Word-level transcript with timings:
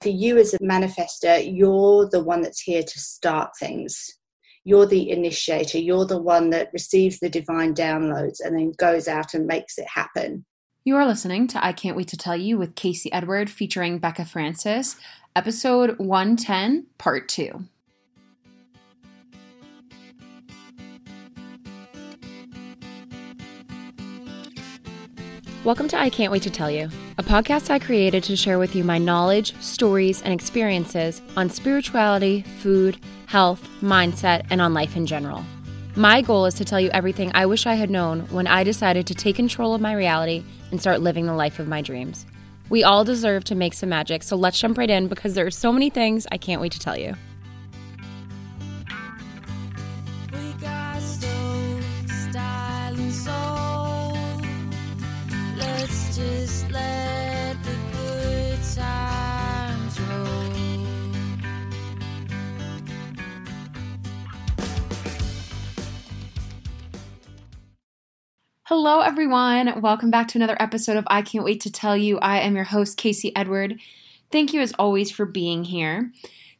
For 0.00 0.08
you 0.08 0.38
as 0.38 0.54
a 0.54 0.58
manifester, 0.60 1.46
you're 1.46 2.08
the 2.08 2.24
one 2.24 2.40
that's 2.40 2.60
here 2.60 2.82
to 2.82 2.98
start 2.98 3.50
things. 3.58 4.10
You're 4.64 4.86
the 4.86 5.10
initiator. 5.10 5.78
You're 5.78 6.06
the 6.06 6.20
one 6.20 6.48
that 6.50 6.70
receives 6.72 7.18
the 7.18 7.28
divine 7.28 7.74
downloads 7.74 8.40
and 8.42 8.56
then 8.56 8.72
goes 8.78 9.08
out 9.08 9.34
and 9.34 9.46
makes 9.46 9.76
it 9.76 9.86
happen. 9.86 10.46
You 10.84 10.96
are 10.96 11.06
listening 11.06 11.46
to 11.48 11.62
I 11.62 11.74
Can't 11.74 11.98
Wait 11.98 12.08
to 12.08 12.16
Tell 12.16 12.36
You 12.36 12.56
with 12.56 12.76
Casey 12.76 13.12
Edward 13.12 13.50
featuring 13.50 13.98
Becca 13.98 14.24
Francis, 14.24 14.96
episode 15.36 15.98
110, 15.98 16.86
part 16.96 17.28
2. 17.28 17.66
Welcome 25.62 25.88
to 25.88 26.00
I 26.00 26.08
Can't 26.08 26.32
Wait 26.32 26.42
to 26.44 26.50
Tell 26.50 26.70
You, 26.70 26.88
a 27.18 27.22
podcast 27.22 27.68
I 27.68 27.78
created 27.78 28.22
to 28.24 28.34
share 28.34 28.58
with 28.58 28.74
you 28.74 28.82
my 28.82 28.96
knowledge, 28.96 29.54
stories, 29.60 30.22
and 30.22 30.32
experiences 30.32 31.20
on 31.36 31.50
spirituality, 31.50 32.46
food, 32.60 32.96
health, 33.26 33.68
mindset, 33.82 34.46
and 34.48 34.62
on 34.62 34.72
life 34.72 34.96
in 34.96 35.04
general. 35.04 35.44
My 35.96 36.22
goal 36.22 36.46
is 36.46 36.54
to 36.54 36.64
tell 36.64 36.80
you 36.80 36.88
everything 36.94 37.30
I 37.34 37.44
wish 37.44 37.66
I 37.66 37.74
had 37.74 37.90
known 37.90 38.20
when 38.30 38.46
I 38.46 38.64
decided 38.64 39.06
to 39.08 39.14
take 39.14 39.36
control 39.36 39.74
of 39.74 39.82
my 39.82 39.92
reality 39.92 40.44
and 40.70 40.80
start 40.80 41.02
living 41.02 41.26
the 41.26 41.34
life 41.34 41.58
of 41.58 41.68
my 41.68 41.82
dreams. 41.82 42.24
We 42.70 42.82
all 42.82 43.04
deserve 43.04 43.44
to 43.44 43.54
make 43.54 43.74
some 43.74 43.90
magic, 43.90 44.22
so 44.22 44.36
let's 44.36 44.58
jump 44.58 44.78
right 44.78 44.88
in 44.88 45.08
because 45.08 45.34
there 45.34 45.44
are 45.44 45.50
so 45.50 45.74
many 45.74 45.90
things 45.90 46.26
I 46.32 46.38
can't 46.38 46.62
wait 46.62 46.72
to 46.72 46.80
tell 46.80 46.98
you. 46.98 47.16
Hello, 68.72 69.00
everyone. 69.00 69.80
Welcome 69.80 70.12
back 70.12 70.28
to 70.28 70.38
another 70.38 70.56
episode 70.60 70.96
of 70.96 71.02
I 71.08 71.22
Can't 71.22 71.44
Wait 71.44 71.60
to 71.62 71.72
Tell 71.72 71.96
You. 71.96 72.20
I 72.20 72.38
am 72.38 72.54
your 72.54 72.66
host, 72.66 72.96
Casey 72.96 73.34
Edward. 73.34 73.80
Thank 74.30 74.52
you, 74.52 74.60
as 74.60 74.72
always, 74.78 75.10
for 75.10 75.26
being 75.26 75.64
here. 75.64 76.12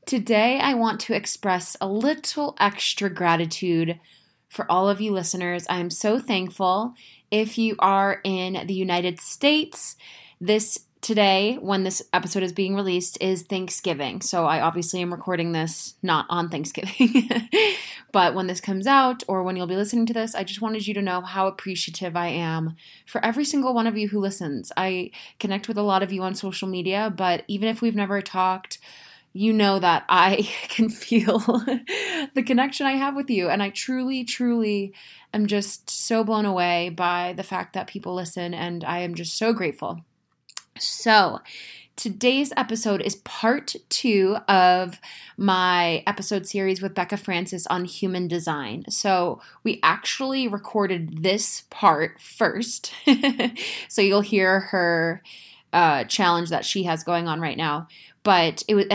Today, 0.07 0.59
I 0.59 0.75
want 0.75 0.99
to 1.03 1.15
express 1.15 1.77
a 1.81 1.87
little 1.87 2.57
extra 2.59 3.09
gratitude 3.11 4.01
for 4.49 4.67
all 4.69 4.89
of 4.89 5.01
you 5.01 5.13
listeners. 5.13 5.67
I 5.71 5.79
am 5.79 5.89
so 5.89 6.19
thankful. 6.19 6.95
If 7.31 7.57
you 7.57 7.77
are 7.79 8.21
in 8.25 8.67
the 8.67 8.75
United 8.75 9.21
States, 9.21 9.95
this 10.41 10.81
today, 11.01 11.57
when 11.61 11.83
this 11.83 12.03
episode 12.13 12.43
is 12.43 12.53
being 12.53 12.75
released, 12.75 13.19
is 13.21 13.43
Thanksgiving. 13.43 14.21
So 14.21 14.45
I 14.45 14.61
obviously 14.61 15.01
am 15.01 15.13
recording 15.13 15.53
this 15.53 15.95
not 16.03 16.27
on 16.29 16.49
Thanksgiving. 16.49 17.29
but 18.13 18.35
when 18.35 18.47
this 18.47 18.61
comes 18.61 18.87
out 18.87 19.23
or 19.27 19.43
when 19.43 19.57
you'll 19.57 19.67
be 19.67 19.77
listening 19.77 20.07
to 20.07 20.13
this, 20.13 20.35
I 20.35 20.45
just 20.45 20.61
wanted 20.61 20.87
you 20.87 20.95
to 20.95 21.03
know 21.03 21.21
how 21.21 21.47
appreciative 21.47 22.17
I 22.17 22.29
am 22.29 22.77
for 23.07 23.25
every 23.25 23.45
single 23.45 23.75
one 23.75 23.87
of 23.87 23.97
you 23.97 24.09
who 24.09 24.21
listens. 24.21 24.73
I 24.77 25.11
connect 25.39 25.69
with 25.69 25.79
a 25.79 25.83
lot 25.83 26.03
of 26.03 26.13
you 26.13 26.23
on 26.23 26.35
social 26.35 26.69
media, 26.69 27.13
but 27.15 27.45
even 27.49 27.69
if 27.69 27.81
we've 27.81 27.97
never 27.97 28.21
talked, 28.21 28.79
you 29.33 29.53
know 29.53 29.79
that 29.79 30.05
I 30.09 30.49
can 30.69 30.89
feel 30.89 31.39
the 32.35 32.43
connection 32.45 32.87
I 32.87 32.93
have 32.93 33.17
with 33.17 33.31
you. 33.31 33.49
And 33.49 33.63
I 33.63 33.71
truly, 33.71 34.25
truly 34.25 34.93
am 35.33 35.47
just 35.47 35.89
so 35.89 36.25
blown 36.25 36.45
away 36.45 36.91
by 36.91 37.33
the 37.37 37.43
fact 37.43 37.73
that 37.75 37.87
people 37.87 38.15
listen. 38.15 38.53
And 38.53 38.85
I 38.85 38.99
am 38.99 39.15
just 39.15 39.39
so 39.39 39.53
grateful. 39.53 40.01
So, 40.79 41.41
today's 41.97 42.53
episode 42.57 43.03
is 43.03 43.17
part 43.17 43.75
two 43.89 44.39
of 44.49 45.01
my 45.37 46.03
episode 46.07 46.47
series 46.47 46.81
with 46.81 46.95
Becca 46.95 47.17
Francis 47.17 47.67
on 47.67 47.85
human 47.85 48.29
design. 48.29 48.85
So, 48.89 49.41
we 49.65 49.81
actually 49.83 50.49
recorded 50.49 51.23
this 51.23 51.65
part 51.71 52.21
first. 52.21 52.93
so, 53.89 54.01
you'll 54.01 54.23
hear 54.23 54.61
her 54.61 55.23
uh, 55.73 56.05
challenge 56.05 56.51
that 56.51 56.65
she 56.65 56.85
has 56.85 57.05
going 57.05 57.29
on 57.29 57.41
right 57.41 57.57
now. 57.57 57.89
But 58.23 58.63
it 58.69 58.75
was 58.75 58.87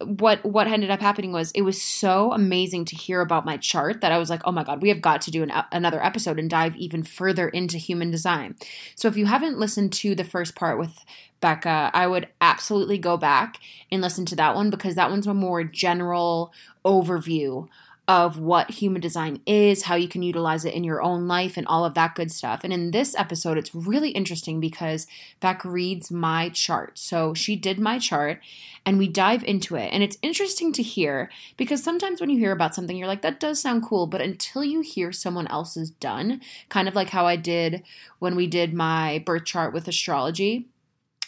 what 0.00 0.44
what 0.44 0.66
ended 0.66 0.90
up 0.90 1.00
happening 1.00 1.32
was 1.32 1.50
it 1.52 1.62
was 1.62 1.80
so 1.80 2.32
amazing 2.32 2.84
to 2.84 2.96
hear 2.96 3.20
about 3.20 3.46
my 3.46 3.56
chart 3.56 4.02
that 4.02 4.12
I 4.12 4.18
was 4.18 4.28
like, 4.28 4.42
oh 4.44 4.52
my 4.52 4.62
god, 4.62 4.82
we 4.82 4.90
have 4.90 5.00
got 5.00 5.22
to 5.22 5.30
do 5.30 5.42
an, 5.42 5.52
another 5.72 6.04
episode 6.04 6.38
and 6.38 6.50
dive 6.50 6.76
even 6.76 7.02
further 7.02 7.48
into 7.48 7.78
human 7.78 8.10
design. 8.10 8.56
So 8.94 9.08
if 9.08 9.16
you 9.16 9.26
haven't 9.26 9.58
listened 9.58 9.92
to 9.94 10.14
the 10.14 10.24
first 10.24 10.54
part 10.54 10.78
with 10.78 11.04
Becca, 11.40 11.90
I 11.94 12.06
would 12.06 12.28
absolutely 12.40 12.98
go 12.98 13.16
back 13.16 13.58
and 13.90 14.02
listen 14.02 14.26
to 14.26 14.36
that 14.36 14.54
one 14.54 14.70
because 14.70 14.94
that 14.96 15.10
one's 15.10 15.26
a 15.26 15.34
more 15.34 15.64
general 15.64 16.52
overview 16.84 17.68
of 18.08 18.38
what 18.38 18.70
human 18.70 19.00
design 19.00 19.40
is, 19.46 19.82
how 19.82 19.96
you 19.96 20.06
can 20.06 20.22
utilize 20.22 20.64
it 20.64 20.74
in 20.74 20.84
your 20.84 21.02
own 21.02 21.26
life, 21.26 21.56
and 21.56 21.66
all 21.66 21.84
of 21.84 21.94
that 21.94 22.14
good 22.14 22.30
stuff. 22.30 22.60
And 22.62 22.72
in 22.72 22.92
this 22.92 23.16
episode, 23.16 23.58
it's 23.58 23.74
really 23.74 24.10
interesting 24.10 24.60
because 24.60 25.08
Beck 25.40 25.64
reads 25.64 26.10
my 26.10 26.48
chart. 26.50 26.98
So 26.98 27.34
she 27.34 27.56
did 27.56 27.80
my 27.80 27.98
chart 27.98 28.40
and 28.84 28.96
we 28.96 29.08
dive 29.08 29.42
into 29.42 29.74
it. 29.74 29.88
And 29.92 30.04
it's 30.04 30.18
interesting 30.22 30.72
to 30.74 30.82
hear 30.82 31.30
because 31.56 31.82
sometimes 31.82 32.20
when 32.20 32.30
you 32.30 32.38
hear 32.38 32.52
about 32.52 32.76
something, 32.76 32.96
you're 32.96 33.08
like, 33.08 33.22
that 33.22 33.40
does 33.40 33.60
sound 33.60 33.82
cool. 33.82 34.06
But 34.06 34.20
until 34.20 34.62
you 34.62 34.82
hear 34.82 35.10
someone 35.10 35.48
else's 35.48 35.90
done, 35.90 36.40
kind 36.68 36.86
of 36.86 36.94
like 36.94 37.10
how 37.10 37.26
I 37.26 37.34
did 37.34 37.82
when 38.20 38.36
we 38.36 38.46
did 38.46 38.72
my 38.72 39.20
birth 39.26 39.46
chart 39.46 39.74
with 39.74 39.88
astrology 39.88 40.68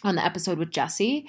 on 0.04 0.14
the 0.14 0.24
episode 0.24 0.58
with 0.58 0.70
Jesse 0.70 1.26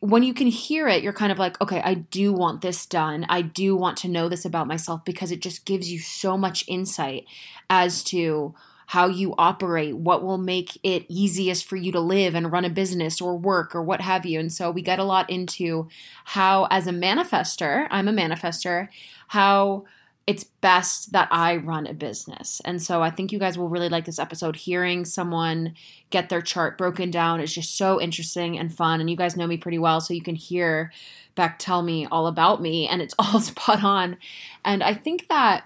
when 0.00 0.22
you 0.22 0.34
can 0.34 0.46
hear 0.46 0.88
it, 0.88 1.02
you're 1.02 1.12
kind 1.12 1.32
of 1.32 1.38
like, 1.38 1.60
okay, 1.60 1.80
I 1.82 1.94
do 1.94 2.32
want 2.32 2.60
this 2.60 2.86
done. 2.86 3.26
I 3.28 3.42
do 3.42 3.76
want 3.76 3.96
to 3.98 4.08
know 4.08 4.28
this 4.28 4.44
about 4.44 4.66
myself 4.66 5.04
because 5.04 5.30
it 5.30 5.40
just 5.40 5.64
gives 5.64 5.90
you 5.90 5.98
so 5.98 6.36
much 6.36 6.64
insight 6.68 7.24
as 7.68 8.04
to 8.04 8.54
how 8.88 9.08
you 9.08 9.34
operate, 9.36 9.96
what 9.96 10.22
will 10.22 10.38
make 10.38 10.78
it 10.84 11.04
easiest 11.08 11.64
for 11.64 11.76
you 11.76 11.90
to 11.90 12.00
live 12.00 12.34
and 12.34 12.52
run 12.52 12.64
a 12.64 12.70
business 12.70 13.20
or 13.20 13.36
work 13.36 13.74
or 13.74 13.82
what 13.82 14.00
have 14.00 14.24
you. 14.24 14.38
And 14.38 14.52
so 14.52 14.70
we 14.70 14.80
get 14.80 15.00
a 15.00 15.04
lot 15.04 15.28
into 15.28 15.88
how, 16.24 16.68
as 16.70 16.86
a 16.86 16.92
manifester, 16.92 17.88
I'm 17.90 18.06
a 18.06 18.12
manifester, 18.12 18.88
how 19.28 19.84
it's 20.26 20.42
best 20.42 21.12
that 21.12 21.28
I 21.30 21.56
run 21.56 21.86
a 21.86 21.94
business. 21.94 22.60
And 22.64 22.82
so 22.82 23.00
I 23.00 23.10
think 23.10 23.30
you 23.30 23.38
guys 23.38 23.56
will 23.56 23.68
really 23.68 23.88
like 23.88 24.04
this 24.04 24.18
episode. 24.18 24.56
Hearing 24.56 25.04
someone 25.04 25.74
get 26.10 26.28
their 26.28 26.42
chart 26.42 26.76
broken 26.76 27.12
down 27.12 27.40
is 27.40 27.54
just 27.54 27.76
so 27.76 28.00
interesting 28.00 28.58
and 28.58 28.74
fun. 28.74 29.00
And 29.00 29.08
you 29.08 29.16
guys 29.16 29.36
know 29.36 29.46
me 29.46 29.56
pretty 29.56 29.78
well, 29.78 30.00
so 30.00 30.14
you 30.14 30.22
can 30.22 30.34
hear 30.34 30.92
Beck 31.36 31.58
tell 31.58 31.82
me 31.82 32.06
all 32.10 32.26
about 32.26 32.60
me, 32.60 32.88
and 32.88 33.00
it's 33.00 33.14
all 33.18 33.40
spot 33.40 33.84
on. 33.84 34.16
And 34.64 34.82
I 34.82 34.94
think 34.94 35.28
that 35.28 35.64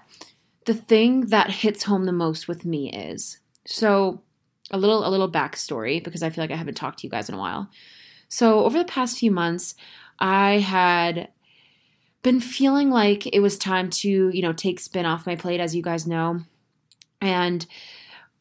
the 0.65 0.75
thing 0.75 1.27
that 1.27 1.49
hits 1.49 1.83
home 1.83 2.05
the 2.05 2.11
most 2.11 2.47
with 2.47 2.63
me 2.63 2.91
is 2.91 3.39
so 3.65 4.21
a 4.69 4.77
little 4.77 5.05
a 5.07 5.09
little 5.09 5.31
backstory 5.31 6.03
because 6.03 6.21
I 6.21 6.29
feel 6.29 6.43
like 6.43 6.51
I 6.51 6.55
haven't 6.55 6.75
talked 6.75 6.99
to 6.99 7.07
you 7.07 7.11
guys 7.11 7.29
in 7.29 7.35
a 7.35 7.39
while. 7.39 7.69
So 8.29 8.63
over 8.63 8.77
the 8.77 8.85
past 8.85 9.17
few 9.17 9.31
months, 9.31 9.75
I 10.19 10.59
had 10.59 11.29
been 12.21 12.39
feeling 12.39 12.89
like 12.89 13.25
it 13.27 13.39
was 13.39 13.57
time 13.57 13.89
to, 13.89 14.29
you 14.29 14.41
know, 14.41 14.53
take 14.53 14.79
spin 14.79 15.05
off 15.05 15.25
my 15.25 15.35
plate, 15.35 15.59
as 15.59 15.75
you 15.75 15.81
guys 15.81 16.05
know. 16.05 16.41
And 17.19 17.65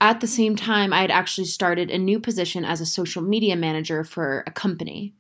at 0.00 0.20
the 0.20 0.26
same 0.26 0.56
time, 0.56 0.92
I 0.92 1.00
had 1.02 1.10
actually 1.10 1.46
started 1.46 1.90
a 1.90 1.98
new 1.98 2.20
position 2.20 2.64
as 2.64 2.80
a 2.80 2.86
social 2.86 3.22
media 3.22 3.56
manager 3.56 4.04
for 4.04 4.44
a 4.46 4.50
company. 4.50 5.14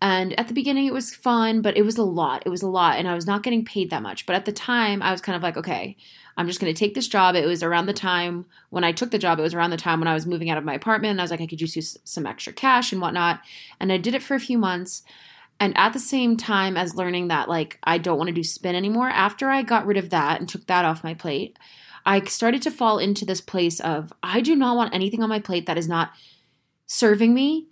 And 0.00 0.38
at 0.38 0.48
the 0.48 0.54
beginning, 0.54 0.86
it 0.86 0.92
was 0.92 1.14
fun, 1.14 1.62
but 1.62 1.76
it 1.76 1.84
was 1.84 1.96
a 1.96 2.02
lot. 2.02 2.42
It 2.44 2.48
was 2.48 2.62
a 2.62 2.68
lot, 2.68 2.98
and 2.98 3.06
I 3.06 3.14
was 3.14 3.26
not 3.26 3.44
getting 3.44 3.64
paid 3.64 3.90
that 3.90 4.02
much. 4.02 4.26
But 4.26 4.34
at 4.34 4.46
the 4.46 4.52
time, 4.52 5.00
I 5.00 5.12
was 5.12 5.20
kind 5.20 5.36
of 5.36 5.42
like, 5.42 5.56
okay, 5.56 5.96
I'm 6.36 6.48
just 6.48 6.60
going 6.60 6.74
to 6.74 6.78
take 6.78 6.94
this 6.94 7.06
job. 7.06 7.36
It 7.36 7.46
was 7.46 7.62
around 7.62 7.86
the 7.86 7.92
time 7.92 8.46
when 8.70 8.84
I 8.84 8.90
took 8.90 9.10
the 9.10 9.18
job, 9.18 9.38
it 9.38 9.42
was 9.42 9.54
around 9.54 9.70
the 9.70 9.76
time 9.76 10.00
when 10.00 10.08
I 10.08 10.14
was 10.14 10.26
moving 10.26 10.50
out 10.50 10.58
of 10.58 10.64
my 10.64 10.74
apartment. 10.74 11.12
And 11.12 11.20
I 11.20 11.24
was 11.24 11.30
like, 11.30 11.40
I 11.40 11.46
could 11.46 11.60
use 11.60 11.96
some 12.02 12.26
extra 12.26 12.52
cash 12.52 12.90
and 12.90 13.00
whatnot. 13.00 13.42
And 13.78 13.92
I 13.92 13.96
did 13.96 14.14
it 14.14 14.22
for 14.22 14.34
a 14.34 14.40
few 14.40 14.58
months. 14.58 15.02
And 15.62 15.78
at 15.78 15.92
the 15.92 16.00
same 16.00 16.36
time 16.36 16.76
as 16.76 16.96
learning 16.96 17.28
that, 17.28 17.48
like, 17.48 17.78
I 17.84 17.96
don't 17.96 18.18
want 18.18 18.26
to 18.26 18.34
do 18.34 18.42
spin 18.42 18.74
anymore, 18.74 19.08
after 19.08 19.48
I 19.48 19.62
got 19.62 19.86
rid 19.86 19.96
of 19.96 20.10
that 20.10 20.40
and 20.40 20.48
took 20.48 20.66
that 20.66 20.84
off 20.84 21.04
my 21.04 21.14
plate, 21.14 21.56
I 22.04 22.20
started 22.24 22.62
to 22.62 22.70
fall 22.72 22.98
into 22.98 23.24
this 23.24 23.40
place 23.40 23.78
of 23.78 24.12
I 24.24 24.40
do 24.40 24.56
not 24.56 24.76
want 24.76 24.92
anything 24.92 25.22
on 25.22 25.28
my 25.28 25.38
plate 25.38 25.66
that 25.66 25.78
is 25.78 25.86
not 25.86 26.10
serving 26.86 27.32
me, 27.32 27.68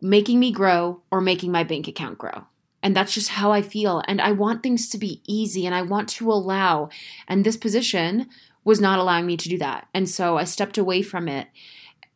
making 0.00 0.40
me 0.40 0.52
grow, 0.52 1.02
or 1.10 1.20
making 1.20 1.52
my 1.52 1.64
bank 1.64 1.86
account 1.86 2.16
grow. 2.16 2.46
And 2.82 2.96
that's 2.96 3.12
just 3.12 3.28
how 3.28 3.52
I 3.52 3.60
feel. 3.60 4.02
And 4.08 4.22
I 4.22 4.32
want 4.32 4.62
things 4.62 4.88
to 4.88 4.96
be 4.96 5.20
easy 5.26 5.66
and 5.66 5.74
I 5.74 5.82
want 5.82 6.08
to 6.10 6.32
allow. 6.32 6.88
And 7.28 7.44
this 7.44 7.58
position 7.58 8.30
was 8.64 8.80
not 8.80 8.98
allowing 8.98 9.26
me 9.26 9.36
to 9.36 9.50
do 9.50 9.58
that. 9.58 9.86
And 9.92 10.08
so 10.08 10.38
I 10.38 10.44
stepped 10.44 10.78
away 10.78 11.02
from 11.02 11.28
it. 11.28 11.48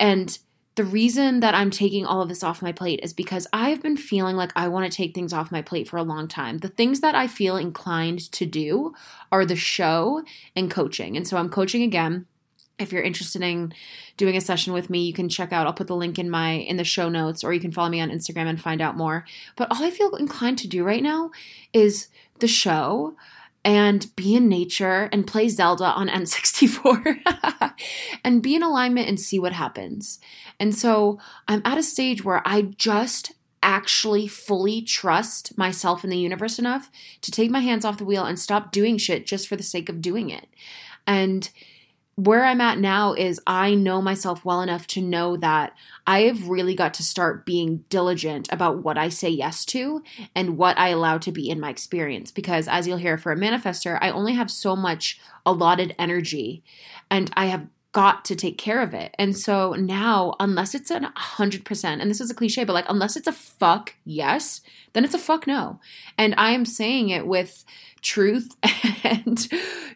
And 0.01 0.39
the 0.79 0.85
reason 0.85 1.41
that 1.41 1.57
I'm 1.57 1.73
taking 1.73 2.07
all 2.07 2.23
of 2.23 2.29
this 2.29 2.45
off 2.45 2.63
my 2.63 2.71
plate 2.71 3.01
is 3.03 3.13
because 3.13 3.49
I've 3.53 3.83
been 3.83 3.97
feeling 3.97 4.37
like 4.37 4.53
I 4.55 4.69
want 4.69 4.89
to 4.89 4.97
take 4.97 5.13
things 5.13 5.33
off 5.33 5.51
my 5.51 5.61
plate 5.61 5.89
for 5.89 5.97
a 5.97 6.05
long 6.05 6.29
time. 6.29 6.59
The 6.59 6.69
things 6.69 7.01
that 7.01 7.17
I 7.17 7.27
feel 7.27 7.57
inclined 7.57 8.31
to 8.31 8.47
do 8.47 8.95
are 9.33 9.45
the 9.45 9.57
show 9.57 10.23
and 10.55 10.71
coaching. 10.71 11.17
And 11.17 11.27
so 11.27 11.37
I'm 11.37 11.49
coaching 11.49 11.83
again. 11.83 12.27
if 12.79 12.93
you're 12.93 13.03
interested 13.03 13.43
in 13.43 13.75
doing 14.17 14.37
a 14.37 14.41
session 14.41 14.73
with 14.73 14.89
me 14.89 15.01
you 15.05 15.13
can 15.13 15.29
check 15.29 15.53
out 15.53 15.67
i'll 15.67 15.73
put 15.73 15.89
the 15.89 15.97
link 15.97 16.17
in 16.17 16.31
my 16.31 16.51
in 16.53 16.77
the 16.77 16.85
show 16.85 17.09
notes 17.09 17.43
or 17.43 17.53
you 17.53 17.59
can 17.59 17.73
follow 17.73 17.89
me 17.89 18.01
on 18.01 18.09
instagram 18.09 18.47
and 18.47 18.61
find 18.61 18.81
out 18.81 18.97
more 18.97 19.25
but 19.57 19.67
all 19.73 19.83
i 19.83 19.91
feel 19.91 20.15
inclined 20.15 20.59
to 20.59 20.69
do 20.69 20.85
right 20.85 21.03
now 21.03 21.33
is 21.73 22.07
the 22.39 22.47
show 22.47 23.17
and 23.65 24.15
be 24.17 24.35
in 24.35 24.49
nature 24.49 25.09
and 25.13 25.27
play 25.27 25.49
zelda 25.49 25.85
on 25.85 26.09
n64 26.09 27.73
and 28.25 28.43
be 28.43 28.55
in 28.55 28.63
alignment 28.63 29.09
and 29.09 29.21
see 29.21 29.39
what 29.39 29.53
happens. 29.53 30.19
And 30.61 30.75
so 30.75 31.19
i'm 31.47 31.63
at 31.65 31.79
a 31.79 31.83
stage 31.83 32.25
where 32.25 32.43
i 32.47 32.63
just 32.63 33.33
actually 33.63 34.27
fully 34.27 34.83
trust 34.83 35.57
myself 35.59 36.05
and 36.05 36.13
the 36.13 36.17
universe 36.17 36.59
enough 36.59 36.91
to 37.21 37.31
take 37.31 37.51
my 37.51 37.61
hands 37.61 37.85
off 37.85 37.99
the 37.99 38.05
wheel 38.05 38.25
and 38.25 38.39
stop 38.39 38.73
doing 38.73 38.97
shit 38.97 39.27
just 39.27 39.49
for 39.49 39.57
the 39.57 39.63
sake 39.63 39.89
of 39.89 40.01
doing 40.01 40.31
it. 40.31 40.47
And 41.07 41.51
where 42.19 42.45
I'm 42.45 42.61
at 42.61 42.81
now 42.81 43.13
is 43.13 43.41
I 43.47 43.77
know 43.77 44.03
myself 44.03 44.45
well 44.45 44.61
enough 44.61 44.89
to 44.89 45.01
know 45.01 45.37
that 45.37 45.77
I 46.05 46.23
have 46.23 46.49
really 46.49 46.75
got 46.75 46.93
to 46.95 47.05
start 47.05 47.47
being 47.47 47.85
diligent 47.91 48.49
about 48.51 48.83
what 48.83 48.99
I 48.99 49.09
say 49.09 49.29
yes 49.29 49.65
to 49.67 50.03
and 50.35 50.59
what 50.59 50.77
I 50.77 50.89
allow 50.89 51.19
to 51.19 51.31
be 51.31 51.49
in 51.49 51.61
my 51.61 51.71
experience. 51.71 52.33
Because 52.33 52.67
as 52.67 52.89
you'll 52.89 52.97
hear 52.97 53.19
for 53.19 53.31
a 53.31 53.37
manifester, 53.37 53.99
I 54.01 54.11
only 54.11 54.35
have 54.35 54.51
so 54.51 54.75
much 54.75 55.21
allotted 55.47 55.95
energy 55.97 56.65
and 57.09 57.31
I 57.37 57.47
have 57.47 57.69
got 57.93 58.25
to 58.25 58.35
take 58.35 58.59
care 58.59 58.83
of 58.83 58.95
it. 58.95 59.15
And 59.17 59.37
so 59.37 59.75
now, 59.75 60.35
unless 60.41 60.75
it's 60.75 60.91
a 60.91 60.99
100%, 60.99 61.85
and 61.85 62.11
this 62.11 62.21
is 62.21 62.33
a 62.33 62.35
cliche, 62.35 62.65
but 62.65 62.73
like, 62.73 62.89
unless 62.89 63.17
it's 63.17 63.29
a 63.29 63.33
fuck 63.33 63.95
yes, 64.05 64.61
then 64.93 65.05
it's 65.05 65.15
a 65.15 65.19
fuck 65.19 65.47
no. 65.47 65.79
And 66.19 66.35
I 66.37 66.51
am 66.51 66.65
saying 66.65 67.11
it 67.11 67.29
with 67.29 67.65
truth 68.03 68.57
and 69.09 69.49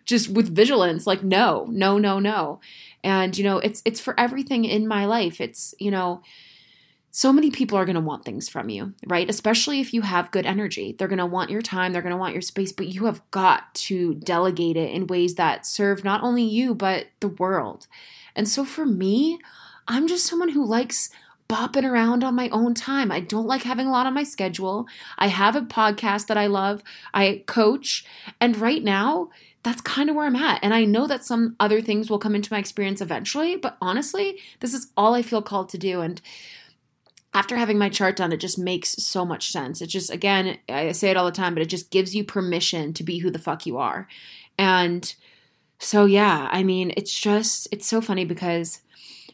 just 0.04 0.28
with 0.28 0.54
vigilance 0.54 1.06
like 1.06 1.22
no 1.22 1.66
no 1.70 1.98
no 1.98 2.18
no 2.18 2.60
and 3.04 3.36
you 3.36 3.44
know 3.44 3.58
it's 3.58 3.82
it's 3.84 4.00
for 4.00 4.18
everything 4.18 4.64
in 4.64 4.86
my 4.86 5.04
life 5.04 5.40
it's 5.40 5.74
you 5.78 5.90
know 5.90 6.22
so 7.14 7.30
many 7.30 7.50
people 7.50 7.76
are 7.76 7.84
going 7.84 7.94
to 7.94 8.00
want 8.00 8.24
things 8.24 8.48
from 8.48 8.70
you, 8.70 8.94
right? 9.06 9.28
Especially 9.28 9.80
if 9.80 9.92
you 9.92 10.00
have 10.00 10.30
good 10.30 10.46
energy. 10.46 10.96
They're 10.96 11.08
going 11.08 11.18
to 11.18 11.26
want 11.26 11.50
your 11.50 11.60
time, 11.60 11.92
they're 11.92 12.00
going 12.00 12.14
to 12.14 12.18
want 12.18 12.32
your 12.32 12.40
space, 12.40 12.72
but 12.72 12.88
you 12.88 13.04
have 13.04 13.20
got 13.30 13.74
to 13.74 14.14
delegate 14.14 14.78
it 14.78 14.90
in 14.90 15.06
ways 15.06 15.34
that 15.34 15.66
serve 15.66 16.04
not 16.04 16.22
only 16.22 16.42
you, 16.42 16.74
but 16.74 17.08
the 17.20 17.28
world. 17.28 17.86
And 18.34 18.48
so 18.48 18.64
for 18.64 18.86
me, 18.86 19.38
I'm 19.86 20.08
just 20.08 20.24
someone 20.24 20.48
who 20.48 20.64
likes 20.64 21.10
bopping 21.52 21.84
around 21.84 22.24
on 22.24 22.34
my 22.34 22.48
own 22.48 22.72
time. 22.72 23.12
I 23.12 23.20
don't 23.20 23.46
like 23.46 23.64
having 23.64 23.86
a 23.86 23.90
lot 23.90 24.06
on 24.06 24.14
my 24.14 24.22
schedule. 24.22 24.86
I 25.18 25.26
have 25.26 25.54
a 25.54 25.60
podcast 25.60 26.28
that 26.28 26.38
I 26.38 26.46
love, 26.46 26.82
I 27.12 27.44
coach, 27.46 28.06
and 28.40 28.56
right 28.56 28.82
now, 28.82 29.28
that's 29.62 29.82
kind 29.82 30.08
of 30.08 30.16
where 30.16 30.24
I'm 30.24 30.34
at. 30.34 30.60
And 30.62 30.72
I 30.72 30.86
know 30.86 31.06
that 31.06 31.24
some 31.24 31.54
other 31.60 31.82
things 31.82 32.08
will 32.08 32.18
come 32.18 32.34
into 32.34 32.52
my 32.52 32.58
experience 32.58 33.02
eventually, 33.02 33.56
but 33.56 33.76
honestly, 33.82 34.38
this 34.60 34.72
is 34.72 34.90
all 34.96 35.14
I 35.14 35.20
feel 35.20 35.42
called 35.42 35.68
to 35.68 35.78
do. 35.78 36.00
And 36.00 36.20
after 37.34 37.56
having 37.56 37.78
my 37.78 37.88
chart 37.88 38.16
done, 38.16 38.32
it 38.32 38.40
just 38.40 38.58
makes 38.58 38.90
so 39.04 39.24
much 39.24 39.52
sense. 39.52 39.80
It 39.80 39.86
just, 39.86 40.10
again, 40.10 40.58
I 40.68 40.92
say 40.92 41.10
it 41.10 41.16
all 41.16 41.26
the 41.26 41.32
time, 41.32 41.54
but 41.54 41.62
it 41.62 41.68
just 41.68 41.90
gives 41.90 42.14
you 42.14 42.24
permission 42.24 42.92
to 42.94 43.04
be 43.04 43.18
who 43.18 43.30
the 43.30 43.38
fuck 43.38 43.66
you 43.66 43.76
are. 43.76 44.08
And 44.58 45.14
so, 45.78 46.06
yeah, 46.06 46.48
I 46.50 46.62
mean, 46.62 46.92
it's 46.96 47.16
just, 47.16 47.68
it's 47.70 47.86
so 47.86 48.00
funny 48.00 48.24
because 48.24 48.80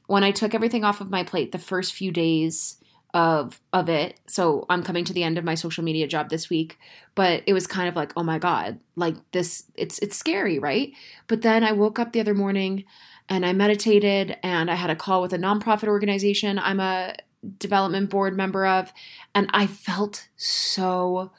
when 0.08 0.24
I 0.24 0.32
took 0.32 0.54
everything 0.54 0.84
off 0.84 1.00
of 1.00 1.10
my 1.10 1.22
plate 1.22 1.52
the 1.52 1.58
first 1.58 1.94
few 1.94 2.10
days 2.10 2.78
of 3.14 3.58
of 3.72 3.88
it 3.88 4.20
so 4.26 4.66
i'm 4.68 4.82
coming 4.82 5.02
to 5.02 5.14
the 5.14 5.22
end 5.22 5.38
of 5.38 5.44
my 5.44 5.54
social 5.54 5.82
media 5.82 6.06
job 6.06 6.28
this 6.28 6.50
week 6.50 6.78
but 7.14 7.42
it 7.46 7.54
was 7.54 7.66
kind 7.66 7.88
of 7.88 7.96
like 7.96 8.12
oh 8.18 8.22
my 8.22 8.38
god 8.38 8.78
like 8.96 9.16
this 9.32 9.64
it's 9.76 9.98
it's 10.00 10.16
scary 10.16 10.58
right? 10.58 10.92
But 11.26 11.40
then 11.40 11.64
i 11.64 11.72
woke 11.72 11.98
up 11.98 12.12
the 12.12 12.20
other 12.20 12.34
morning 12.34 12.84
and 13.28 13.46
i 13.46 13.52
meditated 13.54 14.36
and 14.42 14.70
i 14.70 14.74
had 14.74 14.90
a 14.90 14.96
call 14.96 15.22
with 15.22 15.32
a 15.32 15.38
nonprofit 15.38 15.88
organization 15.88 16.58
i'm 16.58 16.80
a 16.80 17.14
development 17.58 18.10
board 18.10 18.36
member 18.36 18.66
of 18.66 18.92
and 19.34 19.48
i 19.54 19.66
felt 19.66 20.28
so 20.36 21.32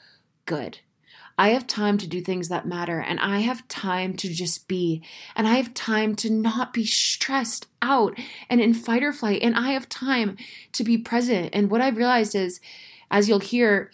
good 0.44 0.80
I 1.40 1.48
have 1.54 1.66
time 1.66 1.96
to 1.96 2.06
do 2.06 2.20
things 2.20 2.50
that 2.50 2.66
matter 2.66 3.00
and 3.00 3.18
I 3.18 3.38
have 3.38 3.66
time 3.66 4.12
to 4.18 4.28
just 4.28 4.68
be 4.68 5.02
and 5.34 5.48
I 5.48 5.54
have 5.54 5.72
time 5.72 6.14
to 6.16 6.28
not 6.28 6.74
be 6.74 6.84
stressed 6.84 7.66
out 7.80 8.14
and 8.50 8.60
in 8.60 8.74
fight 8.74 9.02
or 9.02 9.10
flight 9.10 9.40
and 9.42 9.56
I 9.56 9.70
have 9.70 9.88
time 9.88 10.36
to 10.72 10.84
be 10.84 10.98
present. 10.98 11.48
And 11.54 11.70
what 11.70 11.80
I've 11.80 11.96
realized 11.96 12.34
is 12.34 12.60
as 13.10 13.26
you'll 13.26 13.38
hear 13.38 13.90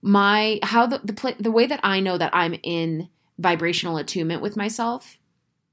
my 0.00 0.58
how 0.62 0.86
the 0.86 1.02
the, 1.04 1.36
the 1.38 1.52
way 1.52 1.66
that 1.66 1.80
I 1.82 2.00
know 2.00 2.16
that 2.16 2.34
I'm 2.34 2.58
in 2.62 3.10
vibrational 3.38 3.98
attunement 3.98 4.40
with 4.40 4.56
myself 4.56 5.18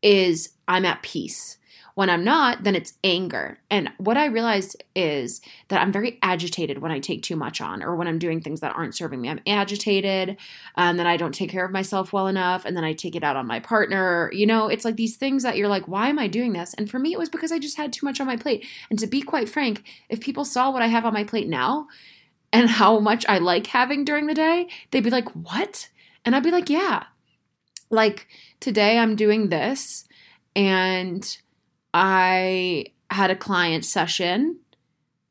is 0.02 0.50
I'm 0.68 0.84
at 0.84 1.04
peace. 1.04 1.58
When 1.96 2.10
I'm 2.10 2.24
not, 2.24 2.64
then 2.64 2.76
it's 2.76 2.94
anger. 3.04 3.60
And 3.70 3.92
what 3.98 4.18
I 4.18 4.26
realized 4.26 4.84
is 4.96 5.42
that 5.68 5.80
I'm 5.80 5.92
very 5.92 6.18
agitated 6.24 6.80
when 6.80 6.92
I 6.92 7.00
take 7.00 7.22
too 7.22 7.36
much 7.36 7.62
on 7.62 7.84
or 7.84 7.96
when 7.96 8.08
I'm 8.08 8.18
doing 8.18 8.42
things 8.42 8.62
that 8.62 8.76
aren't 8.76 8.96
serving 8.96 9.22
me. 9.22 9.30
I'm 9.30 9.42
agitated 9.46 10.38
and 10.76 10.98
then 10.98 11.06
I 11.06 11.18
don't 11.18 11.36
take 11.36 11.52
care 11.52 11.66
of 11.66 11.72
myself 11.72 12.12
well 12.12 12.26
enough 12.28 12.66
and 12.66 12.76
then 12.76 12.84
I 12.84 12.94
take 12.94 13.16
it 13.16 13.24
out 13.24 13.36
on 13.36 13.46
my 13.46 13.60
partner. 13.60 14.32
You 14.34 14.48
know, 14.48 14.70
it's 14.70 14.86
like 14.86 14.96
these 14.96 15.18
things 15.18 15.44
that 15.44 15.56
you're 15.56 15.68
like, 15.68 15.88
why 15.88 16.10
am 16.10 16.18
I 16.18 16.28
doing 16.28 16.54
this? 16.54 16.74
And 16.74 16.90
for 16.90 16.98
me, 16.98 17.14
it 17.14 17.20
was 17.20 17.30
because 17.30 17.52
I 17.52 17.60
just 17.60 17.78
had 17.78 17.94
too 17.94 18.06
much 18.06 18.20
on 18.20 18.26
my 18.26 18.38
plate. 18.38 18.66
And 18.90 18.98
to 18.98 19.06
be 19.06 19.22
quite 19.22 19.48
frank, 19.48 19.84
if 20.10 20.20
people 20.20 20.46
saw 20.46 20.72
what 20.72 20.82
I 20.82 20.88
have 20.88 21.06
on 21.06 21.14
my 21.14 21.24
plate 21.24 21.48
now, 21.48 21.88
and 22.52 22.70
how 22.70 23.00
much 23.00 23.26
I 23.28 23.38
like 23.40 23.68
having 23.68 24.06
during 24.06 24.28
the 24.28 24.34
day, 24.34 24.68
they'd 24.92 25.04
be 25.04 25.10
like, 25.10 25.30
What? 25.36 25.90
And 26.26 26.36
I'd 26.36 26.44
be 26.44 26.52
like, 26.52 26.70
Yeah. 26.70 27.04
Like 27.90 28.28
today 28.60 28.98
I'm 28.98 29.16
doing 29.16 29.50
this 29.50 30.08
and 30.56 31.38
I 31.94 32.86
had 33.10 33.32
a 33.32 33.36
client 33.36 33.86
session. 33.86 34.60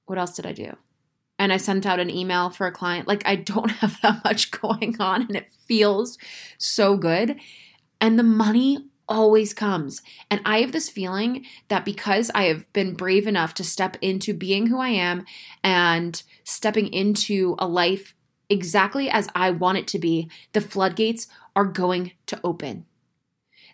What 0.06 0.18
else 0.18 0.34
did 0.34 0.46
I 0.46 0.52
do? 0.52 0.76
And 1.38 1.52
I 1.52 1.56
sent 1.56 1.86
out 1.86 1.98
an 1.98 2.10
email 2.10 2.50
for 2.50 2.66
a 2.66 2.72
client. 2.72 3.08
Like, 3.08 3.22
I 3.26 3.36
don't 3.36 3.70
have 3.80 4.00
that 4.02 4.22
much 4.24 4.50
going 4.50 4.96
on, 5.00 5.22
and 5.22 5.36
it 5.36 5.50
feels 5.66 6.18
so 6.58 6.96
good. 6.96 7.36
And 8.00 8.18
the 8.18 8.24
money 8.24 8.86
always 9.08 9.52
comes. 9.52 10.00
And 10.30 10.40
I 10.44 10.60
have 10.60 10.72
this 10.72 10.88
feeling 10.88 11.44
that 11.68 11.84
because 11.84 12.30
I 12.34 12.44
have 12.44 12.72
been 12.72 12.94
brave 12.94 13.26
enough 13.26 13.54
to 13.54 13.64
step 13.64 13.96
into 14.00 14.32
being 14.32 14.68
who 14.68 14.78
I 14.78 14.88
am 14.88 15.24
and 15.62 16.22
stepping 16.44 16.92
into 16.92 17.56
a 17.58 17.66
life 17.66 18.14
exactly 18.48 19.10
as 19.10 19.28
I 19.34 19.50
want 19.50 19.78
it 19.78 19.86
to 19.88 19.98
be, 19.98 20.30
the 20.52 20.60
floodgates 20.60 21.26
are 21.56 21.64
going 21.64 22.12
to 22.26 22.40
open. 22.44 22.86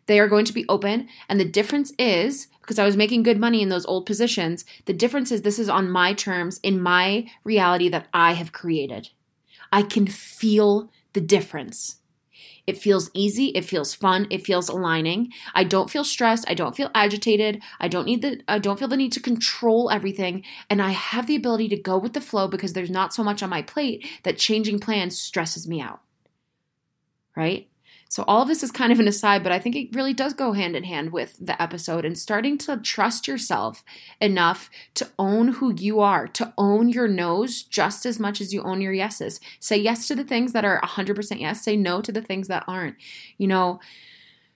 They 0.08 0.18
are 0.18 0.26
going 0.26 0.46
to 0.46 0.52
be 0.52 0.66
open. 0.68 1.08
And 1.28 1.38
the 1.38 1.44
difference 1.44 1.92
is 1.98 2.48
because 2.62 2.78
I 2.78 2.84
was 2.84 2.96
making 2.96 3.22
good 3.22 3.38
money 3.38 3.62
in 3.62 3.68
those 3.68 3.86
old 3.86 4.04
positions, 4.04 4.64
the 4.86 4.92
difference 4.92 5.30
is 5.30 5.42
this 5.42 5.58
is 5.58 5.68
on 5.68 5.90
my 5.90 6.12
terms 6.12 6.58
in 6.62 6.82
my 6.82 7.30
reality 7.44 7.88
that 7.90 8.08
I 8.12 8.32
have 8.32 8.52
created. 8.52 9.10
I 9.72 9.82
can 9.82 10.06
feel 10.06 10.90
the 11.12 11.20
difference. 11.20 11.96
It 12.66 12.76
feels 12.76 13.10
easy, 13.14 13.46
it 13.48 13.64
feels 13.64 13.94
fun, 13.94 14.26
it 14.28 14.44
feels 14.44 14.68
aligning. 14.68 15.32
I 15.54 15.64
don't 15.64 15.88
feel 15.90 16.04
stressed, 16.04 16.44
I 16.48 16.54
don't 16.54 16.76
feel 16.76 16.90
agitated, 16.94 17.62
I 17.80 17.88
don't 17.88 18.04
need 18.04 18.20
the 18.20 18.42
I 18.46 18.58
don't 18.58 18.78
feel 18.78 18.88
the 18.88 18.96
need 18.96 19.12
to 19.12 19.20
control 19.20 19.90
everything, 19.90 20.44
and 20.68 20.82
I 20.82 20.90
have 20.90 21.26
the 21.26 21.36
ability 21.36 21.68
to 21.68 21.76
go 21.76 21.96
with 21.96 22.12
the 22.12 22.20
flow 22.20 22.46
because 22.48 22.74
there's 22.74 22.90
not 22.90 23.14
so 23.14 23.24
much 23.24 23.42
on 23.42 23.48
my 23.48 23.62
plate 23.62 24.06
that 24.24 24.36
changing 24.36 24.80
plans 24.80 25.18
stresses 25.18 25.66
me 25.66 25.80
out. 25.80 26.00
Right? 27.34 27.67
So, 28.10 28.24
all 28.26 28.42
of 28.42 28.48
this 28.48 28.62
is 28.62 28.70
kind 28.70 28.90
of 28.90 28.98
an 29.00 29.08
aside, 29.08 29.42
but 29.42 29.52
I 29.52 29.58
think 29.58 29.76
it 29.76 29.94
really 29.94 30.14
does 30.14 30.32
go 30.32 30.52
hand 30.52 30.74
in 30.74 30.84
hand 30.84 31.12
with 31.12 31.36
the 31.38 31.60
episode 31.60 32.06
and 32.06 32.18
starting 32.18 32.56
to 32.58 32.78
trust 32.78 33.28
yourself 33.28 33.84
enough 34.18 34.70
to 34.94 35.08
own 35.18 35.48
who 35.48 35.74
you 35.74 36.00
are, 36.00 36.26
to 36.28 36.54
own 36.56 36.88
your 36.88 37.06
no's 37.06 37.62
just 37.62 38.06
as 38.06 38.18
much 38.18 38.40
as 38.40 38.52
you 38.52 38.62
own 38.62 38.80
your 38.80 38.94
yeses. 38.94 39.40
Say 39.60 39.76
yes 39.76 40.08
to 40.08 40.14
the 40.14 40.24
things 40.24 40.54
that 40.54 40.64
are 40.64 40.80
100% 40.80 41.40
yes, 41.40 41.62
say 41.62 41.76
no 41.76 42.00
to 42.00 42.10
the 42.10 42.22
things 42.22 42.48
that 42.48 42.64
aren't. 42.66 42.96
You 43.36 43.46
know, 43.46 43.78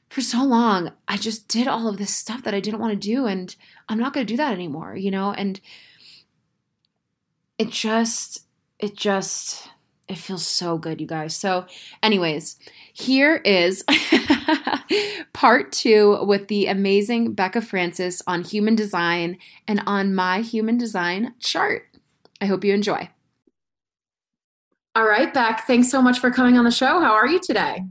for 0.08 0.20
so 0.20 0.44
long, 0.44 0.92
I 1.08 1.16
just 1.16 1.48
did 1.48 1.68
all 1.68 1.88
of 1.88 1.98
this 1.98 2.14
stuff 2.14 2.42
that 2.44 2.54
I 2.54 2.60
didn't 2.60 2.80
want 2.80 2.92
to 2.92 3.08
do, 3.08 3.26
and 3.26 3.54
I'm 3.88 3.98
not 3.98 4.12
going 4.12 4.26
to 4.26 4.32
do 4.32 4.36
that 4.36 4.52
anymore, 4.52 4.96
you 4.96 5.10
know? 5.10 5.32
And 5.32 5.60
it 7.58 7.70
just, 7.70 8.46
it 8.78 8.96
just, 8.96 9.68
it 10.12 10.18
feels 10.18 10.46
so 10.46 10.76
good, 10.78 11.00
you 11.00 11.06
guys. 11.06 11.34
So, 11.34 11.64
anyways, 12.02 12.56
here 12.92 13.36
is 13.36 13.84
part 15.32 15.72
two 15.72 16.24
with 16.24 16.48
the 16.48 16.66
amazing 16.66 17.32
Becca 17.32 17.62
Francis 17.62 18.22
on 18.26 18.44
human 18.44 18.74
design 18.74 19.38
and 19.66 19.82
on 19.86 20.14
my 20.14 20.40
human 20.40 20.76
design 20.76 21.34
chart. 21.40 21.84
I 22.40 22.46
hope 22.46 22.64
you 22.64 22.74
enjoy. 22.74 23.08
All 24.94 25.06
right, 25.06 25.32
Beck, 25.32 25.66
thanks 25.66 25.90
so 25.90 26.02
much 26.02 26.18
for 26.18 26.30
coming 26.30 26.58
on 26.58 26.64
the 26.64 26.70
show. 26.70 27.00
How 27.00 27.14
are 27.14 27.26
you 27.26 27.40
today? 27.40 27.82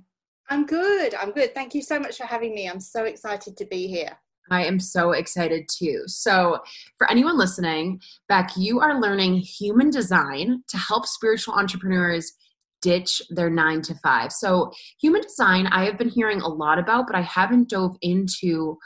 I'm 0.50 0.68
good. 0.68 1.16
I'm 1.16 1.32
good. 1.32 1.56
Thank 1.56 1.74
you 1.74 1.82
so 1.82 2.00
much 2.00 2.18
for 2.18 2.26
having 2.26 2.54
me. 2.54 2.70
I'm 2.70 2.80
so 2.80 3.06
excited 3.06 3.58
to 3.58 3.66
be 3.66 3.88
here. 3.88 4.20
I 4.52 4.66
am 4.66 4.80
so 4.80 5.12
excited 5.14 5.68
too. 5.70 6.04
So, 6.08 6.60
for 6.98 7.10
anyone 7.10 7.38
listening, 7.38 8.02
Beck, 8.28 8.52
you 8.58 8.82
are 8.82 9.00
learning 9.00 9.38
human 9.38 9.90
design 9.90 10.64
to 10.68 10.78
help 10.78 11.08
spiritual 11.08 11.54
entrepreneurs 11.56 12.34
ditch 12.82 13.22
their 13.30 13.50
nine 13.50 13.82
to 13.84 13.96
five. 13.96 14.34
So, 14.34 14.72
human 15.00 15.22
design, 15.22 15.68
I 15.68 15.86
have 15.86 15.98
been 15.98 16.10
hearing 16.10 16.42
a 16.42 16.48
lot 16.50 16.78
about, 16.78 17.08
but 17.08 17.16
I 17.16 17.22
haven't 17.22 17.70
dove 17.70 17.96
into 18.02 18.78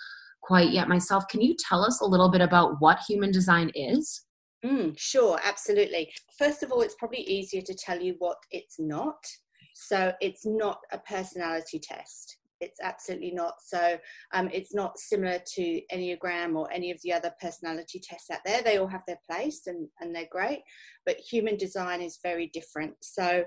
quite 0.41 0.69
yet 0.69 0.87
myself. 0.87 1.27
Can 1.27 1.41
you 1.41 1.55
tell 1.57 1.83
us 1.83 1.99
a 1.99 2.05
little 2.05 2.29
bit 2.29 2.41
about 2.41 2.79
what 2.79 2.99
human 3.07 3.31
design 3.31 3.71
is? 3.73 4.21
Mm, 4.63 4.95
sure, 4.97 5.39
absolutely. 5.43 6.11
First 6.37 6.61
of 6.61 6.71
all, 6.71 6.81
it's 6.81 6.95
probably 6.99 7.21
easier 7.21 7.61
to 7.63 7.73
tell 7.73 7.99
you 7.99 8.15
what 8.19 8.37
it's 8.51 8.79
not. 8.79 9.25
So, 9.73 10.13
it's 10.21 10.45
not 10.45 10.77
a 10.91 10.99
personality 10.99 11.79
test. 11.79 12.37
It's 12.61 12.79
absolutely 12.81 13.31
not. 13.31 13.55
So, 13.61 13.97
um, 14.33 14.49
it's 14.53 14.73
not 14.73 14.97
similar 14.97 15.39
to 15.55 15.81
Enneagram 15.93 16.55
or 16.55 16.71
any 16.71 16.91
of 16.91 16.99
the 17.03 17.13
other 17.13 17.31
personality 17.41 18.01
tests 18.01 18.29
out 18.29 18.39
there. 18.45 18.61
They 18.61 18.77
all 18.77 18.87
have 18.87 19.03
their 19.07 19.19
place 19.29 19.67
and, 19.67 19.87
and 19.99 20.15
they're 20.15 20.27
great, 20.31 20.61
but 21.05 21.17
human 21.17 21.57
design 21.57 22.01
is 22.01 22.19
very 22.23 22.47
different. 22.53 22.93
So, 23.01 23.43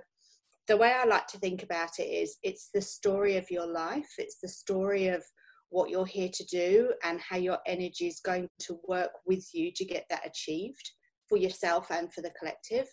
the 0.66 0.76
way 0.76 0.92
I 0.92 1.04
like 1.06 1.26
to 1.28 1.38
think 1.38 1.62
about 1.62 1.98
it 1.98 2.04
is 2.04 2.36
it's 2.42 2.68
the 2.74 2.82
story 2.82 3.38
of 3.38 3.50
your 3.50 3.66
life, 3.66 4.10
it's 4.18 4.38
the 4.42 4.48
story 4.48 5.08
of 5.08 5.24
what 5.70 5.90
you're 5.90 6.06
here 6.06 6.30
to 6.32 6.44
do 6.44 6.92
and 7.04 7.20
how 7.20 7.36
your 7.36 7.58
energy 7.66 8.06
is 8.06 8.20
going 8.20 8.48
to 8.60 8.78
work 8.86 9.10
with 9.26 9.46
you 9.52 9.70
to 9.74 9.84
get 9.84 10.04
that 10.10 10.26
achieved 10.26 10.90
for 11.28 11.36
yourself 11.36 11.90
and 11.90 12.12
for 12.12 12.22
the 12.22 12.32
collective. 12.38 12.86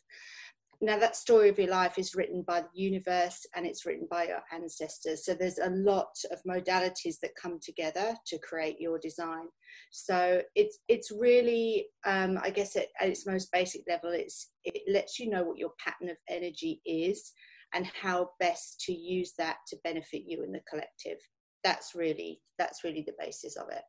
Now, 0.81 0.97
that 0.99 1.15
story 1.15 1.49
of 1.49 1.57
your 1.57 1.69
life 1.69 1.97
is 1.97 2.15
written 2.15 2.43
by 2.47 2.61
the 2.61 2.67
universe 2.73 3.45
and 3.55 3.65
it's 3.65 3.85
written 3.85 4.07
by 4.09 4.27
your 4.27 4.41
ancestors. 4.53 5.25
So, 5.25 5.33
there's 5.33 5.59
a 5.59 5.69
lot 5.69 6.15
of 6.31 6.41
modalities 6.47 7.19
that 7.21 7.35
come 7.41 7.59
together 7.61 8.15
to 8.27 8.39
create 8.39 8.79
your 8.79 8.99
design. 8.99 9.47
So, 9.91 10.41
it's 10.55 10.79
it's 10.87 11.11
really, 11.11 11.87
um, 12.05 12.39
I 12.43 12.49
guess, 12.49 12.75
at, 12.75 12.87
at 12.99 13.09
its 13.09 13.27
most 13.27 13.51
basic 13.51 13.81
level, 13.87 14.11
it's 14.11 14.51
it 14.63 14.81
lets 14.91 15.19
you 15.19 15.29
know 15.29 15.43
what 15.43 15.57
your 15.57 15.71
pattern 15.83 16.09
of 16.09 16.17
energy 16.29 16.81
is 16.85 17.31
and 17.73 17.85
how 17.99 18.29
best 18.39 18.79
to 18.81 18.93
use 18.93 19.33
that 19.37 19.57
to 19.67 19.77
benefit 19.83 20.23
you 20.25 20.43
in 20.43 20.51
the 20.51 20.61
collective 20.69 21.17
that's 21.65 21.95
really 21.95 22.39
that's 22.57 22.83
really 22.83 23.03
the 23.05 23.13
basis 23.19 23.57
of 23.57 23.67
it 23.69 23.81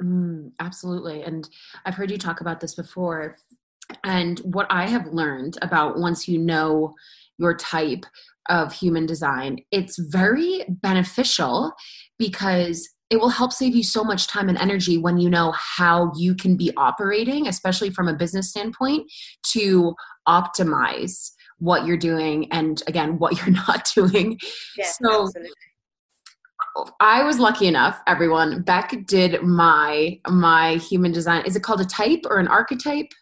mm, 0.00 0.50
absolutely 0.60 1.22
and 1.22 1.48
i've 1.84 1.94
heard 1.94 2.10
you 2.10 2.18
talk 2.18 2.40
about 2.40 2.60
this 2.60 2.74
before 2.74 3.36
and 4.04 4.38
what 4.40 4.66
i 4.70 4.86
have 4.86 5.06
learned 5.08 5.58
about 5.62 5.98
once 5.98 6.28
you 6.28 6.38
know 6.38 6.94
your 7.38 7.56
type 7.56 8.04
of 8.48 8.72
human 8.72 9.06
design 9.06 9.58
it's 9.70 9.98
very 9.98 10.64
beneficial 10.68 11.72
because 12.18 12.88
it 13.10 13.18
will 13.18 13.30
help 13.30 13.52
save 13.52 13.74
you 13.74 13.82
so 13.82 14.04
much 14.04 14.26
time 14.26 14.48
and 14.48 14.58
energy 14.58 14.98
when 14.98 15.16
you 15.18 15.30
know 15.30 15.52
how 15.52 16.12
you 16.16 16.34
can 16.34 16.56
be 16.56 16.72
operating 16.76 17.46
especially 17.46 17.90
from 17.90 18.08
a 18.08 18.14
business 18.14 18.50
standpoint 18.50 19.10
to 19.42 19.94
optimize 20.26 21.30
what 21.58 21.86
you're 21.86 21.96
doing 21.96 22.50
and 22.52 22.82
again 22.86 23.18
what 23.18 23.36
you're 23.38 23.54
not 23.54 23.90
doing 23.94 24.38
yeah, 24.76 24.86
so 24.86 25.22
absolutely. 25.22 25.50
I 27.00 27.24
was 27.24 27.38
lucky 27.38 27.66
enough, 27.66 28.00
everyone. 28.06 28.62
Beck 28.62 28.94
did 29.06 29.42
my 29.42 30.20
my 30.28 30.74
human 30.76 31.12
design. 31.12 31.44
Is 31.44 31.56
it 31.56 31.62
called 31.62 31.80
a 31.80 31.84
type 31.84 32.20
or 32.28 32.38
an 32.38 32.46
archetype? 32.46 33.12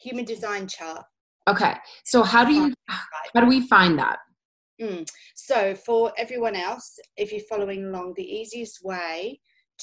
Human 0.00 0.24
design 0.24 0.68
chart. 0.68 1.04
Okay. 1.48 1.74
So 2.04 2.22
how 2.22 2.44
do 2.44 2.52
you 2.52 2.74
how 3.34 3.40
do 3.40 3.46
we 3.46 3.66
find 3.66 3.98
that? 3.98 4.18
Mm. 4.80 5.08
So 5.34 5.74
for 5.74 6.12
everyone 6.16 6.54
else, 6.54 6.98
if 7.16 7.32
you're 7.32 7.40
following 7.48 7.84
along, 7.86 8.14
the 8.16 8.22
easiest 8.22 8.84
way 8.84 9.40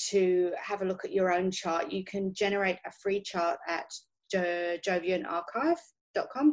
to 0.10 0.52
have 0.62 0.82
a 0.82 0.86
look 0.86 1.04
at 1.06 1.12
your 1.12 1.34
own 1.34 1.52
chart, 1.52 1.92
you 1.92 2.04
can 2.04 2.34
generate 2.34 2.78
a 2.86 2.92
free 2.92 3.22
chart 3.22 3.58
at 3.68 3.90
jo- 4.32 4.78
Jovian 4.86 5.26
Archive. 5.28 5.82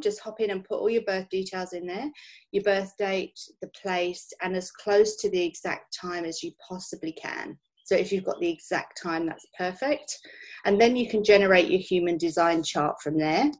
Just 0.01 0.19
hop 0.19 0.41
in 0.41 0.49
and 0.51 0.65
put 0.65 0.79
all 0.79 0.89
your 0.89 1.03
birth 1.03 1.29
details 1.29 1.71
in 1.71 1.85
there, 1.85 2.09
your 2.51 2.63
birth 2.63 2.91
date, 2.97 3.39
the 3.61 3.69
place, 3.69 4.27
and 4.41 4.57
as 4.57 4.71
close 4.71 5.15
to 5.17 5.29
the 5.29 5.41
exact 5.41 5.95
time 5.95 6.25
as 6.25 6.43
you 6.43 6.51
possibly 6.67 7.13
can. 7.13 7.57
So 7.93 7.99
if 7.99 8.11
you've 8.11 8.23
got 8.23 8.39
the 8.39 8.49
exact 8.49 8.99
time, 8.99 9.27
that's 9.27 9.45
perfect. 9.55 10.17
And 10.65 10.81
then 10.81 10.95
you 10.95 11.07
can 11.07 11.23
generate 11.23 11.69
your 11.69 11.79
human 11.79 12.17
design 12.17 12.63
chart 12.63 12.99
from 13.03 13.19
there. 13.19 13.51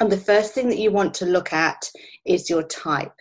And 0.00 0.10
the 0.10 0.16
first 0.16 0.52
thing 0.52 0.68
that 0.68 0.80
you 0.80 0.90
want 0.90 1.14
to 1.14 1.26
look 1.26 1.52
at 1.52 1.88
is 2.24 2.50
your 2.50 2.64
type. 2.64 3.12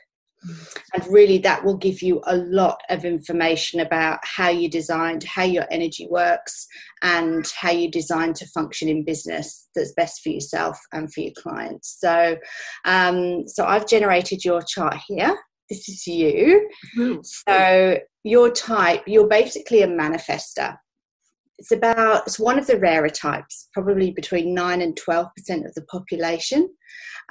And 0.96 1.06
really, 1.12 1.38
that 1.40 1.64
will 1.64 1.78
give 1.78 2.02
you 2.02 2.24
a 2.26 2.38
lot 2.38 2.82
of 2.90 3.06
information 3.06 3.82
about 3.82 4.18
how 4.24 4.50
you 4.50 4.68
designed, 4.68 5.24
how 5.26 5.44
your 5.44 5.68
energy 5.70 6.08
works, 6.10 6.66
and 7.04 7.48
how 7.56 7.70
you 7.70 7.92
design 7.92 8.34
to 8.34 8.48
function 8.48 8.90
in 8.90 9.06
business 9.06 9.68
that's 9.76 9.94
best 9.94 10.24
for 10.24 10.30
yourself 10.30 10.80
and 10.92 11.14
for 11.14 11.20
your 11.20 11.34
clients. 11.38 11.98
So, 12.00 12.36
um, 12.86 13.48
so 13.48 13.64
I've 13.64 13.88
generated 13.88 14.44
your 14.44 14.64
chart 14.64 14.98
here. 15.08 15.38
This 15.70 15.88
is 15.88 16.08
you. 16.08 16.68
Mm-hmm. 16.98 17.22
So, 17.22 18.00
your 18.26 18.50
type, 18.50 19.04
you're 19.06 19.28
basically 19.28 19.84
a 19.84 19.88
manifester. 19.88 20.76
It's 21.60 21.72
about 21.72 22.24
it's 22.26 22.40
one 22.40 22.60
of 22.60 22.68
the 22.68 22.78
rarer 22.78 23.10
types 23.10 23.70
probably 23.72 24.12
between 24.12 24.54
9 24.54 24.82
and 24.82 25.00
12% 25.00 25.30
of 25.66 25.74
the 25.76 25.86
population. 25.90 26.68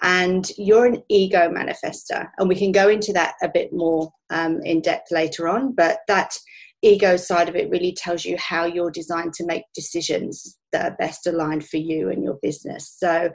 And 0.02 0.48
you're 0.56 0.86
an 0.86 1.02
ego 1.08 1.50
manifester 1.50 2.28
and 2.38 2.48
we 2.48 2.54
can 2.54 2.72
go 2.72 2.88
into 2.88 3.12
that 3.12 3.34
a 3.42 3.50
bit 3.52 3.72
more 3.72 4.10
um, 4.30 4.60
in 4.62 4.80
depth 4.80 5.10
later 5.10 5.48
on 5.48 5.74
but 5.74 5.98
that 6.08 6.36
ego 6.82 7.16
side 7.16 7.48
of 7.48 7.56
it 7.56 7.70
really 7.70 7.92
tells 7.92 8.24
you 8.24 8.36
how 8.38 8.64
you're 8.64 8.90
designed 8.90 9.32
to 9.34 9.46
make 9.46 9.64
decisions 9.74 10.58
that 10.72 10.92
are 10.92 10.96
best 10.96 11.26
aligned 11.26 11.66
for 11.66 11.76
you 11.76 12.10
and 12.10 12.22
your 12.22 12.38
business. 12.42 12.96
So 12.98 13.30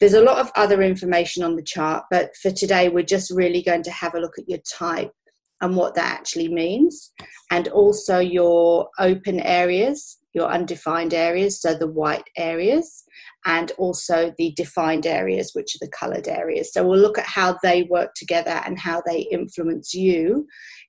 there's 0.00 0.14
a 0.14 0.22
lot 0.22 0.38
of 0.38 0.50
other 0.56 0.82
information 0.82 1.42
on 1.42 1.56
the 1.56 1.62
chart 1.62 2.04
but 2.10 2.30
for 2.40 2.50
today 2.50 2.88
we're 2.88 3.02
just 3.02 3.30
really 3.30 3.62
going 3.62 3.82
to 3.82 3.90
have 3.90 4.14
a 4.14 4.20
look 4.20 4.38
at 4.38 4.48
your 4.48 4.60
type 4.70 5.12
and 5.60 5.76
what 5.76 5.94
that 5.94 6.12
actually 6.12 6.48
means, 6.48 7.12
and 7.50 7.68
also 7.68 8.18
your 8.18 8.88
open 8.98 9.40
areas, 9.40 10.18
your 10.34 10.48
undefined 10.48 11.14
areas, 11.14 11.60
so 11.60 11.74
the 11.74 11.86
white 11.86 12.28
areas, 12.36 13.04
and 13.46 13.72
also 13.78 14.34
the 14.36 14.52
defined 14.56 15.06
areas, 15.06 15.52
which 15.54 15.74
are 15.74 15.86
the 15.86 15.92
coloured 15.92 16.28
areas. 16.28 16.72
So 16.72 16.86
we'll 16.86 16.98
look 16.98 17.18
at 17.18 17.26
how 17.26 17.56
they 17.62 17.84
work 17.84 18.12
together 18.14 18.60
and 18.66 18.78
how 18.78 19.02
they 19.06 19.20
influence 19.32 19.94
you 19.94 20.46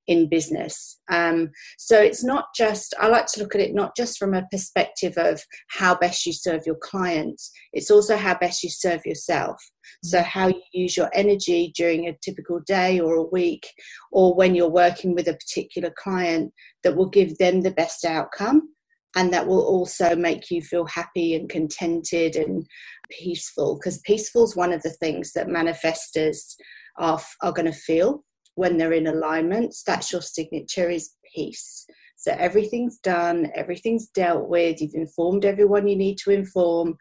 in 0.08 0.30
business. 0.30 1.00
Um, 1.12 1.52
so 1.78 2.00
it's 2.00 2.24
not 2.24 2.46
just, 2.56 2.94
I 3.00 3.08
like 3.08 3.28
to 3.28 3.42
look 3.42 3.56
at 3.56 3.62
it 3.62 3.76
not 3.76 3.96
just 3.96 4.18
from 4.18 4.34
a 4.34 4.48
perspective 4.52 5.18
of 5.18 5.42
how 5.70 5.96
best 5.96 6.26
you 6.26 6.34
serve 6.34 6.66
your 6.66 6.78
clients, 6.82 7.52
it's 7.74 7.92
also 7.92 8.16
how 8.16 8.38
best 8.38 8.64
you 8.64 8.70
serve 8.70 9.06
yourself. 9.06 9.58
So, 10.04 10.20
mm-hmm. 10.20 10.28
how 10.28 10.48
you 10.48 10.62
use 10.74 10.98
your 10.98 11.10
energy 11.14 11.72
during 11.76 12.08
a 12.08 12.18
typical 12.22 12.62
day 12.66 13.00
or 13.00 13.16
a 13.16 13.24
week, 13.24 13.68
or 14.12 14.36
when 14.36 14.56
you're 14.56 14.70
working 14.70 15.14
with 15.14 15.28
a 15.28 15.34
particular 15.34 15.94
client 15.98 16.54
that 16.84 16.96
will 16.96 17.10
give 17.10 17.38
them 17.38 17.62
the 17.62 17.72
best 17.72 18.06
outcome 18.06 18.70
and 19.16 19.34
that 19.34 19.48
will 19.48 19.66
also 19.66 20.16
make 20.16 20.52
you 20.52 20.62
feel 20.62 20.86
happy 20.86 21.36
and 21.36 21.50
contented 21.50 22.36
and 22.36 22.66
peaceful 23.10 23.76
because 23.76 24.00
peaceful 24.00 24.44
is 24.44 24.56
one 24.56 24.74
of 24.74 24.82
the 24.84 24.92
things 24.92 25.32
that 25.34 25.48
manifestors 25.48 26.56
are, 26.98 27.20
are 27.42 27.54
going 27.54 27.66
to 27.66 27.72
feel 27.72 28.24
when 28.58 28.78
they're 28.78 28.94
in 28.94 29.08
alignment 29.08 29.76
that's 29.86 30.12
your 30.12 30.22
signature 30.22 30.90
is 30.90 31.12
peace 31.34 31.86
so 32.16 32.36
everything's 32.38 32.98
done 33.00 33.50
everything's 33.56 34.08
dealt 34.08 34.48
with 34.50 34.82
you've 34.82 34.94
informed 34.94 35.46
everyone 35.46 35.88
you 35.88 35.96
need 35.96 36.18
to 36.18 36.32
inform 36.32 36.96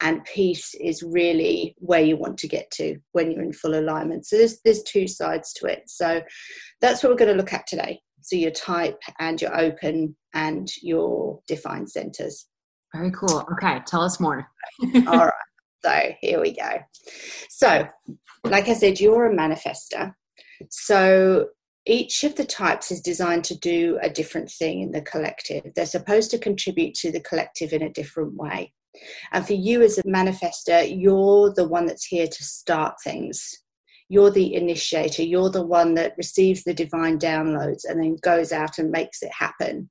and 0.00 0.24
peace 0.24 0.74
is 0.80 1.02
really 1.02 1.74
where 1.78 2.02
you 2.02 2.16
want 2.16 2.38
to 2.38 2.46
get 2.46 2.70
to 2.70 2.96
when 3.12 3.32
you're 3.32 3.42
in 3.42 3.52
full 3.52 3.78
alignment 3.78 4.24
so 4.24 4.36
there's 4.36 4.60
there's 4.64 4.82
two 4.84 5.08
sides 5.08 5.52
to 5.52 5.66
it 5.66 5.82
so 5.86 6.20
that's 6.80 7.02
what 7.02 7.10
we're 7.10 7.16
going 7.16 7.30
to 7.30 7.36
look 7.36 7.52
at 7.52 7.66
today 7.66 8.00
so 8.28 8.36
your 8.36 8.50
type 8.50 9.00
and 9.18 9.40
your 9.40 9.58
open 9.58 10.14
and 10.34 10.70
your 10.82 11.40
defined 11.46 11.90
centers. 11.90 12.46
Very 12.94 13.10
cool. 13.12 13.46
Okay, 13.52 13.80
tell 13.86 14.02
us 14.02 14.20
more. 14.20 14.46
All 15.06 15.16
right. 15.16 15.32
So 15.84 15.96
here 16.20 16.40
we 16.40 16.56
go. 16.56 16.70
So, 17.50 17.86
like 18.42 18.66
I 18.68 18.74
said, 18.74 18.98
you're 18.98 19.30
a 19.30 19.32
manifester. 19.34 20.12
So 20.70 21.48
each 21.88 22.22
of 22.22 22.34
the 22.34 22.44
types 22.44 22.90
is 22.90 23.00
designed 23.00 23.44
to 23.44 23.58
do 23.58 23.98
a 24.02 24.10
different 24.10 24.50
thing 24.50 24.82
in 24.82 24.92
the 24.92 25.00
collective. 25.00 25.72
They're 25.74 25.86
supposed 25.86 26.30
to 26.32 26.38
contribute 26.38 26.94
to 26.96 27.10
the 27.10 27.20
collective 27.20 27.72
in 27.72 27.82
a 27.82 27.92
different 27.92 28.34
way. 28.34 28.72
And 29.32 29.46
for 29.46 29.54
you 29.54 29.82
as 29.82 29.98
a 29.98 30.02
manifester, 30.02 30.86
you're 30.86 31.52
the 31.54 31.66
one 31.66 31.86
that's 31.86 32.04
here 32.04 32.26
to 32.26 32.44
start 32.44 32.96
things. 33.02 33.62
You're 34.10 34.30
the 34.30 34.54
initiator. 34.54 35.22
You're 35.22 35.50
the 35.50 35.66
one 35.66 35.94
that 35.94 36.14
receives 36.16 36.64
the 36.64 36.74
divine 36.74 37.18
downloads 37.18 37.84
and 37.88 38.02
then 38.02 38.16
goes 38.22 38.52
out 38.52 38.78
and 38.78 38.90
makes 38.90 39.22
it 39.22 39.32
happen. 39.32 39.88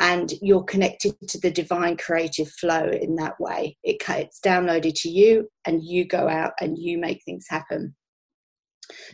And 0.00 0.32
you're 0.40 0.64
connected 0.64 1.14
to 1.28 1.40
the 1.40 1.50
divine 1.50 1.96
creative 1.96 2.50
flow 2.52 2.88
in 2.88 3.16
that 3.16 3.38
way. 3.40 3.76
It, 3.82 3.96
it's 4.08 4.40
downloaded 4.40 4.94
to 5.02 5.10
you 5.10 5.48
and 5.66 5.82
you 5.82 6.06
go 6.06 6.28
out 6.28 6.52
and 6.60 6.78
you 6.78 6.98
make 6.98 7.22
things 7.24 7.46
happen 7.48 7.96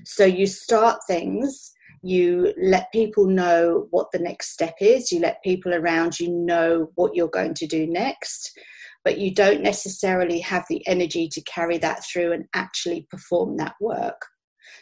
so 0.04 0.24
you 0.24 0.46
start 0.46 0.98
things 1.06 1.72
you 2.02 2.52
let 2.60 2.92
people 2.92 3.26
know 3.26 3.86
what 3.90 4.08
the 4.12 4.18
next 4.18 4.50
step 4.50 4.74
is 4.80 5.10
you 5.10 5.20
let 5.20 5.42
people 5.42 5.74
around 5.74 6.18
you 6.20 6.28
know 6.28 6.90
what 6.96 7.14
you're 7.14 7.28
going 7.28 7.54
to 7.54 7.66
do 7.66 7.86
next 7.86 8.58
but 9.04 9.18
you 9.18 9.32
don't 9.32 9.62
necessarily 9.62 10.40
have 10.40 10.64
the 10.68 10.84
energy 10.86 11.28
to 11.28 11.42
carry 11.42 11.78
that 11.78 12.02
through 12.04 12.32
and 12.32 12.46
actually 12.54 13.06
perform 13.10 13.56
that 13.58 13.74
work. 13.80 14.20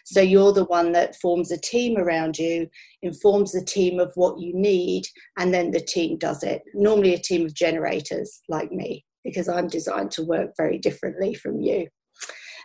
So 0.05 0.21
you're 0.21 0.53
the 0.53 0.65
one 0.65 0.93
that 0.93 1.17
forms 1.17 1.51
a 1.51 1.61
team 1.61 1.99
around 1.99 2.39
you, 2.39 2.69
informs 3.03 3.53
the 3.53 3.65
team 3.65 3.99
of 3.99 4.13
what 4.15 4.39
you 4.39 4.55
need, 4.55 5.07
and 5.39 5.53
then 5.53 5.73
the 5.73 5.81
team 5.81 6.19
does 6.19 6.43
it. 6.45 6.63
Normally, 6.73 7.15
a 7.15 7.19
team 7.19 7.45
of 7.45 7.55
generators 7.55 8.41
like 8.49 8.71
me, 8.71 9.05
because 9.25 9.49
I'm 9.49 9.67
designed 9.67 10.13
to 10.13 10.25
work 10.25 10.51
very 10.57 10.79
differently 10.79 11.35
from 11.35 11.61
you. 11.61 11.89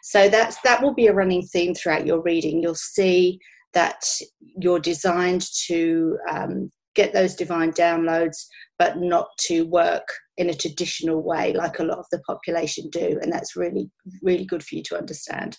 So 0.04 0.30
that's 0.30 0.60
that 0.62 0.82
will 0.82 0.94
be 0.94 1.08
a 1.08 1.14
running 1.14 1.44
theme 1.44 1.74
throughout 1.74 2.06
your 2.06 2.22
reading. 2.22 2.62
You'll 2.62 2.76
see 2.76 3.40
that 3.74 4.04
you're 4.40 4.80
designed 4.80 5.46
to 5.68 6.18
um, 6.30 6.72
get 6.96 7.14
those 7.14 7.36
divine 7.36 7.72
downloads, 7.72 8.46
but 8.80 8.98
not 8.98 9.30
to 9.38 9.66
work 9.66 10.08
in 10.38 10.50
a 10.50 10.54
traditional 10.54 11.22
way 11.22 11.54
like 11.54 11.80
a 11.80 11.84
lot 11.84 12.00
of 12.00 12.06
the 12.12 12.20
population 12.20 12.90
do. 12.90 13.20
And 13.22 13.32
that's 13.32 13.56
really, 13.56 13.90
really 14.22 14.46
good 14.46 14.64
for 14.64 14.76
you 14.76 14.84
to 14.84 14.98
understand. 14.98 15.58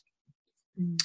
Mm. 0.81 0.99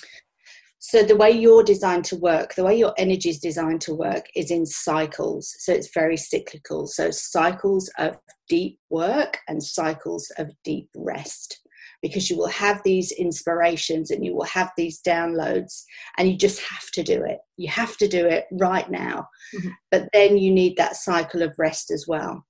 So, 0.80 1.02
the 1.02 1.16
way 1.16 1.32
you're 1.32 1.64
designed 1.64 2.04
to 2.06 2.18
work, 2.18 2.56
the 2.56 2.64
way 2.66 2.78
your 2.78 2.94
energy 2.98 3.30
is 3.30 3.40
designed 3.40 3.80
to 3.82 3.94
work 3.94 4.26
is 4.36 4.52
in 4.52 4.66
cycles. 4.66 5.56
So, 5.60 5.72
it's 5.72 5.90
very 5.94 6.18
cyclical. 6.18 6.88
So, 6.88 7.10
cycles 7.10 7.90
of 7.98 8.18
deep 8.50 8.80
work 8.90 9.38
and 9.48 9.64
cycles 9.64 10.30
of 10.38 10.52
deep 10.66 10.90
rest 10.96 11.63
because 12.04 12.30
you 12.30 12.38
will 12.38 12.50
have 12.50 12.82
these 12.84 13.12
inspirations 13.14 14.12
and 14.12 14.24
you 14.24 14.36
will 14.36 14.44
have 14.44 14.72
these 14.78 15.02
downloads 15.02 15.84
and 16.18 16.30
you 16.30 16.38
just 16.38 16.62
have 16.62 16.92
to 16.92 17.02
do 17.02 17.24
it. 17.24 17.40
You 17.58 17.70
have 17.70 17.98
to 17.98 18.08
do 18.08 18.28
it 18.28 18.46
right 18.52 18.90
now. 18.92 19.30
Mm-hmm. 19.56 19.70
But 19.90 20.10
then 20.14 20.38
you 20.38 20.52
need 20.52 20.78
that 20.78 20.98
cycle 20.98 21.42
of 21.42 21.56
rest 21.58 21.90
as 21.90 22.06
well. 22.08 22.46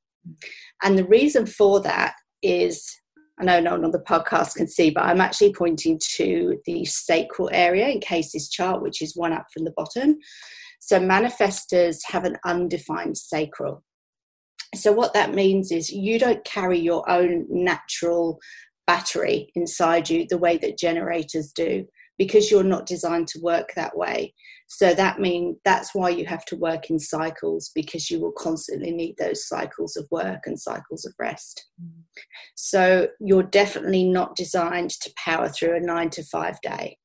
And 0.82 0.98
the 0.98 1.06
reason 1.06 1.46
for 1.46 1.80
that 1.82 2.16
is 2.42 2.84
I 3.40 3.46
know 3.46 3.60
no 3.60 3.72
one 3.72 3.86
on 3.86 3.92
the 3.92 4.00
podcast 4.00 4.56
can 4.56 4.68
see, 4.68 4.90
but 4.90 5.06
I'm 5.06 5.22
actually 5.22 5.54
pointing 5.54 6.00
to 6.16 6.60
the 6.66 6.84
sacral 6.86 7.50
area 7.52 7.88
in 7.90 8.00
Casey's 8.00 8.50
chart, 8.50 8.82
which 8.82 9.02
is 9.02 9.16
one 9.16 9.34
up 9.34 9.46
from 9.54 9.66
the 9.66 9.74
bottom. 9.76 10.18
So 10.80 11.00
manifestors 11.00 12.00
have 12.08 12.26
an 12.26 12.38
undefined 12.46 13.18
sacral. 13.18 13.84
So 14.76 14.92
what 14.92 15.14
that 15.14 15.34
means 15.34 15.72
is 15.72 15.92
you 15.92 16.20
don't 16.20 16.44
carry 16.44 16.80
your 16.80 17.10
own 17.10 17.46
natural 17.50 18.40
battery 18.88 19.52
inside 19.56 20.10
you 20.10 20.26
the 20.30 20.38
way 20.38 20.58
that 20.58 20.78
generators 20.78 21.52
do 21.52 21.86
because 22.18 22.52
you're 22.52 22.64
not 22.64 22.86
designed 22.86 23.28
to 23.28 23.40
work 23.42 23.74
that 23.76 23.98
way. 23.98 24.34
So 24.68 24.94
that 24.94 25.20
means 25.20 25.58
that's 25.66 25.94
why 25.94 26.10
you 26.10 26.26
have 26.26 26.46
to 26.46 26.56
work 26.56 26.90
in 26.90 27.00
cycles 27.00 27.72
because 27.76 28.10
you 28.10 28.20
will 28.20 28.32
constantly 28.32 28.92
need 28.92 29.16
those 29.18 29.48
cycles 29.48 29.96
of 29.96 30.08
work 30.12 30.42
and 30.46 30.60
cycles 30.60 31.06
of 31.06 31.14
rest. 31.20 31.68
So 32.56 33.08
you're 33.20 33.44
definitely 33.44 34.04
not 34.04 34.36
designed 34.36 34.92
to 35.02 35.14
power 35.18 35.50
through 35.50 35.76
a 35.76 35.80
9 35.80 36.10
to 36.12 36.24
5 36.24 36.62
day. 36.62 36.98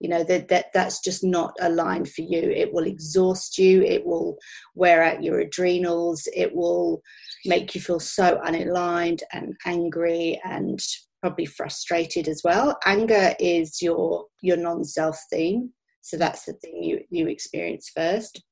You 0.00 0.08
know 0.08 0.24
that, 0.24 0.48
that 0.48 0.66
that's 0.74 1.00
just 1.00 1.22
not 1.22 1.54
aligned 1.60 2.10
for 2.10 2.22
you. 2.22 2.40
It 2.40 2.72
will 2.72 2.86
exhaust 2.86 3.56
you. 3.56 3.82
It 3.82 4.04
will 4.04 4.36
wear 4.74 5.00
out 5.04 5.22
your 5.22 5.38
adrenals. 5.38 6.26
It 6.34 6.52
will 6.56 7.02
make 7.44 7.76
you 7.76 7.80
feel 7.80 8.00
so 8.00 8.40
unaligned 8.44 9.20
and 9.32 9.54
angry 9.64 10.40
and 10.44 10.80
probably 11.22 11.46
frustrated 11.46 12.28
as 12.28 12.42
well. 12.44 12.78
Anger 12.84 13.34
is 13.38 13.80
your 13.80 14.26
your 14.42 14.56
non-self 14.56 15.18
theme, 15.30 15.70
so 16.02 16.16
that's 16.16 16.44
the 16.44 16.52
thing 16.54 16.82
you 16.82 17.00
you 17.10 17.28
experience 17.28 17.90
first. 17.94 18.42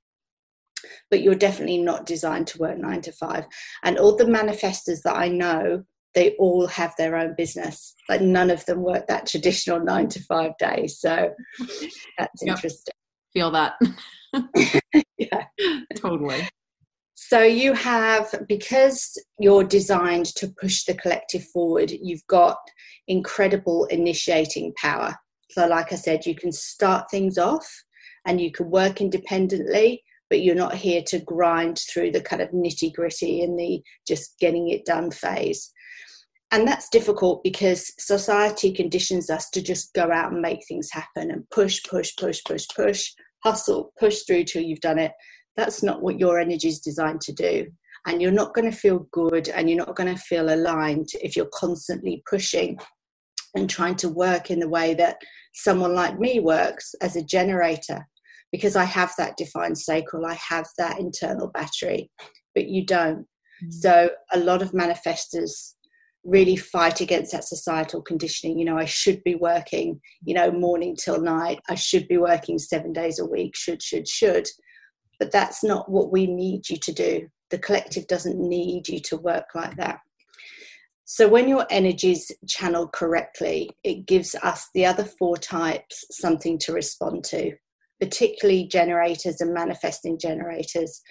But 1.10 1.20
you're 1.22 1.34
definitely 1.34 1.78
not 1.78 2.06
designed 2.06 2.46
to 2.48 2.58
work 2.58 2.78
nine 2.78 3.02
to 3.02 3.12
five. 3.12 3.44
And 3.82 3.98
all 3.98 4.16
the 4.16 4.24
manifestors 4.24 5.02
that 5.02 5.14
I 5.14 5.28
know, 5.28 5.84
they 6.14 6.34
all 6.36 6.66
have 6.68 6.94
their 6.96 7.16
own 7.16 7.34
business. 7.36 7.94
Like 8.08 8.22
none 8.22 8.50
of 8.50 8.64
them 8.64 8.82
work 8.82 9.06
that 9.08 9.26
traditional 9.26 9.80
nine 9.80 10.08
to 10.08 10.22
five 10.22 10.52
day. 10.58 10.86
So 10.86 11.34
that's 12.18 12.42
yep. 12.42 12.56
interesting. 12.56 12.94
Feel 13.34 13.50
that. 13.50 13.74
yeah, 15.18 15.44
totally. 15.96 16.48
So 17.22 17.42
you 17.42 17.74
have, 17.74 18.34
because 18.48 19.12
you're 19.38 19.62
designed 19.62 20.34
to 20.36 20.52
push 20.58 20.84
the 20.84 20.94
collective 20.94 21.44
forward, 21.52 21.90
you've 21.90 22.26
got 22.28 22.56
incredible 23.08 23.84
initiating 23.84 24.72
power. 24.80 25.14
So, 25.50 25.66
like 25.66 25.92
I 25.92 25.96
said, 25.96 26.24
you 26.24 26.34
can 26.34 26.50
start 26.50 27.10
things 27.10 27.36
off 27.36 27.68
and 28.26 28.40
you 28.40 28.50
can 28.50 28.70
work 28.70 29.02
independently, 29.02 30.02
but 30.30 30.40
you're 30.40 30.54
not 30.54 30.74
here 30.74 31.02
to 31.08 31.20
grind 31.20 31.78
through 31.92 32.12
the 32.12 32.22
kind 32.22 32.40
of 32.40 32.52
nitty 32.52 32.94
gritty 32.94 33.42
and 33.42 33.56
the 33.58 33.82
just 34.08 34.38
getting 34.40 34.70
it 34.70 34.86
done 34.86 35.10
phase. 35.10 35.70
And 36.50 36.66
that's 36.66 36.88
difficult 36.88 37.44
because 37.44 37.92
society 37.98 38.72
conditions 38.72 39.28
us 39.28 39.50
to 39.50 39.60
just 39.60 39.92
go 39.92 40.10
out 40.10 40.32
and 40.32 40.40
make 40.40 40.66
things 40.66 40.88
happen 40.90 41.30
and 41.30 41.48
push, 41.50 41.82
push, 41.82 42.16
push, 42.18 42.40
push, 42.46 42.66
push, 42.74 43.12
hustle, 43.44 43.92
push 44.00 44.22
through 44.22 44.44
till 44.44 44.62
you've 44.62 44.80
done 44.80 44.98
it 44.98 45.12
that's 45.56 45.82
not 45.82 46.02
what 46.02 46.18
your 46.18 46.38
energy 46.38 46.68
is 46.68 46.80
designed 46.80 47.20
to 47.22 47.32
do. 47.32 47.66
And 48.06 48.22
you're 48.22 48.30
not 48.32 48.54
going 48.54 48.70
to 48.70 48.76
feel 48.76 49.06
good 49.12 49.48
and 49.48 49.68
you're 49.68 49.84
not 49.84 49.94
going 49.94 50.14
to 50.14 50.20
feel 50.20 50.52
aligned 50.52 51.08
if 51.22 51.36
you're 51.36 51.50
constantly 51.52 52.22
pushing 52.28 52.78
and 53.54 53.68
trying 53.68 53.96
to 53.96 54.08
work 54.08 54.50
in 54.50 54.60
the 54.60 54.68
way 54.68 54.94
that 54.94 55.16
someone 55.52 55.94
like 55.94 56.18
me 56.18 56.40
works 56.40 56.94
as 57.02 57.16
a 57.16 57.24
generator 57.24 58.06
because 58.52 58.76
I 58.76 58.84
have 58.84 59.12
that 59.18 59.36
defined 59.36 59.78
sacral, 59.78 60.26
I 60.26 60.34
have 60.34 60.66
that 60.78 60.98
internal 60.98 61.48
battery, 61.48 62.10
but 62.54 62.66
you 62.66 62.84
don't. 62.84 63.26
Mm. 63.64 63.72
So 63.72 64.10
a 64.32 64.38
lot 64.38 64.62
of 64.62 64.72
manifestors 64.72 65.74
really 66.24 66.56
fight 66.56 67.00
against 67.00 67.32
that 67.32 67.44
societal 67.44 68.02
conditioning. 68.02 68.58
You 68.58 68.64
know, 68.64 68.78
I 68.78 68.84
should 68.84 69.22
be 69.24 69.36
working, 69.36 70.00
you 70.24 70.34
know, 70.34 70.50
morning 70.50 70.96
till 70.96 71.20
night. 71.20 71.60
I 71.68 71.74
should 71.76 72.08
be 72.08 72.18
working 72.18 72.58
seven 72.58 72.92
days 72.92 73.18
a 73.18 73.26
week, 73.26 73.56
should, 73.56 73.82
should, 73.82 74.08
should 74.08 74.48
but 75.20 75.30
that's 75.30 75.62
not 75.62 75.88
what 75.88 76.10
we 76.10 76.26
need 76.26 76.68
you 76.68 76.78
to 76.78 76.92
do. 76.92 77.28
The 77.50 77.58
collective 77.58 78.08
doesn't 78.08 78.40
need 78.40 78.88
you 78.88 78.98
to 79.00 79.18
work 79.18 79.54
like 79.54 79.76
that. 79.76 80.00
So, 81.04 81.28
when 81.28 81.48
your 81.48 81.66
energy 81.70 82.12
is 82.12 82.32
channeled 82.48 82.92
correctly, 82.92 83.70
it 83.84 84.06
gives 84.06 84.34
us 84.36 84.68
the 84.74 84.86
other 84.86 85.04
four 85.04 85.36
types 85.36 86.04
something 86.10 86.58
to 86.60 86.72
respond 86.72 87.24
to, 87.24 87.52
particularly 88.00 88.68
generators 88.68 89.40
and 89.40 89.52
manifesting 89.52 90.18
generators. 90.18 91.02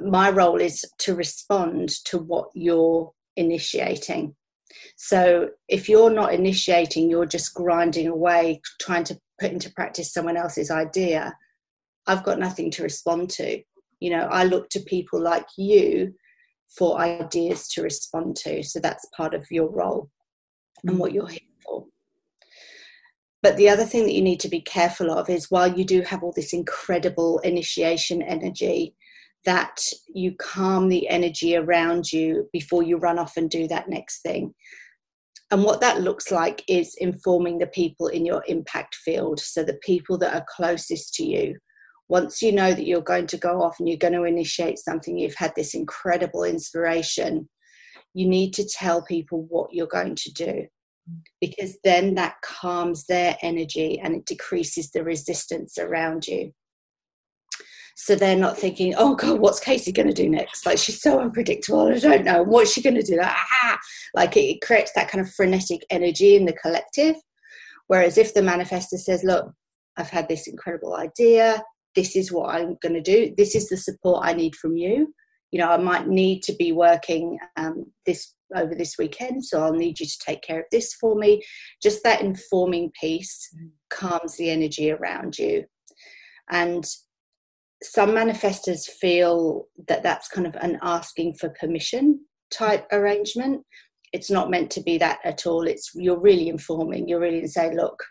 My 0.00 0.30
role 0.30 0.60
is 0.60 0.84
to 0.98 1.14
respond 1.14 1.88
to 2.04 2.18
what 2.18 2.48
you're 2.54 3.10
initiating. 3.36 4.36
So, 4.96 5.48
if 5.68 5.88
you're 5.88 6.10
not 6.10 6.34
initiating, 6.34 7.10
you're 7.10 7.26
just 7.26 7.54
grinding 7.54 8.08
away, 8.08 8.60
trying 8.80 9.04
to 9.04 9.18
put 9.40 9.52
into 9.52 9.72
practice 9.72 10.12
someone 10.12 10.36
else's 10.36 10.70
idea, 10.70 11.34
I've 12.06 12.24
got 12.24 12.38
nothing 12.38 12.70
to 12.72 12.82
respond 12.82 13.30
to. 13.30 13.62
You 14.00 14.10
know, 14.10 14.28
I 14.30 14.44
look 14.44 14.68
to 14.70 14.80
people 14.80 15.20
like 15.20 15.46
you 15.56 16.14
for 16.76 16.98
ideas 16.98 17.68
to 17.68 17.82
respond 17.82 18.36
to. 18.36 18.62
So 18.62 18.80
that's 18.80 19.08
part 19.16 19.34
of 19.34 19.46
your 19.50 19.70
role 19.70 20.10
and 20.84 20.98
what 20.98 21.12
you're 21.12 21.28
here 21.28 21.40
for. 21.64 21.86
But 23.42 23.56
the 23.56 23.68
other 23.68 23.84
thing 23.84 24.04
that 24.04 24.12
you 24.12 24.22
need 24.22 24.40
to 24.40 24.48
be 24.48 24.60
careful 24.60 25.10
of 25.10 25.30
is 25.30 25.50
while 25.50 25.68
you 25.68 25.84
do 25.84 26.02
have 26.02 26.22
all 26.22 26.32
this 26.34 26.52
incredible 26.52 27.38
initiation 27.40 28.22
energy, 28.22 28.94
that 29.44 29.80
you 30.12 30.34
calm 30.38 30.88
the 30.88 31.08
energy 31.08 31.56
around 31.56 32.12
you 32.12 32.48
before 32.52 32.82
you 32.82 32.96
run 32.96 33.18
off 33.18 33.36
and 33.36 33.48
do 33.48 33.68
that 33.68 33.88
next 33.88 34.20
thing. 34.20 34.52
And 35.52 35.62
what 35.62 35.80
that 35.80 36.00
looks 36.00 36.32
like 36.32 36.64
is 36.68 36.96
informing 36.98 37.58
the 37.58 37.68
people 37.68 38.08
in 38.08 38.26
your 38.26 38.42
impact 38.48 38.96
field. 38.96 39.38
So 39.38 39.62
the 39.62 39.78
people 39.84 40.18
that 40.18 40.34
are 40.34 40.44
closest 40.48 41.14
to 41.14 41.24
you 41.24 41.56
once 42.08 42.40
you 42.40 42.52
know 42.52 42.72
that 42.72 42.86
you're 42.86 43.00
going 43.00 43.26
to 43.26 43.36
go 43.36 43.62
off 43.62 43.78
and 43.78 43.88
you're 43.88 43.98
going 43.98 44.12
to 44.12 44.24
initiate 44.24 44.78
something, 44.78 45.18
you've 45.18 45.34
had 45.34 45.52
this 45.56 45.74
incredible 45.74 46.44
inspiration, 46.44 47.48
you 48.14 48.28
need 48.28 48.52
to 48.54 48.66
tell 48.66 49.02
people 49.02 49.46
what 49.48 49.72
you're 49.72 49.86
going 49.86 50.14
to 50.14 50.32
do 50.32 50.66
because 51.40 51.78
then 51.84 52.14
that 52.14 52.34
calms 52.42 53.06
their 53.06 53.36
energy 53.42 54.00
and 54.00 54.14
it 54.14 54.26
decreases 54.26 54.90
the 54.90 55.04
resistance 55.04 55.78
around 55.78 56.26
you. 56.26 56.52
So 57.98 58.14
they're 58.14 58.36
not 58.36 58.58
thinking, 58.58 58.94
oh 58.98 59.14
God, 59.14 59.40
what's 59.40 59.60
Casey 59.60 59.90
going 59.90 60.08
to 60.08 60.12
do 60.12 60.28
next? 60.28 60.66
Like 60.66 60.78
she's 60.78 61.00
so 61.00 61.18
unpredictable. 61.18 61.88
I 61.88 61.98
don't 61.98 62.24
know. 62.24 62.42
What's 62.42 62.72
she 62.72 62.82
going 62.82 62.96
to 62.96 63.02
do? 63.02 63.18
Ah! 63.22 63.78
Like 64.14 64.36
it 64.36 64.60
creates 64.60 64.92
that 64.94 65.08
kind 65.10 65.24
of 65.24 65.32
frenetic 65.32 65.80
energy 65.90 66.36
in 66.36 66.44
the 66.44 66.52
collective. 66.52 67.16
Whereas 67.86 68.18
if 68.18 68.34
the 68.34 68.40
manifestor 68.40 68.98
says, 68.98 69.24
look, 69.24 69.50
I've 69.96 70.10
had 70.10 70.28
this 70.28 70.46
incredible 70.46 70.94
idea, 70.94 71.62
this 71.96 72.14
is 72.14 72.30
what 72.30 72.54
I'm 72.54 72.76
going 72.82 72.94
to 72.94 73.00
do. 73.00 73.34
This 73.36 73.54
is 73.56 73.68
the 73.68 73.76
support 73.76 74.24
I 74.24 74.34
need 74.34 74.54
from 74.54 74.76
you. 74.76 75.12
You 75.50 75.60
know, 75.60 75.70
I 75.70 75.78
might 75.78 76.06
need 76.06 76.42
to 76.44 76.54
be 76.54 76.72
working 76.72 77.38
um, 77.56 77.86
this 78.04 78.34
over 78.54 78.74
this 78.74 78.96
weekend, 78.98 79.44
so 79.44 79.62
I'll 79.62 79.72
need 79.72 79.98
you 79.98 80.06
to 80.06 80.18
take 80.24 80.42
care 80.42 80.60
of 80.60 80.66
this 80.70 80.94
for 80.94 81.16
me. 81.16 81.42
Just 81.82 82.02
that 82.04 82.20
informing 82.20 82.92
piece 83.00 83.48
calms 83.90 84.36
the 84.36 84.50
energy 84.50 84.90
around 84.90 85.38
you. 85.38 85.64
And 86.50 86.84
some 87.82 88.10
manifestors 88.10 88.88
feel 88.88 89.66
that 89.88 90.02
that's 90.02 90.28
kind 90.28 90.46
of 90.46 90.54
an 90.56 90.78
asking 90.82 91.34
for 91.34 91.50
permission 91.60 92.20
type 92.50 92.86
arrangement. 92.92 93.62
It's 94.12 94.30
not 94.30 94.50
meant 94.50 94.70
to 94.72 94.82
be 94.82 94.98
that 94.98 95.18
at 95.24 95.46
all. 95.46 95.66
It's 95.66 95.90
you're 95.94 96.20
really 96.20 96.48
informing. 96.48 97.08
You're 97.08 97.20
really 97.20 97.46
saying, 97.46 97.76
look, 97.76 98.02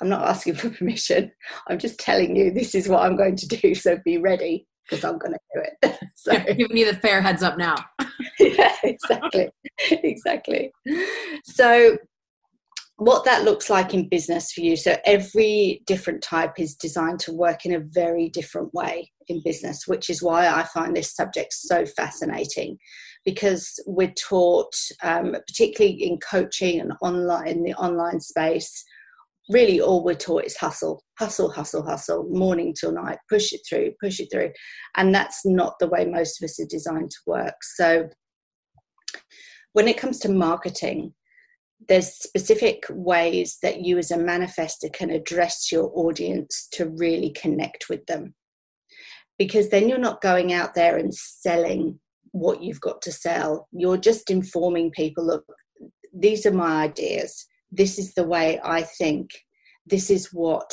I'm 0.00 0.08
not 0.08 0.26
asking 0.26 0.54
for 0.54 0.70
permission. 0.78 1.32
I'm 1.68 1.78
just 1.78 1.98
telling 1.98 2.36
you 2.36 2.50
this 2.50 2.74
is 2.74 2.88
what 2.88 3.02
I'm 3.02 3.16
going 3.16 3.36
to 3.36 3.46
do. 3.46 3.74
So 3.74 3.98
be 4.04 4.18
ready 4.18 4.66
because 4.88 5.04
I'm 5.04 5.18
going 5.18 5.34
to 5.34 5.38
do 5.54 5.62
it. 5.62 5.98
so 6.14 6.38
giving 6.54 6.76
you 6.76 6.90
the 6.90 6.98
fair 6.98 7.20
heads 7.20 7.42
up 7.42 7.58
now. 7.58 7.76
yeah, 8.38 8.74
exactly, 8.82 9.48
exactly. 9.90 10.72
So 11.44 11.98
what 12.96 13.24
that 13.24 13.44
looks 13.44 13.70
like 13.70 13.94
in 13.94 14.08
business 14.08 14.52
for 14.52 14.60
you. 14.60 14.76
So 14.76 14.96
every 15.04 15.82
different 15.86 16.20
type 16.20 16.54
is 16.58 16.74
designed 16.74 17.20
to 17.20 17.32
work 17.32 17.64
in 17.64 17.74
a 17.74 17.80
very 17.80 18.28
different 18.28 18.74
way 18.74 19.12
in 19.28 19.40
business, 19.44 19.86
which 19.86 20.10
is 20.10 20.20
why 20.20 20.48
I 20.48 20.64
find 20.64 20.96
this 20.96 21.14
subject 21.14 21.52
so 21.52 21.86
fascinating 21.86 22.76
because 23.24 23.78
we're 23.86 24.14
taught, 24.18 24.74
um, 25.04 25.36
particularly 25.46 26.02
in 26.02 26.18
coaching 26.18 26.80
and 26.80 26.92
online 27.00 27.46
in 27.46 27.62
the 27.62 27.74
online 27.74 28.20
space, 28.20 28.84
really 29.48 29.80
all 29.80 30.04
we're 30.04 30.14
taught 30.14 30.44
is 30.44 30.56
hustle, 30.56 31.02
hustle, 31.18 31.50
hustle, 31.50 31.82
hustle, 31.82 32.28
morning 32.30 32.74
till 32.78 32.92
night, 32.92 33.18
push 33.28 33.52
it 33.52 33.60
through, 33.68 33.92
push 34.02 34.20
it 34.20 34.28
through. 34.30 34.50
And 34.96 35.14
that's 35.14 35.44
not 35.44 35.74
the 35.80 35.88
way 35.88 36.04
most 36.04 36.40
of 36.40 36.44
us 36.44 36.60
are 36.60 36.66
designed 36.66 37.10
to 37.10 37.18
work. 37.26 37.54
So 37.62 38.08
when 39.72 39.88
it 39.88 39.96
comes 39.96 40.18
to 40.20 40.30
marketing, 40.30 41.14
there's 41.88 42.12
specific 42.12 42.84
ways 42.90 43.58
that 43.62 43.80
you 43.80 43.98
as 43.98 44.10
a 44.10 44.18
manifester 44.18 44.92
can 44.92 45.10
address 45.10 45.72
your 45.72 45.90
audience 45.94 46.68
to 46.72 46.90
really 46.96 47.30
connect 47.30 47.86
with 47.88 48.04
them. 48.06 48.34
Because 49.38 49.68
then 49.68 49.88
you're 49.88 49.98
not 49.98 50.20
going 50.20 50.52
out 50.52 50.74
there 50.74 50.96
and 50.96 51.14
selling 51.14 52.00
what 52.32 52.62
you've 52.62 52.80
got 52.80 53.00
to 53.02 53.12
sell. 53.12 53.68
You're 53.72 53.96
just 53.96 54.30
informing 54.30 54.90
people 54.90 55.24
look, 55.24 55.44
these 56.12 56.44
are 56.44 56.52
my 56.52 56.82
ideas 56.82 57.46
this 57.70 57.98
is 57.98 58.14
the 58.14 58.24
way 58.24 58.60
I 58.64 58.82
think, 58.82 59.30
this 59.86 60.10
is 60.10 60.32
what 60.32 60.72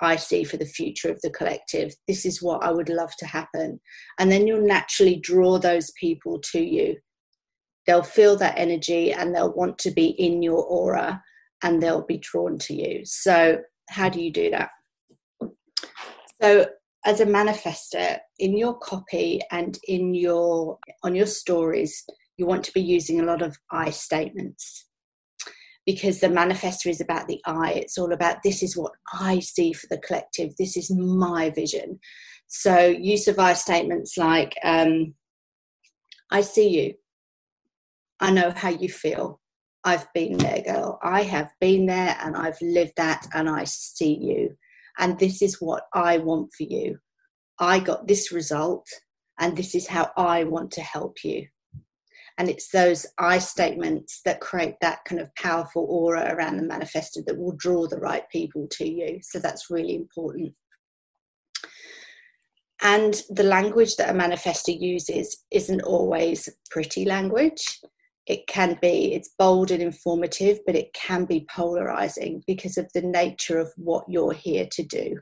I 0.00 0.16
see 0.16 0.44
for 0.44 0.56
the 0.56 0.66
future 0.66 1.10
of 1.10 1.20
the 1.22 1.30
collective, 1.30 1.94
this 2.08 2.26
is 2.26 2.42
what 2.42 2.64
I 2.64 2.70
would 2.70 2.88
love 2.88 3.14
to 3.18 3.26
happen. 3.26 3.80
And 4.18 4.30
then 4.30 4.46
you'll 4.46 4.66
naturally 4.66 5.16
draw 5.16 5.58
those 5.58 5.92
people 5.98 6.40
to 6.52 6.60
you. 6.60 6.96
They'll 7.86 8.02
feel 8.02 8.36
that 8.36 8.58
energy 8.58 9.12
and 9.12 9.34
they'll 9.34 9.54
want 9.54 9.78
to 9.78 9.90
be 9.90 10.06
in 10.06 10.42
your 10.42 10.64
aura 10.64 11.22
and 11.62 11.82
they'll 11.82 12.06
be 12.06 12.18
drawn 12.18 12.58
to 12.58 12.74
you. 12.74 13.02
So, 13.04 13.58
how 13.90 14.08
do 14.08 14.20
you 14.20 14.32
do 14.32 14.50
that? 14.50 14.70
So, 16.40 16.66
as 17.06 17.20
a 17.20 17.26
manifester, 17.26 18.18
in 18.38 18.56
your 18.56 18.78
copy 18.78 19.40
and 19.50 19.78
in 19.86 20.14
your 20.14 20.78
on 21.02 21.14
your 21.14 21.26
stories, 21.26 22.04
you 22.38 22.46
want 22.46 22.64
to 22.64 22.72
be 22.72 22.80
using 22.80 23.20
a 23.20 23.24
lot 23.24 23.42
of 23.42 23.56
I 23.70 23.90
statements 23.90 24.86
because 25.86 26.20
the 26.20 26.28
manifestor 26.28 26.86
is 26.86 27.00
about 27.00 27.28
the 27.28 27.40
I. 27.44 27.72
It's 27.72 27.98
all 27.98 28.12
about 28.12 28.42
this 28.42 28.62
is 28.62 28.76
what 28.76 28.92
I 29.12 29.40
see 29.40 29.72
for 29.72 29.86
the 29.88 29.98
collective. 29.98 30.56
This 30.56 30.76
is 30.76 30.90
my 30.90 31.50
vision. 31.50 31.98
So 32.46 32.86
use 32.86 33.28
of 33.28 33.38
I 33.38 33.54
statements 33.54 34.16
like, 34.16 34.54
um, 34.64 35.14
I 36.30 36.40
see 36.40 36.68
you. 36.68 36.94
I 38.20 38.30
know 38.30 38.50
how 38.50 38.70
you 38.70 38.88
feel. 38.88 39.40
I've 39.84 40.10
been 40.14 40.38
there, 40.38 40.62
girl. 40.62 40.98
I 41.02 41.22
have 41.22 41.50
been 41.60 41.86
there 41.86 42.16
and 42.22 42.36
I've 42.36 42.60
lived 42.62 42.94
that 42.96 43.26
and 43.34 43.48
I 43.48 43.64
see 43.64 44.14
you. 44.14 44.56
And 44.98 45.18
this 45.18 45.42
is 45.42 45.60
what 45.60 45.82
I 45.92 46.18
want 46.18 46.50
for 46.56 46.62
you. 46.62 46.98
I 47.58 47.80
got 47.80 48.08
this 48.08 48.32
result 48.32 48.86
and 49.38 49.56
this 49.56 49.74
is 49.74 49.86
how 49.86 50.10
I 50.16 50.44
want 50.44 50.70
to 50.72 50.80
help 50.80 51.22
you. 51.22 51.46
And 52.38 52.48
it's 52.48 52.70
those 52.70 53.06
I 53.18 53.38
statements 53.38 54.20
that 54.24 54.40
create 54.40 54.74
that 54.80 55.04
kind 55.04 55.20
of 55.20 55.32
powerful 55.36 55.86
aura 55.88 56.34
around 56.34 56.56
the 56.56 56.66
manifestor 56.66 57.24
that 57.26 57.38
will 57.38 57.54
draw 57.56 57.86
the 57.86 57.98
right 57.98 58.28
people 58.30 58.66
to 58.72 58.88
you. 58.88 59.20
So 59.22 59.38
that's 59.38 59.70
really 59.70 59.94
important. 59.94 60.52
And 62.82 63.22
the 63.30 63.44
language 63.44 63.96
that 63.96 64.10
a 64.10 64.18
manifestor 64.18 64.78
uses 64.78 65.44
isn't 65.50 65.82
always 65.82 66.48
pretty 66.70 67.04
language. 67.04 67.80
It 68.26 68.46
can 68.46 68.78
be, 68.82 69.14
it's 69.14 69.34
bold 69.38 69.70
and 69.70 69.82
informative, 69.82 70.58
but 70.66 70.74
it 70.74 70.92
can 70.92 71.24
be 71.24 71.46
polarizing 71.54 72.42
because 72.46 72.76
of 72.76 72.90
the 72.94 73.02
nature 73.02 73.58
of 73.58 73.72
what 73.76 74.04
you're 74.08 74.32
here 74.32 74.66
to 74.72 74.82
do. 74.82 75.18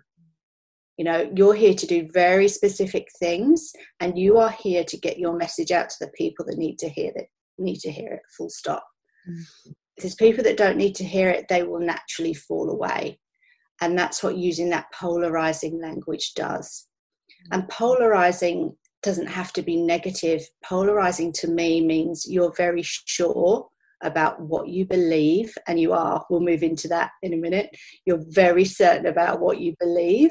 You 1.03 1.11
know, 1.11 1.29
you're 1.35 1.55
here 1.55 1.75
to 1.75 1.87
do 1.88 2.09
very 2.12 2.47
specific 2.47 3.09
things, 3.19 3.73
and 3.99 4.17
you 4.17 4.38
are 4.38 4.53
here 4.53 4.85
to 4.85 4.97
get 4.97 5.19
your 5.19 5.37
message 5.37 5.73
out 5.73 5.91
to 5.91 5.97
the 5.99 6.12
people 6.12 6.45
that 6.45 6.59
need 6.59 6.79
to 6.79 6.88
hear 6.88 7.11
it. 7.17 7.27
Need 7.59 7.81
to 7.81 7.91
hear 7.91 8.12
it. 8.12 8.21
Full 8.38 8.51
stop. 8.51 8.87
Mm-hmm. 9.29 9.73
If 9.97 10.05
there's 10.05 10.15
people 10.15 10.45
that 10.45 10.57
don't 10.57 10.77
need 10.77 10.95
to 10.95 11.05
hear 11.05 11.29
it, 11.29 11.47
they 11.49 11.65
will 11.65 11.81
naturally 11.81 12.35
fall 12.35 12.71
away, 12.71 13.19
and 13.81 13.99
that's 13.99 14.23
what 14.23 14.37
using 14.37 14.71
that 14.71 14.93
polarizing 14.95 15.81
language 15.81 16.35
does. 16.37 16.87
Mm-hmm. 17.29 17.59
And 17.59 17.69
polarizing 17.69 18.77
doesn't 19.03 19.27
have 19.27 19.53
to 19.55 19.62
be 19.62 19.75
negative. 19.75 20.43
Polarizing 20.65 21.33
to 21.33 21.49
me 21.49 21.85
means 21.85 22.31
you're 22.31 22.55
very 22.57 22.85
sure 22.85 23.67
about 24.05 24.41
what 24.41 24.69
you 24.69 24.87
believe, 24.87 25.53
and 25.67 25.81
you 25.81 25.95
are. 25.95 26.25
We'll 26.31 26.38
move 26.38 26.62
into 26.62 26.87
that 26.88 27.11
in 27.23 27.35
a 27.35 27.38
minute. 27.38 27.71
You're 28.07 28.23
very 28.29 28.65
certain 28.65 29.07
about 29.07 29.41
what 29.41 29.59
you 29.59 29.75
believe, 29.81 30.31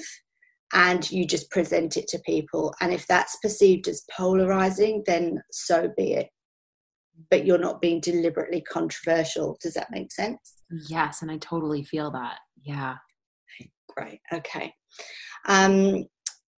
and 0.74 1.10
you 1.12 1.26
just 1.26 1.50
present 1.52 1.98
it 1.98 2.08
to 2.10 2.20
people. 2.26 2.74
And 2.82 2.94
if 2.94 3.06
that's 3.08 3.38
perceived 3.38 3.88
as 3.88 4.06
polarizing, 4.16 5.04
then 5.06 5.42
so 5.52 5.92
be 5.98 6.14
it. 6.14 6.28
But 7.30 7.46
you're 7.46 7.58
not 7.58 7.82
being 7.82 8.00
deliberately 8.00 8.62
controversial. 8.62 9.58
Does 9.62 9.74
that 9.74 9.92
make 9.92 10.12
sense? 10.12 10.56
Yes, 10.88 11.22
and 11.22 11.30
I 11.30 11.38
totally 11.38 11.84
feel 11.84 12.12
that. 12.12 12.38
Yeah. 12.64 12.96
Great. 13.96 14.22
Okay. 14.34 14.74
Um, 15.48 16.06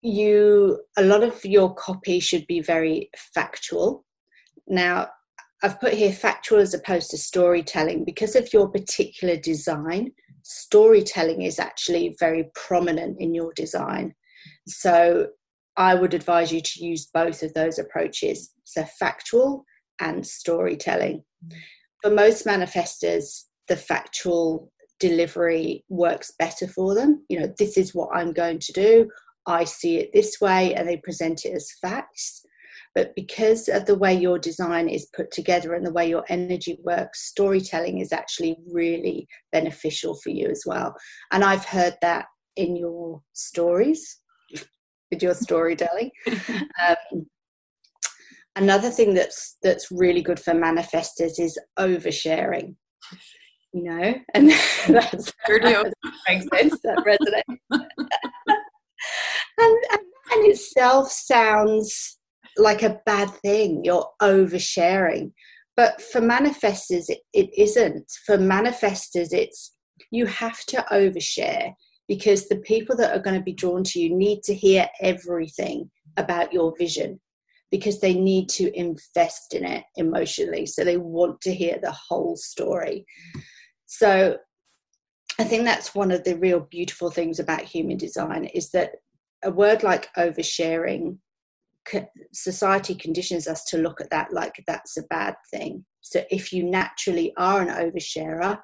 you 0.02 0.80
a 0.98 1.02
lot 1.02 1.22
of 1.22 1.44
your 1.44 1.74
copy 1.74 2.20
should 2.20 2.46
be 2.46 2.60
very 2.60 3.10
factual. 3.34 4.04
Now, 4.68 5.08
I've 5.62 5.80
put 5.80 5.94
here 5.94 6.12
factual 6.12 6.58
as 6.58 6.74
opposed 6.74 7.10
to 7.10 7.18
storytelling 7.18 8.04
because 8.04 8.36
of 8.36 8.52
your 8.52 8.68
particular 8.68 9.36
design 9.36 10.12
storytelling 10.44 11.42
is 11.42 11.58
actually 11.58 12.14
very 12.20 12.50
prominent 12.54 13.16
in 13.18 13.34
your 13.34 13.52
design. 13.54 14.14
So 14.68 15.28
I 15.76 15.94
would 15.94 16.14
advise 16.14 16.52
you 16.52 16.60
to 16.60 16.84
use 16.84 17.06
both 17.12 17.42
of 17.42 17.52
those 17.54 17.78
approaches. 17.78 18.52
So 18.64 18.84
factual 18.84 19.64
and 20.00 20.24
storytelling. 20.24 21.24
For 22.02 22.10
most 22.10 22.46
manifestors, 22.46 23.44
the 23.68 23.76
factual 23.76 24.70
delivery 25.00 25.84
works 25.88 26.32
better 26.38 26.68
for 26.68 26.94
them. 26.94 27.24
You 27.28 27.40
know, 27.40 27.54
this 27.58 27.76
is 27.76 27.94
what 27.94 28.14
I'm 28.14 28.32
going 28.32 28.58
to 28.60 28.72
do. 28.72 29.10
I 29.46 29.64
see 29.64 29.96
it 29.96 30.10
this 30.12 30.40
way, 30.40 30.74
and 30.74 30.88
they 30.88 30.98
present 30.98 31.44
it 31.44 31.54
as 31.54 31.70
facts. 31.80 32.44
But 32.94 33.14
because 33.16 33.68
of 33.68 33.86
the 33.86 33.96
way 33.96 34.14
your 34.14 34.38
design 34.38 34.88
is 34.88 35.08
put 35.14 35.32
together 35.32 35.74
and 35.74 35.84
the 35.84 35.92
way 35.92 36.08
your 36.08 36.24
energy 36.28 36.78
works, 36.84 37.26
storytelling 37.28 37.98
is 37.98 38.12
actually 38.12 38.56
really 38.70 39.26
beneficial 39.50 40.14
for 40.22 40.30
you 40.30 40.48
as 40.48 40.62
well. 40.64 40.94
And 41.32 41.42
I've 41.42 41.64
heard 41.64 41.96
that 42.02 42.26
in 42.56 42.76
your 42.76 43.20
stories, 43.32 44.20
with 45.10 45.22
your 45.22 45.34
storytelling. 45.34 46.10
um, 46.28 47.26
another 48.54 48.90
thing 48.90 49.12
that's 49.12 49.56
that's 49.62 49.90
really 49.90 50.22
good 50.22 50.38
for 50.38 50.54
manifestors 50.54 51.40
is 51.40 51.58
oversharing. 51.78 52.76
You 53.72 53.82
know, 53.82 54.14
and 54.34 54.50
that's 54.88 55.32
sure 55.48 55.58
do. 55.58 55.84
makes 56.28 56.46
sense. 56.46 56.78
That 56.84 56.98
resonates. 56.98 57.58
and, 59.58 59.76
and, 59.90 60.00
and 60.30 60.46
itself 60.46 61.10
sounds 61.10 62.18
like 62.56 62.82
a 62.82 63.00
bad 63.06 63.30
thing. 63.30 63.84
You're 63.84 64.08
oversharing. 64.22 65.32
But 65.76 66.00
for 66.00 66.20
manifestors, 66.20 67.08
it, 67.08 67.20
it 67.32 67.50
isn't. 67.58 68.10
For 68.26 68.38
manifestors, 68.38 69.32
it's 69.32 69.74
you 70.10 70.26
have 70.26 70.64
to 70.66 70.84
overshare 70.92 71.72
because 72.06 72.48
the 72.48 72.58
people 72.58 72.96
that 72.96 73.16
are 73.16 73.22
going 73.22 73.36
to 73.38 73.42
be 73.42 73.52
drawn 73.52 73.82
to 73.84 73.98
you 73.98 74.14
need 74.14 74.42
to 74.44 74.54
hear 74.54 74.88
everything 75.00 75.90
about 76.16 76.52
your 76.52 76.74
vision 76.78 77.20
because 77.70 78.00
they 78.00 78.14
need 78.14 78.48
to 78.48 78.72
invest 78.78 79.54
in 79.54 79.64
it 79.64 79.84
emotionally. 79.96 80.66
So 80.66 80.84
they 80.84 80.96
want 80.96 81.40
to 81.40 81.52
hear 81.52 81.78
the 81.82 81.92
whole 81.92 82.36
story. 82.36 83.04
So 83.86 84.36
I 85.40 85.44
think 85.44 85.64
that's 85.64 85.94
one 85.94 86.12
of 86.12 86.22
the 86.22 86.36
real 86.36 86.60
beautiful 86.60 87.10
things 87.10 87.40
about 87.40 87.62
human 87.62 87.96
design 87.96 88.44
is 88.44 88.70
that 88.70 88.92
a 89.42 89.50
word 89.50 89.82
like 89.82 90.08
oversharing 90.16 91.18
society 92.32 92.94
conditions 92.94 93.46
us 93.46 93.64
to 93.64 93.78
look 93.78 94.00
at 94.00 94.10
that 94.10 94.32
like 94.32 94.54
that's 94.66 94.96
a 94.96 95.02
bad 95.04 95.34
thing. 95.52 95.84
So 96.00 96.22
if 96.30 96.52
you 96.52 96.64
naturally 96.64 97.32
are 97.36 97.60
an 97.60 97.68
oversharer, 97.68 98.58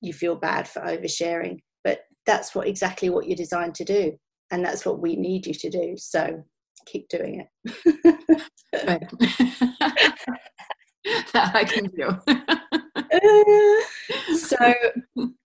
you 0.00 0.12
feel 0.12 0.36
bad 0.36 0.68
for 0.68 0.82
oversharing, 0.82 1.58
but 1.82 2.00
that's 2.26 2.54
what 2.54 2.66
exactly 2.66 3.10
what 3.10 3.26
you're 3.26 3.36
designed 3.36 3.74
to 3.76 3.84
do, 3.84 4.12
and 4.50 4.64
that's 4.64 4.84
what 4.84 5.00
we 5.00 5.16
need 5.16 5.46
you 5.46 5.54
to 5.54 5.70
do. 5.70 5.94
So 5.96 6.44
keep 6.86 7.08
doing 7.08 7.40
it. 7.40 7.48
that 11.32 11.54
I 11.54 11.64
can 11.64 11.86
do. 11.86 12.08
uh, 12.96 14.34
so 14.36 14.74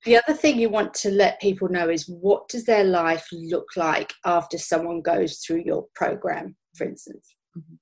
the 0.05 0.17
other 0.17 0.33
thing 0.33 0.59
you 0.59 0.69
want 0.69 0.93
to 0.95 1.11
let 1.11 1.41
people 1.41 1.69
know 1.69 1.89
is 1.89 2.07
what 2.07 2.47
does 2.49 2.65
their 2.65 2.83
life 2.83 3.27
look 3.31 3.67
like 3.75 4.13
after 4.25 4.57
someone 4.57 5.01
goes 5.01 5.39
through 5.39 5.63
your 5.65 5.85
program, 5.95 6.55
for 6.75 6.85
instance. 6.85 7.35
Mm-hmm. 7.57 7.75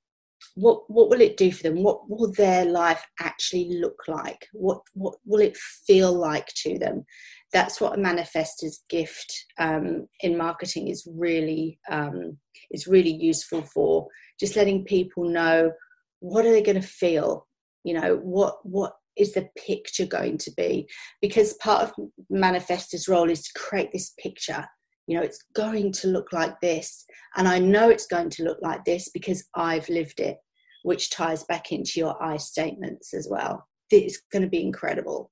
What 0.56 0.90
what 0.90 1.10
will 1.10 1.22
it 1.22 1.38
do 1.38 1.52
for 1.52 1.64
them? 1.64 1.84
What 1.84 2.10
will 2.10 2.32
their 2.32 2.66
life 2.66 3.04
actually 3.20 3.80
look 3.80 4.04
like? 4.08 4.48
What 4.54 4.82
what 4.94 5.16
will 5.26 5.42
it 5.42 5.58
feel 5.58 6.14
like 6.14 6.48
to 6.64 6.80
them? 6.80 7.06
That's 7.54 7.80
what 7.80 7.98
a 7.98 8.02
manifestor's 8.02 8.82
gift 8.90 9.46
um, 9.60 10.08
in 10.22 10.38
marketing 10.38 10.88
is 10.88 11.08
really 11.12 11.80
um, 11.90 12.38
is 12.72 12.88
really 12.88 13.14
useful 13.14 13.62
for. 13.62 14.08
Just 14.40 14.56
letting 14.56 14.84
people 14.84 15.30
know 15.30 15.72
what 16.20 16.46
are 16.46 16.52
they 16.52 16.64
going 16.64 16.82
to 16.82 16.88
feel 16.88 17.48
you 17.88 17.94
know 17.94 18.18
what 18.18 18.58
what 18.64 18.94
is 19.16 19.34
the 19.34 19.48
picture 19.58 20.06
going 20.06 20.38
to 20.38 20.52
be 20.58 20.88
because 21.22 21.54
part 21.56 21.84
of 21.84 21.94
manifestor's 22.30 23.08
role 23.08 23.30
is 23.30 23.42
to 23.42 23.60
create 23.60 23.92
this 23.92 24.14
picture 24.20 24.68
you 25.08 25.18
know 25.18 25.24
it's 25.24 25.44
going 25.56 25.92
to 25.94 26.08
look 26.08 26.32
like 26.32 26.60
this. 26.62 27.06
And 27.36 27.48
i 27.48 27.60
know 27.60 27.90
it's 27.90 28.08
going 28.08 28.30
to 28.32 28.44
look 28.44 28.60
like 28.62 28.84
this 28.86 29.10
because 29.10 29.46
i've 29.56 29.88
lived 29.90 30.20
it 30.20 30.38
which 30.84 31.10
ties 31.10 31.44
back 31.46 31.72
into 31.72 32.00
your 32.00 32.22
i 32.24 32.38
statements 32.38 33.14
as 33.14 33.28
well. 33.30 33.68
It's 33.90 34.22
going 34.32 34.44
to 34.44 34.50
be 34.50 34.62
incredible. 34.62 35.32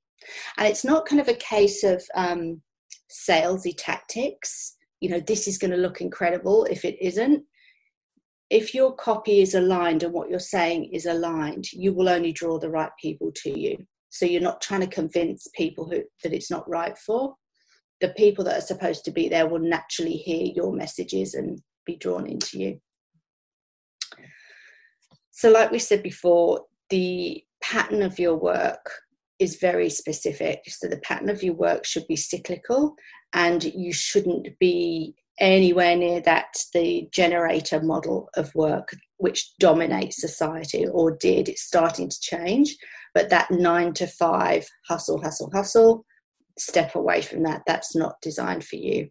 And 0.57 0.67
it's 0.67 0.83
not 0.83 1.05
kind 1.05 1.21
of 1.21 1.27
a 1.27 1.35
case 1.35 1.83
of 1.83 2.03
um, 2.15 2.61
salesy 3.09 3.73
tactics. 3.77 4.75
You 5.01 5.09
know 5.09 5.19
this 5.19 5.47
is 5.47 5.57
going 5.57 5.71
to 5.71 5.77
look 5.77 6.01
incredible 6.01 6.65
if 6.65 6.83
it 6.85 6.97
isn't. 7.01 7.43
If 8.49 8.75
your 8.75 8.95
copy 8.95 9.41
is 9.41 9.55
aligned 9.55 10.03
and 10.03 10.13
what 10.13 10.29
you're 10.29 10.39
saying 10.39 10.91
is 10.93 11.05
aligned, 11.05 11.71
you 11.73 11.93
will 11.93 12.09
only 12.09 12.31
draw 12.31 12.59
the 12.59 12.69
right 12.69 12.91
people 13.01 13.31
to 13.43 13.59
you. 13.59 13.77
So 14.09 14.25
you're 14.25 14.41
not 14.41 14.61
trying 14.61 14.81
to 14.81 14.87
convince 14.87 15.47
people 15.55 15.89
who, 15.89 16.03
that 16.23 16.31
it's 16.31 16.51
not 16.51 16.69
right 16.69 16.97
for. 16.97 17.35
The 18.01 18.09
people 18.09 18.43
that 18.45 18.57
are 18.57 18.61
supposed 18.61 19.05
to 19.05 19.11
be 19.11 19.29
there 19.29 19.47
will 19.47 19.59
naturally 19.59 20.17
hear 20.17 20.51
your 20.55 20.73
messages 20.73 21.33
and 21.33 21.61
be 21.85 21.95
drawn 21.95 22.27
into 22.27 22.59
you. 22.59 22.79
So, 25.31 25.51
like 25.51 25.71
we 25.71 25.79
said 25.79 26.03
before, 26.03 26.61
the 26.89 27.43
pattern 27.61 28.01
of 28.01 28.19
your 28.19 28.35
work 28.35 28.91
is 29.39 29.57
very 29.57 29.89
specific. 29.89 30.61
So, 30.67 30.87
the 30.87 30.99
pattern 30.99 31.29
of 31.29 31.43
your 31.43 31.55
work 31.55 31.85
should 31.85 32.07
be 32.07 32.15
cyclical 32.15 32.95
and 33.33 33.63
you 33.63 33.91
shouldn't 33.91 34.47
be 34.59 35.15
anywhere 35.39 35.95
near 35.95 36.21
that 36.21 36.55
the 36.73 37.07
generator 37.11 37.81
model 37.81 38.29
of 38.35 38.53
work 38.55 38.95
which 39.17 39.53
dominates 39.59 40.21
society 40.21 40.85
or 40.87 41.11
did 41.17 41.49
it's 41.49 41.63
starting 41.63 42.07
to 42.07 42.19
change 42.21 42.75
but 43.13 43.29
that 43.29 43.51
9 43.51 43.93
to 43.93 44.07
5 44.07 44.65
hustle 44.87 45.21
hustle 45.21 45.51
hustle 45.53 46.05
step 46.57 46.95
away 46.95 47.21
from 47.21 47.43
that. 47.43 47.63
That's 47.65 47.95
not 47.95 48.21
designed 48.21 48.65
for 48.65 48.75
you. 48.75 49.09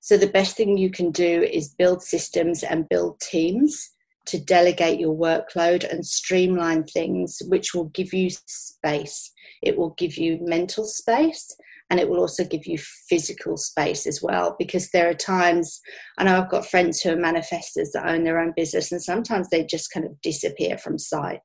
So 0.00 0.16
the 0.16 0.26
best 0.26 0.56
thing 0.56 0.76
you 0.76 0.90
can 0.90 1.10
do 1.10 1.42
is 1.42 1.74
build 1.74 2.02
systems 2.02 2.62
and 2.62 2.88
build 2.88 3.20
teams 3.20 3.90
to 4.26 4.38
delegate 4.38 5.00
your 5.00 5.14
workload 5.14 5.88
and 5.90 6.04
streamline 6.04 6.84
things 6.84 7.40
which 7.48 7.74
will 7.74 7.86
give 7.86 8.12
you 8.12 8.30
space. 8.46 9.32
It 9.62 9.76
will 9.76 9.94
give 9.96 10.16
you 10.16 10.38
mental 10.40 10.84
space 10.84 11.54
and 11.90 12.00
it 12.00 12.08
will 12.08 12.20
also 12.20 12.44
give 12.44 12.66
you 12.66 12.78
physical 13.08 13.56
space 13.56 14.06
as 14.06 14.20
well 14.22 14.56
because 14.58 14.90
there 14.90 15.08
are 15.08 15.14
times 15.14 15.80
i 16.18 16.24
know 16.24 16.38
i've 16.38 16.50
got 16.50 16.66
friends 16.66 17.00
who 17.00 17.10
are 17.10 17.16
manifestors 17.16 17.88
that 17.92 18.06
own 18.06 18.24
their 18.24 18.40
own 18.40 18.52
business 18.56 18.90
and 18.90 19.02
sometimes 19.02 19.48
they 19.50 19.64
just 19.64 19.92
kind 19.92 20.06
of 20.06 20.20
disappear 20.22 20.78
from 20.78 20.98
sight 20.98 21.42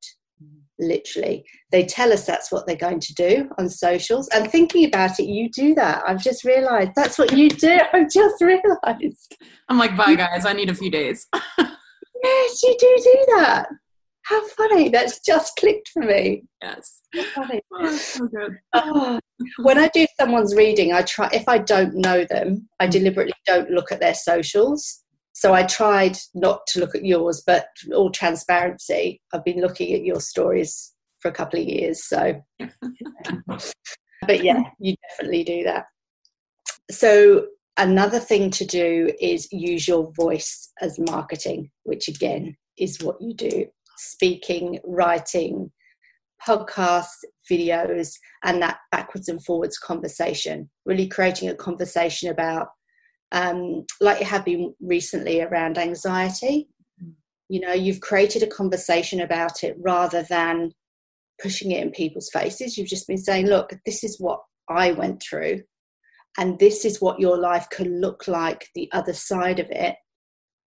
literally. 0.79 1.45
They 1.71 1.85
tell 1.85 2.11
us 2.11 2.25
that's 2.25 2.51
what 2.51 2.65
they're 2.65 2.75
going 2.75 2.99
to 2.99 3.13
do 3.13 3.49
on 3.57 3.69
socials. 3.69 4.27
And 4.29 4.49
thinking 4.49 4.85
about 4.85 5.19
it 5.19 5.25
you 5.25 5.49
do 5.49 5.75
that. 5.75 6.03
I've 6.07 6.21
just 6.21 6.43
realized 6.43 6.91
that's 6.95 7.17
what 7.17 7.33
you 7.33 7.49
do. 7.49 7.79
I've 7.93 8.09
just 8.09 8.41
realized. 8.41 9.35
I'm 9.67 9.77
like 9.77 9.95
bye 9.95 10.15
guys. 10.15 10.45
I 10.45 10.53
need 10.53 10.69
a 10.69 10.75
few 10.75 10.91
days. 10.91 11.27
Yes 12.21 12.61
you 12.63 12.75
do 12.77 12.97
do 13.01 13.25
that. 13.37 13.67
How 14.23 14.45
funny. 14.49 14.89
That's 14.89 15.19
just 15.21 15.55
clicked 15.57 15.89
for 15.89 16.03
me. 16.03 16.43
Yes. 16.61 17.01
Funny. 17.33 17.61
Oh, 17.73 17.95
so 17.95 18.27
good. 18.27 18.57
Oh, 18.73 19.19
when 19.57 19.77
I 19.79 19.89
do 19.93 20.05
someone's 20.19 20.53
reading, 20.53 20.91
I 20.91 21.01
try, 21.03 21.29
if 21.31 21.47
I 21.47 21.57
don't 21.57 21.95
know 21.95 22.25
them, 22.25 22.67
I 22.79 22.87
mm. 22.87 22.91
deliberately 22.91 23.33
don't 23.45 23.71
look 23.71 23.91
at 23.91 24.01
their 24.01 24.13
socials. 24.13 25.03
So 25.39 25.53
I 25.53 25.63
tried 25.63 26.17
not 26.33 26.67
to 26.67 26.81
look 26.81 26.95
at 26.95 27.05
yours, 27.05 27.41
but 27.47 27.67
all 27.95 28.11
transparency, 28.11 29.21
I've 29.33 29.45
been 29.45 29.61
looking 29.61 29.93
at 29.93 30.03
your 30.03 30.19
stories 30.19 30.93
for 31.21 31.29
a 31.29 31.33
couple 31.33 31.61
of 31.61 31.65
years. 31.65 32.03
So, 32.03 32.43
but 32.59 34.43
yeah, 34.43 34.63
you 34.79 34.95
definitely 35.07 35.45
do 35.45 35.63
that. 35.63 35.85
So, 36.91 37.45
another 37.77 38.19
thing 38.19 38.49
to 38.49 38.65
do 38.65 39.13
is 39.21 39.47
use 39.53 39.87
your 39.87 40.11
voice 40.11 40.73
as 40.81 40.99
marketing, 40.99 41.71
which 41.83 42.09
again 42.09 42.57
is 42.77 43.01
what 43.01 43.21
you 43.21 43.33
do 43.33 43.65
speaking, 43.95 44.79
writing, 44.83 45.71
podcasts, 46.45 47.23
videos, 47.49 48.13
and 48.43 48.61
that 48.61 48.79
backwards 48.91 49.29
and 49.29 49.41
forwards 49.45 49.77
conversation. 49.77 50.69
Really 50.85 51.07
creating 51.07 51.47
a 51.47 51.55
conversation 51.55 52.29
about, 52.29 52.67
um, 53.31 53.85
like 54.01 54.19
you 54.19 54.25
have 54.25 54.45
been 54.45 54.73
recently 54.81 55.41
around 55.41 55.77
anxiety. 55.77 56.69
You 57.47 57.61
know, 57.61 57.73
you've 57.73 58.01
created 58.01 58.43
a 58.43 58.47
conversation 58.47 59.21
about 59.21 59.63
it 59.63 59.75
rather 59.79 60.23
than 60.23 60.71
pushing 61.41 61.71
it 61.71 61.81
in 61.81 61.91
people's 61.91 62.29
faces. 62.29 62.77
You've 62.77 62.89
just 62.89 63.07
been 63.07 63.17
saying, 63.17 63.47
look, 63.47 63.73
this 63.85 64.03
is 64.03 64.19
what 64.19 64.41
I 64.69 64.91
went 64.91 65.21
through, 65.21 65.63
and 66.37 66.59
this 66.59 66.85
is 66.85 67.01
what 67.01 67.19
your 67.19 67.37
life 67.37 67.67
can 67.71 67.99
look 68.01 68.27
like 68.27 68.67
the 68.75 68.89
other 68.91 69.13
side 69.13 69.59
of 69.59 69.67
it. 69.71 69.95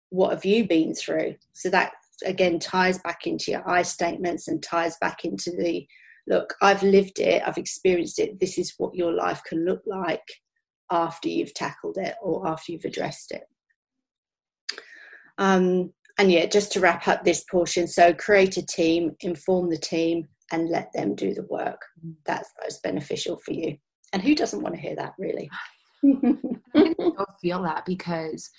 What 0.09 0.31
have 0.31 0.45
you 0.45 0.67
been 0.67 0.93
through? 0.93 1.35
So 1.53 1.69
that 1.69 1.93
again 2.25 2.59
ties 2.59 2.99
back 2.99 3.25
into 3.25 3.51
your 3.51 3.67
I 3.67 3.81
statements 3.81 4.47
and 4.47 4.61
ties 4.61 4.97
back 5.01 5.25
into 5.25 5.51
the 5.51 5.87
look, 6.27 6.53
I've 6.61 6.83
lived 6.83 7.19
it, 7.19 7.41
I've 7.45 7.57
experienced 7.57 8.19
it, 8.19 8.39
this 8.39 8.57
is 8.57 8.75
what 8.77 8.95
your 8.95 9.11
life 9.11 9.41
can 9.47 9.65
look 9.65 9.81
like 9.85 10.23
after 10.91 11.29
you've 11.29 11.53
tackled 11.53 11.97
it 11.97 12.15
or 12.21 12.47
after 12.47 12.71
you've 12.71 12.85
addressed 12.85 13.31
it. 13.31 13.43
Um, 15.37 15.93
and 16.17 16.31
yeah, 16.31 16.45
just 16.45 16.71
to 16.73 16.79
wrap 16.79 17.07
up 17.07 17.23
this 17.23 17.43
portion 17.45 17.87
so 17.87 18.13
create 18.13 18.57
a 18.57 18.65
team, 18.65 19.15
inform 19.21 19.69
the 19.69 19.77
team, 19.77 20.27
and 20.51 20.69
let 20.69 20.91
them 20.93 21.15
do 21.15 21.33
the 21.33 21.47
work. 21.49 21.81
That's 22.25 22.49
most 22.61 22.83
beneficial 22.83 23.39
for 23.43 23.53
you. 23.53 23.77
And 24.13 24.21
who 24.21 24.35
doesn't 24.35 24.61
want 24.61 24.75
to 24.75 24.81
hear 24.81 24.95
that, 24.97 25.13
really? 25.17 25.49
I 26.75 27.25
feel 27.41 27.63
that 27.63 27.85
because 27.85 28.49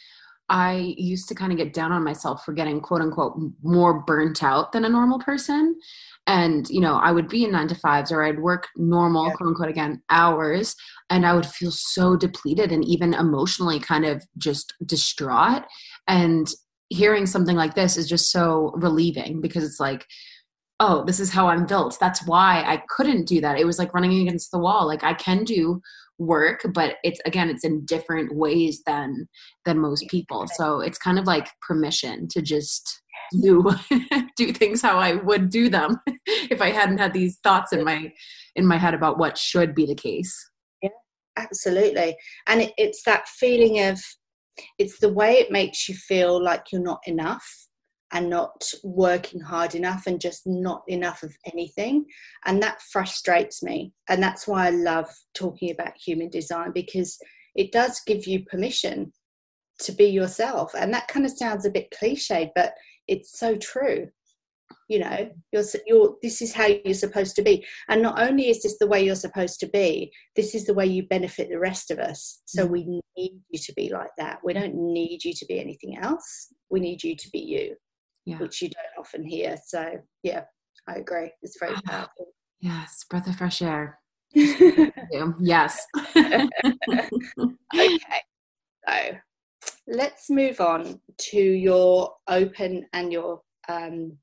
I 0.52 0.94
used 0.98 1.28
to 1.28 1.34
kind 1.34 1.50
of 1.50 1.56
get 1.56 1.72
down 1.72 1.92
on 1.92 2.04
myself 2.04 2.44
for 2.44 2.52
getting 2.52 2.80
quote 2.82 3.00
unquote 3.00 3.40
more 3.62 4.00
burnt 4.02 4.42
out 4.44 4.72
than 4.72 4.84
a 4.84 4.88
normal 4.88 5.18
person. 5.18 5.78
And, 6.26 6.68
you 6.68 6.80
know, 6.80 6.96
I 6.96 7.10
would 7.10 7.26
be 7.26 7.44
in 7.44 7.52
nine 7.52 7.68
to 7.68 7.74
fives 7.74 8.12
or 8.12 8.22
I'd 8.22 8.38
work 8.38 8.68
normal, 8.76 9.28
yeah. 9.28 9.32
quote 9.32 9.48
unquote, 9.48 9.70
again, 9.70 10.02
hours, 10.10 10.76
and 11.08 11.26
I 11.26 11.32
would 11.32 11.46
feel 11.46 11.70
so 11.72 12.16
depleted 12.16 12.70
and 12.70 12.84
even 12.84 13.14
emotionally 13.14 13.80
kind 13.80 14.04
of 14.04 14.22
just 14.36 14.74
distraught. 14.84 15.64
And 16.06 16.46
hearing 16.90 17.24
something 17.24 17.56
like 17.56 17.74
this 17.74 17.96
is 17.96 18.06
just 18.06 18.30
so 18.30 18.72
relieving 18.76 19.40
because 19.40 19.64
it's 19.64 19.80
like, 19.80 20.06
oh, 20.80 21.02
this 21.06 21.18
is 21.18 21.30
how 21.30 21.48
I'm 21.48 21.64
built. 21.64 21.96
That's 21.98 22.26
why 22.26 22.62
I 22.66 22.82
couldn't 22.90 23.26
do 23.26 23.40
that. 23.40 23.58
It 23.58 23.64
was 23.64 23.78
like 23.78 23.94
running 23.94 24.20
against 24.20 24.50
the 24.50 24.58
wall. 24.58 24.86
Like 24.86 25.02
I 25.02 25.14
can 25.14 25.44
do 25.44 25.80
work 26.26 26.64
but 26.72 26.96
it's 27.04 27.20
again 27.26 27.48
it's 27.48 27.64
in 27.64 27.84
different 27.84 28.34
ways 28.34 28.82
than 28.86 29.28
than 29.64 29.78
most 29.78 30.06
people. 30.08 30.46
so 30.54 30.80
it's 30.80 30.98
kind 30.98 31.18
of 31.18 31.26
like 31.26 31.48
permission 31.66 32.28
to 32.28 32.40
just 32.40 33.02
do 33.42 33.64
do 34.36 34.52
things 34.52 34.82
how 34.82 34.98
i 34.98 35.14
would 35.14 35.48
do 35.48 35.68
them 35.68 35.96
if 36.26 36.60
i 36.60 36.70
hadn't 36.70 36.98
had 36.98 37.12
these 37.12 37.38
thoughts 37.42 37.72
in 37.72 37.84
my 37.84 38.12
in 38.56 38.66
my 38.66 38.76
head 38.76 38.94
about 38.94 39.18
what 39.18 39.38
should 39.38 39.74
be 39.74 39.86
the 39.86 39.94
case. 39.94 40.34
Yeah 40.82 40.90
absolutely. 41.36 42.16
And 42.46 42.62
it, 42.62 42.72
it's 42.76 43.02
that 43.04 43.28
feeling 43.28 43.80
of 43.80 44.00
it's 44.78 44.98
the 44.98 45.12
way 45.12 45.34
it 45.34 45.50
makes 45.50 45.88
you 45.88 45.94
feel 45.94 46.42
like 46.42 46.66
you're 46.70 46.82
not 46.82 47.00
enough 47.06 47.44
and 48.12 48.28
not 48.28 48.70
working 48.84 49.40
hard 49.40 49.74
enough 49.74 50.06
and 50.06 50.20
just 50.20 50.42
not 50.46 50.82
enough 50.86 51.22
of 51.22 51.34
anything. 51.52 52.04
And 52.44 52.62
that 52.62 52.82
frustrates 52.82 53.62
me. 53.62 53.92
And 54.08 54.22
that's 54.22 54.46
why 54.46 54.66
I 54.66 54.70
love 54.70 55.08
talking 55.34 55.70
about 55.70 55.96
human 55.96 56.28
design 56.28 56.72
because 56.72 57.18
it 57.54 57.72
does 57.72 58.00
give 58.06 58.26
you 58.26 58.44
permission 58.44 59.12
to 59.80 59.92
be 59.92 60.04
yourself. 60.04 60.74
And 60.74 60.92
that 60.92 61.08
kind 61.08 61.24
of 61.24 61.32
sounds 61.32 61.64
a 61.64 61.70
bit 61.70 61.92
cliched, 61.98 62.50
but 62.54 62.74
it's 63.08 63.38
so 63.38 63.56
true. 63.56 64.08
You 64.88 64.98
know, 65.00 65.30
you're, 65.52 65.64
you're, 65.86 66.16
this 66.22 66.42
is 66.42 66.52
how 66.52 66.66
you're 66.66 66.92
supposed 66.92 67.34
to 67.36 67.42
be. 67.42 67.64
And 67.88 68.02
not 68.02 68.20
only 68.20 68.50
is 68.50 68.62
this 68.62 68.76
the 68.78 68.86
way 68.86 69.02
you're 69.02 69.14
supposed 69.14 69.58
to 69.60 69.66
be, 69.68 70.12
this 70.36 70.54
is 70.54 70.66
the 70.66 70.74
way 70.74 70.84
you 70.84 71.04
benefit 71.04 71.48
the 71.48 71.58
rest 71.58 71.90
of 71.90 71.98
us. 71.98 72.42
So 72.44 72.66
mm. 72.66 72.70
we 72.70 72.84
need 73.16 73.40
you 73.48 73.58
to 73.58 73.72
be 73.74 73.90
like 73.90 74.10
that. 74.18 74.40
We 74.44 74.52
don't 74.52 74.74
need 74.74 75.24
you 75.24 75.32
to 75.32 75.46
be 75.46 75.60
anything 75.60 75.96
else. 75.96 76.48
We 76.68 76.80
need 76.80 77.02
you 77.02 77.16
to 77.16 77.30
be 77.30 77.38
you 77.38 77.76
yeah. 78.24 78.38
which 78.38 78.62
you 78.62 78.68
don't 78.68 79.00
often 79.04 79.24
hear. 79.24 79.56
So, 79.64 80.00
yeah, 80.22 80.44
I 80.88 80.94
agree. 80.94 81.30
It's 81.42 81.58
very 81.58 81.74
powerful. 81.84 82.28
Yes, 82.60 83.04
breath 83.08 83.28
of 83.28 83.36
fresh 83.36 83.62
air. 83.62 83.98
yes. 84.34 85.86
okay. 86.16 86.48
So 87.74 89.18
let's 89.86 90.30
move 90.30 90.60
on 90.60 91.00
to 91.18 91.38
your 91.40 92.14
open 92.28 92.86
and 92.92 93.12
your 93.12 93.42
um, 93.68 94.18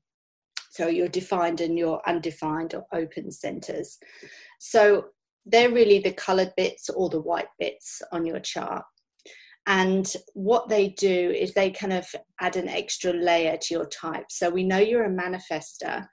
so 0.70 0.86
your 0.86 1.08
defined 1.08 1.60
and 1.60 1.78
your 1.78 2.00
undefined 2.08 2.74
or 2.74 2.84
open 2.92 3.30
centers. 3.30 3.98
So 4.58 5.06
they're 5.44 5.72
really 5.72 5.98
the 5.98 6.12
colored 6.12 6.52
bits 6.56 6.88
or 6.90 7.08
the 7.08 7.20
white 7.20 7.48
bits 7.58 8.00
on 8.12 8.24
your 8.24 8.40
chart. 8.40 8.84
And 9.66 10.10
what 10.34 10.68
they 10.68 10.88
do 10.88 11.30
is 11.30 11.52
they 11.52 11.70
kind 11.70 11.92
of 11.92 12.06
add 12.40 12.56
an 12.56 12.68
extra 12.68 13.12
layer 13.12 13.56
to 13.56 13.74
your 13.74 13.86
type. 13.86 14.26
So 14.30 14.50
we 14.50 14.64
know 14.64 14.78
you're 14.78 15.04
a 15.04 15.10
manifester, 15.10 16.06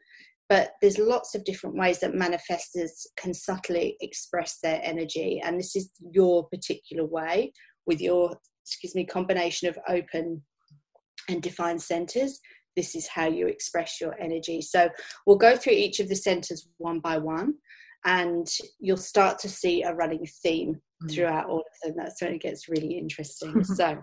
but 0.49 0.71
there's 0.81 0.97
lots 0.97 1.33
of 1.33 1.43
different 1.43 1.77
ways 1.77 1.99
that 1.99 2.13
manifestors 2.13 2.91
can 3.17 3.33
subtly 3.33 3.97
express 4.01 4.59
their 4.61 4.79
energy. 4.83 5.41
And 5.43 5.59
this 5.59 5.75
is 5.75 5.91
your 6.11 6.47
particular 6.49 7.05
way 7.05 7.51
with 7.85 8.01
your, 8.01 8.35
excuse 8.65 8.95
me, 8.95 9.05
combination 9.05 9.69
of 9.69 9.79
open 9.87 10.41
and 11.29 11.41
defined 11.41 11.81
centers. 11.81 12.39
This 12.75 12.95
is 12.95 13.07
how 13.07 13.27
you 13.27 13.47
express 13.47 13.99
your 13.99 14.15
energy. 14.21 14.61
So 14.61 14.89
we'll 15.25 15.37
go 15.37 15.55
through 15.55 15.73
each 15.73 15.99
of 15.99 16.09
the 16.09 16.15
centers 16.15 16.69
one 16.77 16.99
by 16.99 17.17
one 17.17 17.55
and 18.05 18.47
you'll 18.79 18.97
start 18.97 19.39
to 19.39 19.49
see 19.49 19.83
a 19.83 19.93
running 19.93 20.25
theme. 20.43 20.79
Mm. 21.03 21.13
throughout 21.13 21.47
all 21.47 21.59
of 21.59 21.65
them. 21.83 21.95
That's 21.95 22.21
when 22.21 22.33
it 22.33 22.41
gets 22.41 22.69
really 22.69 22.97
interesting. 22.97 23.63
so, 23.63 24.01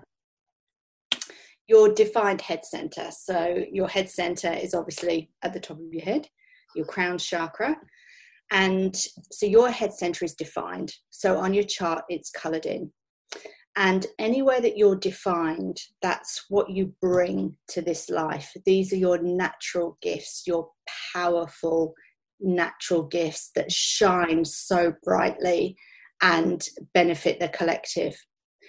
your 1.66 1.92
defined 1.92 2.40
head 2.40 2.64
center. 2.64 3.08
So, 3.10 3.64
your 3.72 3.88
head 3.88 4.08
center 4.08 4.52
is 4.52 4.74
obviously 4.74 5.30
at 5.42 5.52
the 5.52 5.60
top 5.60 5.78
of 5.78 5.92
your 5.92 6.04
head, 6.04 6.28
your 6.76 6.86
crown 6.86 7.18
chakra. 7.18 7.76
And 8.52 8.94
so, 9.32 9.46
your 9.46 9.70
head 9.70 9.92
center 9.92 10.24
is 10.24 10.34
defined. 10.34 10.92
So, 11.10 11.36
on 11.38 11.52
your 11.52 11.64
chart, 11.64 12.04
it's 12.08 12.30
colored 12.30 12.66
in. 12.66 12.92
And 13.76 14.06
anywhere 14.20 14.60
that 14.60 14.76
you're 14.76 14.94
defined, 14.94 15.80
that's 16.00 16.44
what 16.48 16.70
you 16.70 16.94
bring 17.02 17.56
to 17.70 17.82
this 17.82 18.08
life. 18.08 18.52
These 18.64 18.92
are 18.92 18.96
your 18.96 19.18
natural 19.18 19.98
gifts, 20.00 20.44
your 20.46 20.68
powerful 21.12 21.94
natural 22.38 23.02
gifts 23.02 23.50
that 23.56 23.72
shine 23.72 24.44
so 24.44 24.92
brightly 25.02 25.76
and 26.24 26.66
benefit 26.94 27.38
the 27.38 27.48
collective. 27.50 28.16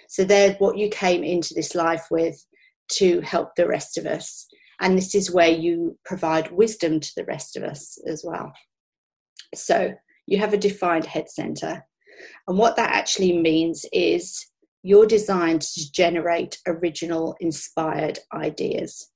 So 0.08 0.24
they're 0.24 0.52
what 0.58 0.76
you 0.76 0.90
came 0.90 1.24
into 1.24 1.54
this 1.54 1.74
life 1.74 2.06
with 2.10 2.36
to 2.92 3.20
help 3.22 3.56
the 3.56 3.66
rest 3.66 3.96
of 3.96 4.04
us. 4.06 4.46
And 4.78 4.96
this 4.96 5.14
is 5.14 5.32
where 5.32 5.48
you 5.48 5.98
provide 6.04 6.52
wisdom 6.52 7.00
to 7.00 7.12
the 7.16 7.24
rest 7.24 7.56
of 7.56 7.64
us 7.64 7.98
as 8.06 8.22
well. 8.24 8.52
So 9.54 9.94
you 10.26 10.38
have 10.38 10.52
a 10.52 10.58
defined 10.58 11.06
head 11.06 11.30
center. 11.30 11.84
And 12.46 12.58
what 12.58 12.76
that 12.76 12.92
actually 12.92 13.38
means 13.38 13.86
is 13.90 14.46
you're 14.82 15.06
designed 15.06 15.62
to 15.62 15.92
generate 15.92 16.58
original, 16.66 17.36
inspired 17.40 18.18
ideas 18.34 19.08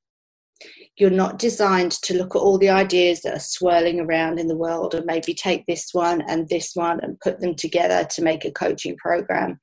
you're 0.96 1.10
not 1.10 1.38
designed 1.38 1.92
to 1.92 2.16
look 2.16 2.36
at 2.36 2.40
all 2.40 2.58
the 2.58 2.68
ideas 2.68 3.22
that 3.22 3.34
are 3.34 3.40
swirling 3.40 4.00
around 4.00 4.38
in 4.38 4.48
the 4.48 4.56
world 4.56 4.94
and 4.94 5.06
maybe 5.06 5.32
take 5.32 5.64
this 5.66 5.88
one 5.92 6.22
and 6.28 6.48
this 6.48 6.72
one 6.74 7.00
and 7.02 7.20
put 7.20 7.40
them 7.40 7.54
together 7.54 8.04
to 8.10 8.22
make 8.22 8.44
a 8.44 8.50
coaching 8.50 8.96
program. 8.96 9.58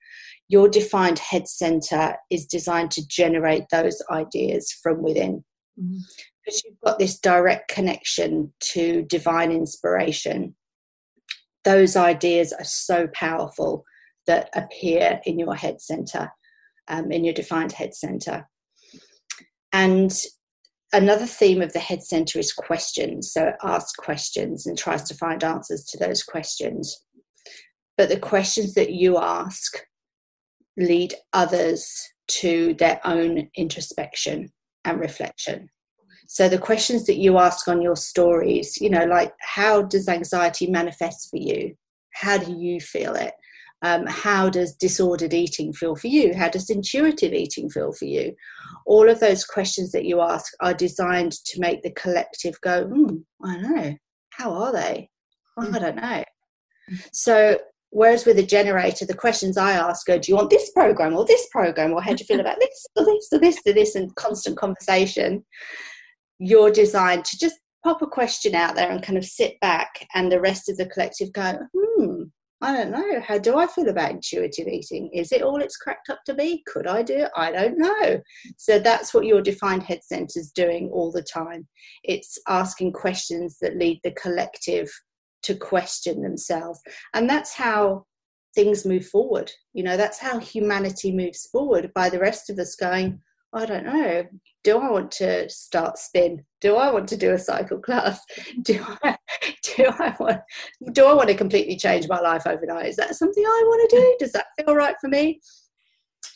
Your 0.50 0.70
defined 0.70 1.20
head 1.20 1.48
center 1.48 2.16
is 2.32 2.46
designed 2.46 2.92
to 2.92 3.08
generate 3.08 3.66
those 3.72 4.02
ideas 4.10 4.72
from 4.82 5.04
within. 5.04 5.44
Mm-hmm. 5.80 5.98
Because 6.44 6.64
you've 6.64 6.80
got 6.84 6.98
this 6.98 7.20
direct 7.20 7.68
connection 7.68 8.54
to 8.72 9.04
divine 9.04 9.52
inspiration. 9.52 10.56
Those 11.66 11.98
ideas 11.98 12.54
are 12.54 12.64
so 12.64 13.08
powerful 13.14 13.84
that 14.26 14.50
appear 14.56 15.20
in 15.26 15.38
your 15.38 15.56
head 15.56 15.82
center, 15.82 16.32
um, 16.88 17.12
in 17.12 17.26
your 17.26 17.34
defined 17.34 17.74
head 17.74 17.94
center. 17.94 18.48
And 19.74 20.12
another 20.94 21.26
theme 21.26 21.62
of 21.62 21.74
the 21.74 21.80
head 21.80 22.04
center 22.04 22.40
is 22.40 22.54
questions. 22.54 23.32
So 23.32 23.48
it 23.48 23.56
asks 23.64 23.94
questions 23.94 24.66
and 24.66 24.78
tries 24.78 25.04
to 25.04 25.16
find 25.16 25.44
answers 25.44 25.84
to 25.86 25.98
those 25.98 26.24
questions. 26.24 27.04
But 27.98 28.10
the 28.10 28.20
questions 28.20 28.74
that 28.76 28.92
you 28.92 29.18
ask 29.18 29.78
lead 30.78 31.16
others 31.34 32.08
to 32.28 32.76
their 32.76 33.02
own 33.04 33.50
introspection 33.56 34.52
and 34.86 35.00
reflection. 35.00 35.70
So 36.28 36.50
the 36.50 36.58
questions 36.58 37.06
that 37.06 37.18
you 37.18 37.38
ask 37.38 37.68
on 37.68 37.82
your 37.82 37.96
stories, 37.96 38.78
you 38.80 38.90
know, 38.90 39.06
like 39.06 39.34
how 39.40 39.82
does 39.82 40.08
anxiety 40.08 40.68
manifest 40.68 41.30
for 41.30 41.38
you? 41.38 41.74
How 42.14 42.38
do 42.38 42.54
you 42.54 42.80
feel 42.80 43.16
it? 43.16 43.34
Um, 43.84 44.06
how 44.08 44.50
does 44.50 44.74
disordered 44.74 45.34
eating 45.34 45.72
feel 45.72 45.96
for 45.96 46.08
you? 46.08 46.34
How 46.36 46.50
does 46.50 46.70
intuitive 46.70 47.34
eating 47.34 47.70
feel 47.70 47.92
for 47.92 48.06
you? 48.06 48.34
All 48.86 49.10
of 49.10 49.20
those 49.20 49.46
questions 49.46 49.92
that 49.92 50.06
you 50.06 50.22
ask 50.22 50.52
are 50.62 50.74
designed 50.74 51.34
to 51.46 51.60
make 51.60 51.84
the 51.84 51.92
collective 51.92 52.60
go, 52.62 52.86
mm, 52.86 53.24
I 53.44 53.58
know. 53.58 53.96
How 54.32 54.52
are 54.54 54.72
they? 54.72 55.10
Well, 55.56 55.76
I 55.76 55.80
don't 55.80 55.96
know. 55.96 56.24
So, 57.12 57.60
whereas 57.90 58.26
with 58.26 58.40
a 58.40 58.44
generator, 58.44 59.06
the 59.06 59.14
questions 59.14 59.58
I 59.58 59.74
ask 59.74 60.10
are, 60.10 60.20
do 60.20 60.32
you 60.32 60.36
want 60.36 60.50
this 60.50 60.72
program 60.72 61.16
or 61.16 61.26
this 61.26 61.48
program? 61.52 61.94
Or 61.94 62.02
how 62.02 62.14
do 62.14 62.22
you 62.22 62.26
feel 62.26 62.40
about 62.40 62.60
this 62.60 62.86
or 62.96 63.06
this 63.06 63.28
or 63.32 63.40
this 63.40 63.60
or 63.66 63.74
this? 63.74 63.96
And 63.96 64.16
constant 64.16 64.58
conversation. 64.58 65.44
You're 66.40 66.72
designed 66.72 67.26
to 67.26 67.38
just 67.38 67.56
pop 67.84 68.02
a 68.02 68.08
question 68.08 68.54
out 68.56 68.76
there 68.76 68.92
and 68.92 69.04
kind 69.04 69.18
of 69.18 69.26
sit 69.26 69.60
back, 69.60 70.08
and 70.14 70.32
the 70.32 70.42
rest 70.42 70.70
of 70.70 70.78
the 70.78 70.88
collective 70.88 71.32
go, 71.34 71.60
hmm, 71.76 72.24
I 72.60 72.76
don't 72.76 72.92
know. 72.92 73.22
How 73.22 73.38
do 73.38 73.58
I 73.58 73.68
feel 73.68 73.88
about 73.88 74.12
intuitive 74.12 74.68
eating? 74.68 75.12
Is 75.14 75.32
it 75.32 75.44
all 75.44 75.62
it's 75.62 75.78
cracked 75.78 76.10
up 76.10 76.20
to 76.26 76.34
be? 76.34 76.64
Could 76.66 76.88
I 76.88 77.04
do 77.04 77.18
it? 77.18 77.32
I 77.36 77.52
don't 77.52 77.78
know. 77.78 78.20
So 78.58 78.80
that's 78.80 79.14
what 79.14 79.26
your 79.26 79.42
defined 79.42 79.84
head 79.84 80.00
center 80.04 80.40
is 80.40 80.52
doing 80.52 80.90
all 80.92 81.12
the 81.12 81.22
time. 81.22 81.68
It's 82.04 82.40
asking 82.48 82.94
questions 82.94 83.58
that 83.62 83.78
lead 83.78 84.00
the 84.04 84.12
collective 84.12 84.90
to 85.44 85.56
question 85.56 86.24
themselves. 86.24 86.82
And 87.14 87.30
that's 87.30 87.54
how 87.54 88.06
things 88.56 88.86
move 88.86 89.06
forward. 89.06 89.52
You 89.74 89.84
know, 89.84 89.96
that's 89.96 90.18
how 90.18 90.40
humanity 90.40 91.12
moves 91.12 91.48
forward 91.52 91.92
by 91.94 92.10
the 92.10 92.20
rest 92.20 92.50
of 92.50 92.58
us 92.58 92.76
going, 92.76 93.22
I 93.58 93.66
don't 93.66 93.86
know. 93.86 94.24
Do 94.64 94.78
I 94.80 94.92
want 94.92 95.12
to 95.12 95.50
start 95.50 95.98
spin? 95.98 96.44
Do 96.62 96.76
I 96.76 96.92
want 96.92 97.08
to 97.10 97.18
do 97.18 97.34
a 97.34 97.40
cycle 97.40 97.80
class? 97.80 98.20
Do 98.62 98.86
I 99.04 99.18
do 99.76 99.86
I 100.00 100.16
want 100.20 100.42
do 100.94 101.06
I 101.06 101.14
want 101.14 101.30
to 101.30 101.36
completely 101.36 101.76
change 101.76 102.08
my 102.08 102.20
life 102.20 102.48
overnight? 102.48 102.88
Is 102.88 102.96
that 102.96 103.16
something 103.16 103.44
I 103.44 103.64
want 103.66 103.90
to 103.90 103.96
do? 103.96 104.16
Does 104.20 104.32
that 104.32 104.48
feel 104.58 104.76
right 104.76 104.96
for 105.00 105.08
me? 105.08 105.40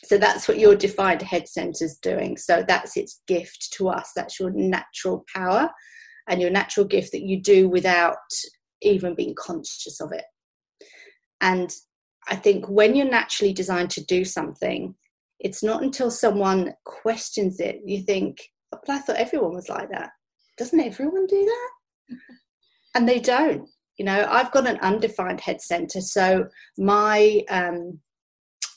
So 0.04 0.18
that's 0.18 0.48
what 0.48 0.58
your 0.58 0.74
defined 0.74 1.22
head 1.22 1.48
center 1.48 1.84
is 1.84 1.98
doing. 1.98 2.36
So 2.36 2.64
that's 2.66 2.96
its 2.96 3.22
gift 3.26 3.72
to 3.74 3.88
us. 3.88 4.10
That's 4.14 4.38
your 4.38 4.50
natural 4.50 5.24
power 5.34 5.70
and 6.28 6.40
your 6.40 6.50
natural 6.50 6.86
gift 6.86 7.12
that 7.12 7.22
you 7.22 7.40
do 7.40 7.68
without 7.68 8.16
even 8.82 9.14
being 9.14 9.34
conscious 9.36 10.00
of 10.00 10.12
it. 10.12 10.24
And 11.40 11.72
I 12.28 12.36
think 12.36 12.68
when 12.68 12.94
you're 12.94 13.10
naturally 13.10 13.52
designed 13.52 13.90
to 13.90 14.04
do 14.04 14.24
something, 14.24 14.94
it's 15.42 15.62
not 15.62 15.82
until 15.82 16.10
someone 16.10 16.72
questions 16.84 17.60
it 17.60 17.80
you 17.84 18.02
think, 18.02 18.38
oh, 18.72 18.78
but 18.86 18.92
I 18.94 18.98
thought 19.00 19.16
everyone 19.16 19.54
was 19.54 19.68
like 19.68 19.90
that. 19.90 20.10
Doesn't 20.56 20.80
everyone 20.80 21.26
do 21.26 21.44
that? 21.44 22.16
and 22.94 23.08
they 23.08 23.18
don't. 23.18 23.68
You 23.98 24.06
know, 24.06 24.26
I've 24.30 24.52
got 24.52 24.68
an 24.68 24.78
undefined 24.78 25.40
head 25.40 25.60
center, 25.60 26.00
so 26.00 26.46
my 26.78 27.42
um, 27.50 27.98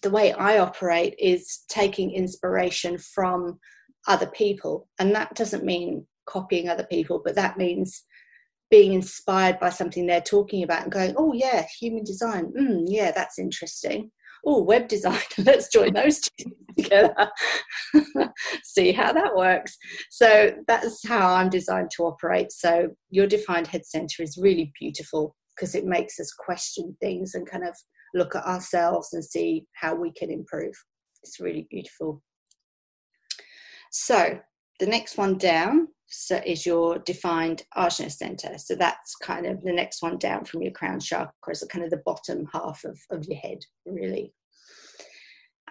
the 0.01 0.09
way 0.09 0.33
I 0.33 0.59
operate 0.59 1.15
is 1.17 1.63
taking 1.69 2.11
inspiration 2.11 2.97
from 2.97 3.59
other 4.07 4.27
people, 4.27 4.89
and 4.99 5.15
that 5.15 5.35
doesn't 5.35 5.63
mean 5.63 6.05
copying 6.27 6.67
other 6.67 6.85
people, 6.91 7.21
but 7.23 7.35
that 7.35 7.57
means 7.57 8.03
being 8.75 8.93
inspired 8.93 9.59
by 9.59 9.69
something 9.69 10.05
they're 10.05 10.21
talking 10.21 10.63
about 10.63 10.83
and 10.83 10.91
going, 10.91 11.13
oh 11.17 11.33
yeah, 11.33 11.65
human 11.79 12.03
design, 12.03 12.51
mm, 12.59 12.83
yeah, 12.87 13.11
that's 13.11 13.39
interesting 13.39 14.11
oh, 14.45 14.61
web 14.61 14.87
design, 14.87 15.19
let's 15.39 15.67
join 15.69 15.93
those 15.93 16.19
two 16.19 16.51
together, 16.77 17.29
see 18.63 18.91
how 18.91 19.11
that 19.11 19.35
works. 19.35 19.77
So 20.11 20.51
that's 20.67 21.05
how 21.07 21.33
I'm 21.33 21.49
designed 21.49 21.91
to 21.95 22.03
operate. 22.03 22.51
So 22.51 22.89
your 23.09 23.27
defined 23.27 23.67
head 23.67 23.85
center 23.85 24.21
is 24.21 24.37
really 24.41 24.71
beautiful 24.79 25.35
because 25.55 25.75
it 25.75 25.85
makes 25.85 26.19
us 26.19 26.33
question 26.37 26.95
things 27.01 27.33
and 27.33 27.49
kind 27.49 27.63
of 27.63 27.75
look 28.13 28.35
at 28.35 28.45
ourselves 28.45 29.09
and 29.13 29.23
see 29.23 29.65
how 29.75 29.95
we 29.95 30.11
can 30.11 30.29
improve. 30.29 30.73
It's 31.23 31.39
really 31.39 31.67
beautiful. 31.69 32.21
So 33.91 34.39
the 34.79 34.87
next 34.87 35.17
one 35.17 35.37
down 35.37 35.87
so 36.07 36.39
is 36.45 36.65
your 36.65 36.99
defined 36.99 37.63
ajna 37.75 38.11
center. 38.11 38.57
So 38.57 38.75
that's 38.75 39.15
kind 39.15 39.45
of 39.45 39.61
the 39.63 39.73
next 39.73 40.01
one 40.01 40.17
down 40.17 40.45
from 40.45 40.61
your 40.61 40.71
crown 40.71 40.99
chakra, 40.99 41.55
so 41.55 41.65
kind 41.67 41.83
of 41.83 41.91
the 41.91 42.01
bottom 42.05 42.47
half 42.53 42.83
of, 42.83 42.99
of 43.09 43.25
your 43.25 43.37
head, 43.39 43.59
really. 43.85 44.33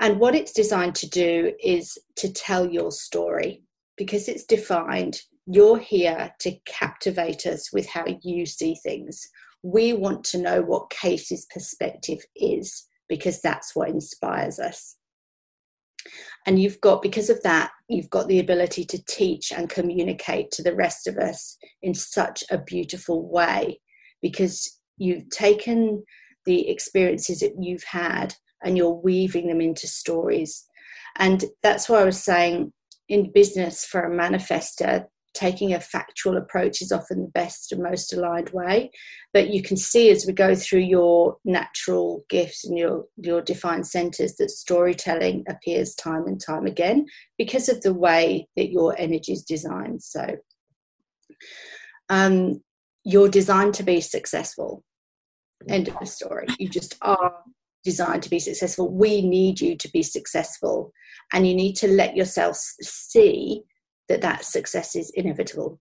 And 0.00 0.18
what 0.18 0.34
it's 0.34 0.52
designed 0.52 0.96
to 0.96 1.08
do 1.08 1.52
is 1.62 1.96
to 2.16 2.32
tell 2.32 2.68
your 2.68 2.90
story 2.90 3.62
because 3.96 4.28
it's 4.28 4.44
defined. 4.44 5.20
You're 5.46 5.78
here 5.78 6.34
to 6.40 6.58
captivate 6.66 7.46
us 7.46 7.72
with 7.72 7.88
how 7.88 8.04
you 8.22 8.44
see 8.44 8.74
things. 8.82 9.28
We 9.62 9.92
want 9.92 10.24
to 10.24 10.38
know 10.38 10.62
what 10.62 10.90
Casey's 10.90 11.46
perspective 11.46 12.18
is 12.34 12.88
because 13.08 13.40
that's 13.40 13.76
what 13.76 13.90
inspires 13.90 14.58
us. 14.58 14.96
And 16.46 16.60
you've 16.60 16.80
got, 16.80 17.00
because 17.00 17.30
of 17.30 17.42
that, 17.42 17.70
you've 17.88 18.10
got 18.10 18.28
the 18.28 18.40
ability 18.40 18.84
to 18.84 19.04
teach 19.06 19.50
and 19.50 19.68
communicate 19.68 20.50
to 20.52 20.62
the 20.62 20.74
rest 20.74 21.06
of 21.06 21.16
us 21.16 21.56
in 21.82 21.94
such 21.94 22.44
a 22.50 22.58
beautiful 22.58 23.28
way 23.30 23.80
because 24.20 24.78
you've 24.98 25.28
taken 25.30 26.04
the 26.44 26.68
experiences 26.68 27.40
that 27.40 27.54
you've 27.58 27.84
had 27.84 28.34
and 28.62 28.76
you're 28.76 28.90
weaving 28.90 29.48
them 29.48 29.60
into 29.60 29.86
stories. 29.86 30.66
And 31.16 31.44
that's 31.62 31.88
why 31.88 32.00
I 32.00 32.04
was 32.04 32.22
saying 32.22 32.72
in 33.08 33.32
business 33.32 33.84
for 33.84 34.02
a 34.02 34.10
manifestor, 34.10 35.06
taking 35.34 35.74
a 35.74 35.80
factual 35.80 36.36
approach 36.36 36.80
is 36.80 36.92
often 36.92 37.22
the 37.22 37.28
best 37.28 37.72
and 37.72 37.82
most 37.82 38.12
aligned 38.12 38.50
way. 38.50 38.90
But 39.32 39.50
you 39.50 39.62
can 39.62 39.76
see 39.76 40.10
as 40.10 40.26
we 40.26 40.32
go 40.32 40.54
through 40.54 40.80
your 40.80 41.36
natural 41.44 42.24
gifts 42.28 42.64
and 42.64 42.78
your, 42.78 43.04
your 43.16 43.42
defined 43.42 43.86
centers 43.86 44.36
that 44.36 44.50
storytelling 44.50 45.44
appears 45.48 45.94
time 45.94 46.26
and 46.26 46.40
time 46.40 46.66
again 46.66 47.06
because 47.36 47.68
of 47.68 47.80
the 47.82 47.92
way 47.92 48.48
that 48.56 48.70
your 48.70 48.94
energy 48.98 49.32
is 49.32 49.42
designed. 49.42 50.02
So 50.02 50.24
um, 52.08 52.62
you're 53.04 53.28
designed 53.28 53.74
to 53.74 53.82
be 53.82 54.00
successful. 54.00 54.84
End 55.68 55.88
of 55.88 55.98
the 55.98 56.06
story. 56.06 56.46
You 56.58 56.68
just 56.68 56.96
are 57.02 57.42
designed 57.84 58.22
to 58.22 58.30
be 58.30 58.38
successful. 58.38 58.88
We 58.88 59.22
need 59.22 59.60
you 59.60 59.76
to 59.76 59.90
be 59.90 60.02
successful. 60.02 60.92
And 61.32 61.46
you 61.46 61.54
need 61.54 61.74
to 61.76 61.88
let 61.88 62.16
yourself 62.16 62.56
see 62.56 63.62
that 64.08 64.20
that 64.20 64.44
success 64.44 64.96
is 64.96 65.10
inevitable. 65.14 65.80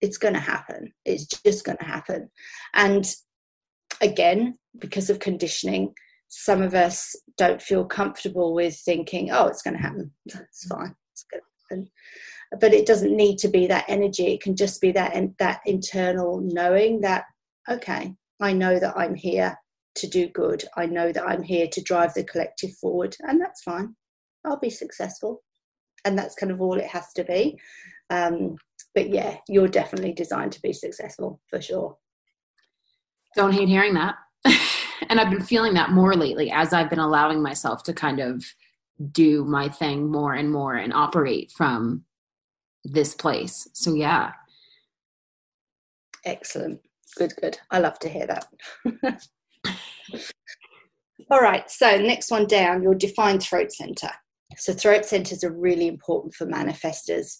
It's 0.00 0.18
going 0.18 0.34
to 0.34 0.40
happen. 0.40 0.92
It's 1.04 1.26
just 1.26 1.64
going 1.64 1.78
to 1.78 1.84
happen. 1.84 2.30
And 2.74 3.06
again, 4.00 4.58
because 4.78 5.10
of 5.10 5.18
conditioning, 5.18 5.94
some 6.28 6.62
of 6.62 6.74
us 6.74 7.14
don't 7.36 7.60
feel 7.60 7.84
comfortable 7.84 8.54
with 8.54 8.76
thinking, 8.76 9.30
oh, 9.30 9.46
it's 9.46 9.62
going 9.62 9.76
to 9.76 9.82
happen. 9.82 10.12
It's 10.26 10.66
fine. 10.66 10.94
It's 11.12 11.24
going 11.30 11.42
to 11.42 11.76
happen. 11.76 11.90
But 12.60 12.72
it 12.72 12.86
doesn't 12.86 13.16
need 13.16 13.38
to 13.38 13.48
be 13.48 13.66
that 13.66 13.84
energy. 13.88 14.28
It 14.28 14.42
can 14.42 14.56
just 14.56 14.80
be 14.80 14.92
that 14.92 15.14
that 15.38 15.60
internal 15.66 16.40
knowing 16.40 17.00
that, 17.02 17.24
okay, 17.68 18.14
I 18.40 18.52
know 18.52 18.78
that 18.78 18.96
I'm 18.96 19.14
here 19.14 19.56
to 19.96 20.06
do 20.06 20.28
good. 20.28 20.64
I 20.76 20.86
know 20.86 21.12
that 21.12 21.28
I'm 21.28 21.42
here 21.42 21.68
to 21.68 21.82
drive 21.82 22.14
the 22.14 22.24
collective 22.24 22.72
forward, 22.80 23.16
and 23.20 23.40
that's 23.40 23.62
fine. 23.62 23.94
I'll 24.44 24.58
be 24.58 24.70
successful 24.70 25.42
and 26.04 26.18
that's 26.18 26.34
kind 26.34 26.52
of 26.52 26.60
all 26.60 26.78
it 26.78 26.86
has 26.86 27.12
to 27.14 27.24
be. 27.24 27.58
Um, 28.10 28.56
but 28.94 29.10
yeah, 29.10 29.36
you're 29.48 29.68
definitely 29.68 30.12
designed 30.12 30.52
to 30.52 30.62
be 30.62 30.72
successful 30.72 31.40
for 31.48 31.60
sure. 31.60 31.96
Don't 33.36 33.52
hate 33.52 33.68
hearing 33.68 33.94
that. 33.94 34.16
and 35.08 35.20
I've 35.20 35.30
been 35.30 35.42
feeling 35.42 35.74
that 35.74 35.90
more 35.90 36.14
lately 36.14 36.50
as 36.50 36.72
I've 36.72 36.90
been 36.90 36.98
allowing 36.98 37.42
myself 37.42 37.82
to 37.84 37.92
kind 37.92 38.20
of 38.20 38.44
do 39.12 39.44
my 39.44 39.68
thing 39.68 40.10
more 40.10 40.34
and 40.34 40.50
more 40.50 40.74
and 40.74 40.92
operate 40.92 41.52
from 41.52 42.04
this 42.84 43.14
place. 43.14 43.68
So 43.72 43.94
yeah. 43.94 44.32
Excellent. 46.24 46.80
Good, 47.16 47.34
good. 47.40 47.58
I 47.70 47.78
love 47.78 47.98
to 48.00 48.08
hear 48.08 48.26
that. 48.26 48.46
All 51.30 51.40
right, 51.40 51.70
so 51.70 51.96
next 51.96 52.30
one 52.30 52.46
down, 52.46 52.82
your 52.82 52.94
defined 52.94 53.42
throat 53.42 53.72
center. 53.72 54.10
So, 54.56 54.72
throat 54.72 55.04
centers 55.04 55.44
are 55.44 55.52
really 55.52 55.86
important 55.86 56.34
for 56.34 56.46
manifestors. 56.46 57.38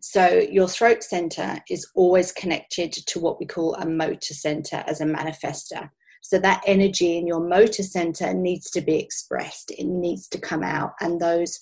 So, 0.00 0.26
your 0.50 0.68
throat 0.68 1.02
center 1.02 1.58
is 1.70 1.88
always 1.94 2.32
connected 2.32 2.92
to 2.92 3.20
what 3.20 3.38
we 3.38 3.46
call 3.46 3.74
a 3.74 3.88
motor 3.88 4.34
center 4.34 4.84
as 4.86 5.00
a 5.00 5.06
manifestor. 5.06 5.90
So, 6.22 6.38
that 6.38 6.62
energy 6.66 7.16
in 7.16 7.26
your 7.26 7.46
motor 7.46 7.82
center 7.82 8.34
needs 8.34 8.70
to 8.72 8.80
be 8.80 8.96
expressed, 8.98 9.70
it 9.70 9.86
needs 9.86 10.28
to 10.28 10.40
come 10.40 10.62
out, 10.62 10.92
and 11.00 11.20
those 11.20 11.58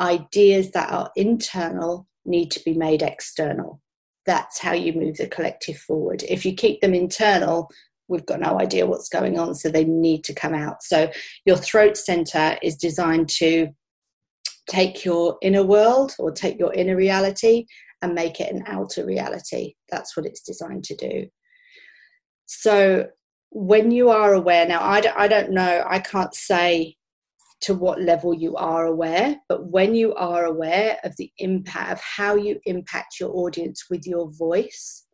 ideas 0.00 0.70
that 0.72 0.90
are 0.90 1.10
internal 1.16 2.06
need 2.24 2.50
to 2.52 2.64
be 2.64 2.74
made 2.74 3.02
external. 3.02 3.80
That's 4.26 4.58
how 4.58 4.72
you 4.72 4.92
move 4.92 5.16
the 5.16 5.26
collective 5.26 5.78
forward. 5.78 6.22
If 6.28 6.44
you 6.44 6.54
keep 6.54 6.80
them 6.80 6.94
internal, 6.94 7.68
we've 8.08 8.26
got 8.26 8.40
no 8.40 8.58
idea 8.58 8.86
what's 8.86 9.08
going 9.08 9.38
on, 9.38 9.54
so 9.54 9.68
they 9.68 9.84
need 9.84 10.24
to 10.24 10.34
come 10.34 10.54
out. 10.54 10.82
So 10.82 11.10
your 11.44 11.56
throat 11.56 11.96
center 11.96 12.56
is 12.62 12.76
designed 12.76 13.28
to 13.36 13.68
take 14.68 15.04
your 15.04 15.38
inner 15.42 15.64
world 15.64 16.14
or 16.18 16.30
take 16.30 16.58
your 16.58 16.72
inner 16.74 16.96
reality 16.96 17.66
and 18.02 18.14
make 18.14 18.40
it 18.40 18.52
an 18.52 18.64
outer 18.66 19.04
reality. 19.04 19.74
That's 19.90 20.16
what 20.16 20.26
it's 20.26 20.42
designed 20.42 20.84
to 20.84 20.96
do. 20.96 21.26
So 22.46 23.06
when 23.50 23.90
you 23.90 24.10
are 24.10 24.34
aware, 24.34 24.66
now 24.66 24.82
I 24.82 25.00
don't, 25.00 25.18
I 25.18 25.28
don't 25.28 25.52
know, 25.52 25.84
I 25.88 25.98
can't 25.98 26.34
say 26.34 26.96
to 27.62 27.74
what 27.74 28.00
level 28.00 28.34
you 28.34 28.54
are 28.56 28.86
aware, 28.86 29.36
but 29.48 29.66
when 29.66 29.94
you 29.94 30.14
are 30.14 30.44
aware 30.44 30.98
of 31.02 31.16
the 31.16 31.30
impact 31.38 31.92
of 31.92 32.00
how 32.00 32.36
you 32.36 32.60
impact 32.66 33.18
your 33.18 33.30
audience 33.34 33.86
with 33.90 34.06
your 34.06 34.30
voice, 34.30 35.06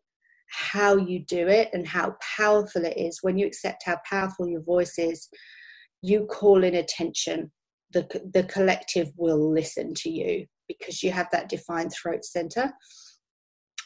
how 0.55 0.96
you 0.96 1.20
do 1.20 1.48
it 1.48 1.70
and 1.72 1.86
how 1.86 2.16
powerful 2.36 2.84
it 2.84 2.96
is. 2.96 3.18
When 3.22 3.36
you 3.36 3.46
accept 3.46 3.82
how 3.84 3.98
powerful 4.09 4.48
your 4.48 4.62
voice 4.62 4.98
is, 4.98 5.28
you 6.02 6.26
call 6.26 6.64
in 6.64 6.74
attention. 6.74 7.50
The, 7.92 8.07
the 8.32 8.44
collective 8.44 9.11
will 9.16 9.52
listen 9.52 9.94
to 9.94 10.11
you 10.11 10.46
because 10.68 11.02
you 11.02 11.11
have 11.12 11.28
that 11.32 11.48
defined 11.48 11.92
throat 11.92 12.24
center. 12.24 12.72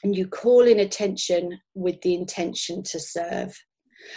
And 0.04 0.16
you 0.16 0.28
call 0.28 0.62
in 0.62 0.80
attention 0.80 1.58
with 1.74 2.00
the 2.02 2.14
intention 2.14 2.82
to 2.84 3.00
serve. 3.00 3.56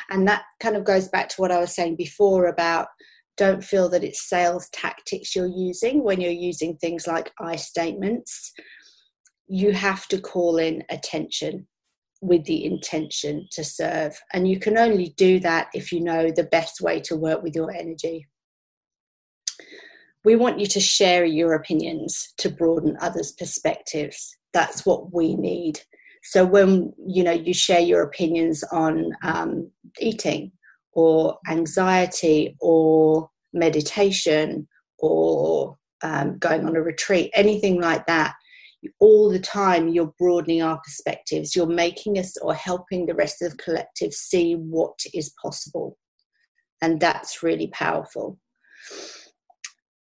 And 0.10 0.28
that 0.28 0.44
kind 0.60 0.76
of 0.76 0.84
goes 0.84 1.08
back 1.08 1.30
to 1.30 1.42
what 1.42 1.52
I 1.52 1.60
was 1.60 1.74
saying 1.74 1.96
before 1.96 2.46
about 2.46 2.88
don't 3.38 3.64
feel 3.64 3.90
that 3.90 4.04
it's 4.04 4.30
sales 4.30 4.70
tactics 4.72 5.36
you're 5.36 5.48
using 5.48 6.04
when 6.04 6.22
you're 6.22 6.32
using 6.32 6.78
things 6.78 7.08
like 7.08 7.32
I 7.40 7.56
statements. 7.56 8.52
You 9.48 9.72
have 9.72 10.08
to 10.10 10.20
call 10.20 10.58
in 10.58 10.84
attention 10.90 11.68
with 12.22 12.46
the 12.46 12.66
intention 12.66 13.48
to 13.52 13.64
serve. 13.64 14.20
And 14.32 14.48
you 14.48 14.60
can 14.60 14.78
only 14.78 15.14
do 15.18 15.40
that 15.40 15.70
if 15.74 15.92
you 15.92 16.02
know 16.02 16.32
the 16.32 16.44
best 16.44 16.80
way 16.80 17.00
to 17.02 17.16
work 17.16 17.42
with 17.42 17.56
your 17.56 17.72
energy. 17.72 18.28
We 20.24 20.36
want 20.36 20.60
you 20.60 20.68
to 20.68 20.80
share 20.80 21.26
your 21.26 21.54
opinions 21.54 22.34
to 22.38 22.50
broaden 22.50 22.96
others' 23.02 23.32
perspectives. 23.32 24.38
That's 24.54 24.86
what 24.86 25.14
we 25.14 25.36
need. 25.36 25.82
So 26.24 26.46
when 26.46 26.94
you 27.04 27.24
know 27.24 27.32
you 27.32 27.54
share 27.54 27.80
your 27.80 28.04
opinions 28.04 28.64
on 28.72 29.12
um, 29.24 29.72
eating 30.00 30.52
or 30.94 31.40
anxiety 31.50 32.56
or 32.60 33.30
meditation 33.54 34.68
or 35.00 35.78
um, 36.04 36.38
going 36.38 36.66
on 36.66 36.76
a 36.76 36.82
retreat, 36.82 37.32
anything 37.34 37.82
like 37.82 38.06
that, 38.06 38.36
all 39.00 39.30
the 39.30 39.40
time 39.40 39.88
you're 39.88 40.14
broadening 40.18 40.62
our 40.62 40.80
perspectives 40.84 41.56
you're 41.56 41.68
making 41.68 42.18
us 42.18 42.36
or 42.38 42.54
helping 42.54 43.06
the 43.06 43.16
rest 43.16 43.42
of 43.42 43.52
the 43.52 43.58
collective 43.58 44.14
see 44.14 44.54
what 44.54 45.00
is 45.14 45.34
possible. 45.42 45.98
And 46.82 47.00
that's 47.00 47.44
really 47.44 47.68
powerful. 47.68 48.40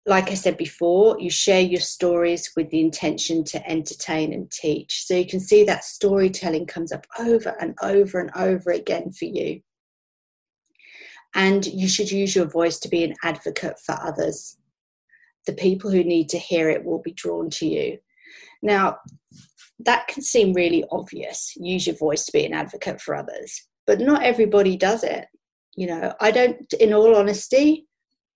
Like 0.05 0.31
i 0.31 0.33
said 0.33 0.57
before 0.57 1.19
you 1.19 1.29
share 1.29 1.61
your 1.61 1.81
stories 1.81 2.49
with 2.55 2.69
the 2.69 2.79
intention 2.79 3.43
to 3.45 3.69
entertain 3.69 4.33
and 4.33 4.49
teach. 4.49 5.05
So 5.05 5.15
you 5.15 5.27
can 5.27 5.41
see 5.41 5.63
that 5.65 5.83
storytelling 5.83 6.65
comes 6.65 6.91
up 6.91 7.05
over 7.19 7.55
and 7.59 7.75
over 7.83 8.19
and 8.19 8.31
over 8.35 8.71
again 8.71 9.11
for 9.11 9.25
you. 9.25 9.61
And 11.35 11.65
you 11.67 11.87
should 11.87 12.11
use 12.11 12.35
your 12.35 12.47
voice 12.47 12.79
to 12.79 12.89
be 12.89 13.03
an 13.03 13.13
advocate 13.23 13.77
for 13.85 13.95
others. 14.01 14.57
The 15.45 15.53
people 15.53 15.91
who 15.91 16.03
need 16.03 16.29
to 16.29 16.39
hear 16.39 16.69
it 16.69 16.83
will 16.85 17.01
be 17.01 17.11
drawn 17.11 17.49
to 17.51 17.67
you 17.67 17.99
now, 18.61 18.97
that 19.79 20.07
can 20.07 20.21
seem 20.21 20.53
really 20.53 20.83
obvious. 20.91 21.53
Use 21.55 21.87
your 21.87 21.95
voice 21.95 22.25
to 22.25 22.31
be 22.31 22.45
an 22.45 22.53
advocate 22.53 23.01
for 23.01 23.15
others, 23.15 23.67
but 23.87 23.99
not 23.99 24.23
everybody 24.23 24.75
does 24.75 25.03
it. 25.03 25.25
You 25.75 25.87
know, 25.87 26.13
I 26.19 26.31
don't, 26.31 26.71
in 26.73 26.93
all 26.93 27.15
honesty, 27.15 27.87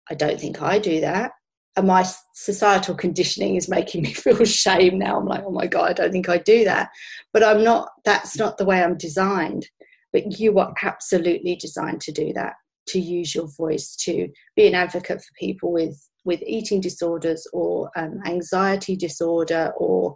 I 0.09 0.15
don't 0.15 0.39
think 0.39 0.61
I 0.61 0.79
do 0.79 1.01
that. 1.01 1.31
And 1.75 1.87
my 1.87 2.05
societal 2.35 2.95
conditioning 2.95 3.55
is 3.55 3.67
making 3.67 4.03
me 4.03 4.13
feel 4.13 4.45
shame 4.45 4.99
now. 4.99 5.19
I'm 5.19 5.25
like, 5.25 5.43
oh 5.45 5.51
my 5.51 5.67
God, 5.67 5.89
I 5.89 5.93
don't 5.93 6.11
think 6.11 6.29
I 6.29 6.37
do 6.37 6.63
that. 6.65 6.89
But 7.33 7.43
I'm 7.43 7.63
not, 7.63 7.89
that's 8.05 8.37
not 8.37 8.57
the 8.57 8.65
way 8.65 8.81
I'm 8.81 8.97
designed. 8.97 9.67
But 10.13 10.39
you 10.39 10.57
are 10.59 10.73
absolutely 10.83 11.55
designed 11.55 12.01
to 12.01 12.11
do 12.11 12.31
that, 12.33 12.53
to 12.89 12.99
use 12.99 13.33
your 13.33 13.47
voice 13.57 13.95
to 14.01 14.29
be 14.55 14.67
an 14.67 14.75
advocate 14.75 15.19
for 15.19 15.33
people 15.39 15.71
with 15.71 15.99
with 16.25 16.41
eating 16.45 16.81
disorders 16.81 17.47
or 17.53 17.89
um, 17.95 18.19
anxiety 18.25 18.95
disorder 18.95 19.73
or 19.77 20.15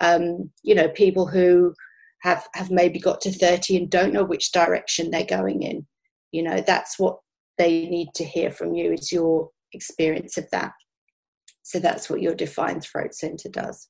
um, 0.00 0.50
you 0.62 0.74
know 0.74 0.88
people 0.88 1.26
who 1.26 1.74
have 2.22 2.46
have 2.54 2.70
maybe 2.70 2.98
got 2.98 3.20
to 3.20 3.32
30 3.32 3.76
and 3.76 3.90
don't 3.90 4.12
know 4.12 4.24
which 4.24 4.52
direction 4.52 5.10
they're 5.10 5.24
going 5.24 5.62
in. 5.62 5.86
You 6.32 6.42
know 6.42 6.62
that's 6.66 6.98
what 6.98 7.18
they 7.56 7.86
need 7.86 8.08
to 8.14 8.24
hear 8.24 8.50
from 8.50 8.74
you 8.74 8.92
is 8.92 9.12
your 9.12 9.50
experience 9.72 10.38
of 10.38 10.48
that. 10.52 10.72
So 11.62 11.78
that's 11.78 12.08
what 12.08 12.22
your 12.22 12.34
defined 12.34 12.82
throat 12.82 13.14
center 13.14 13.48
does. 13.50 13.88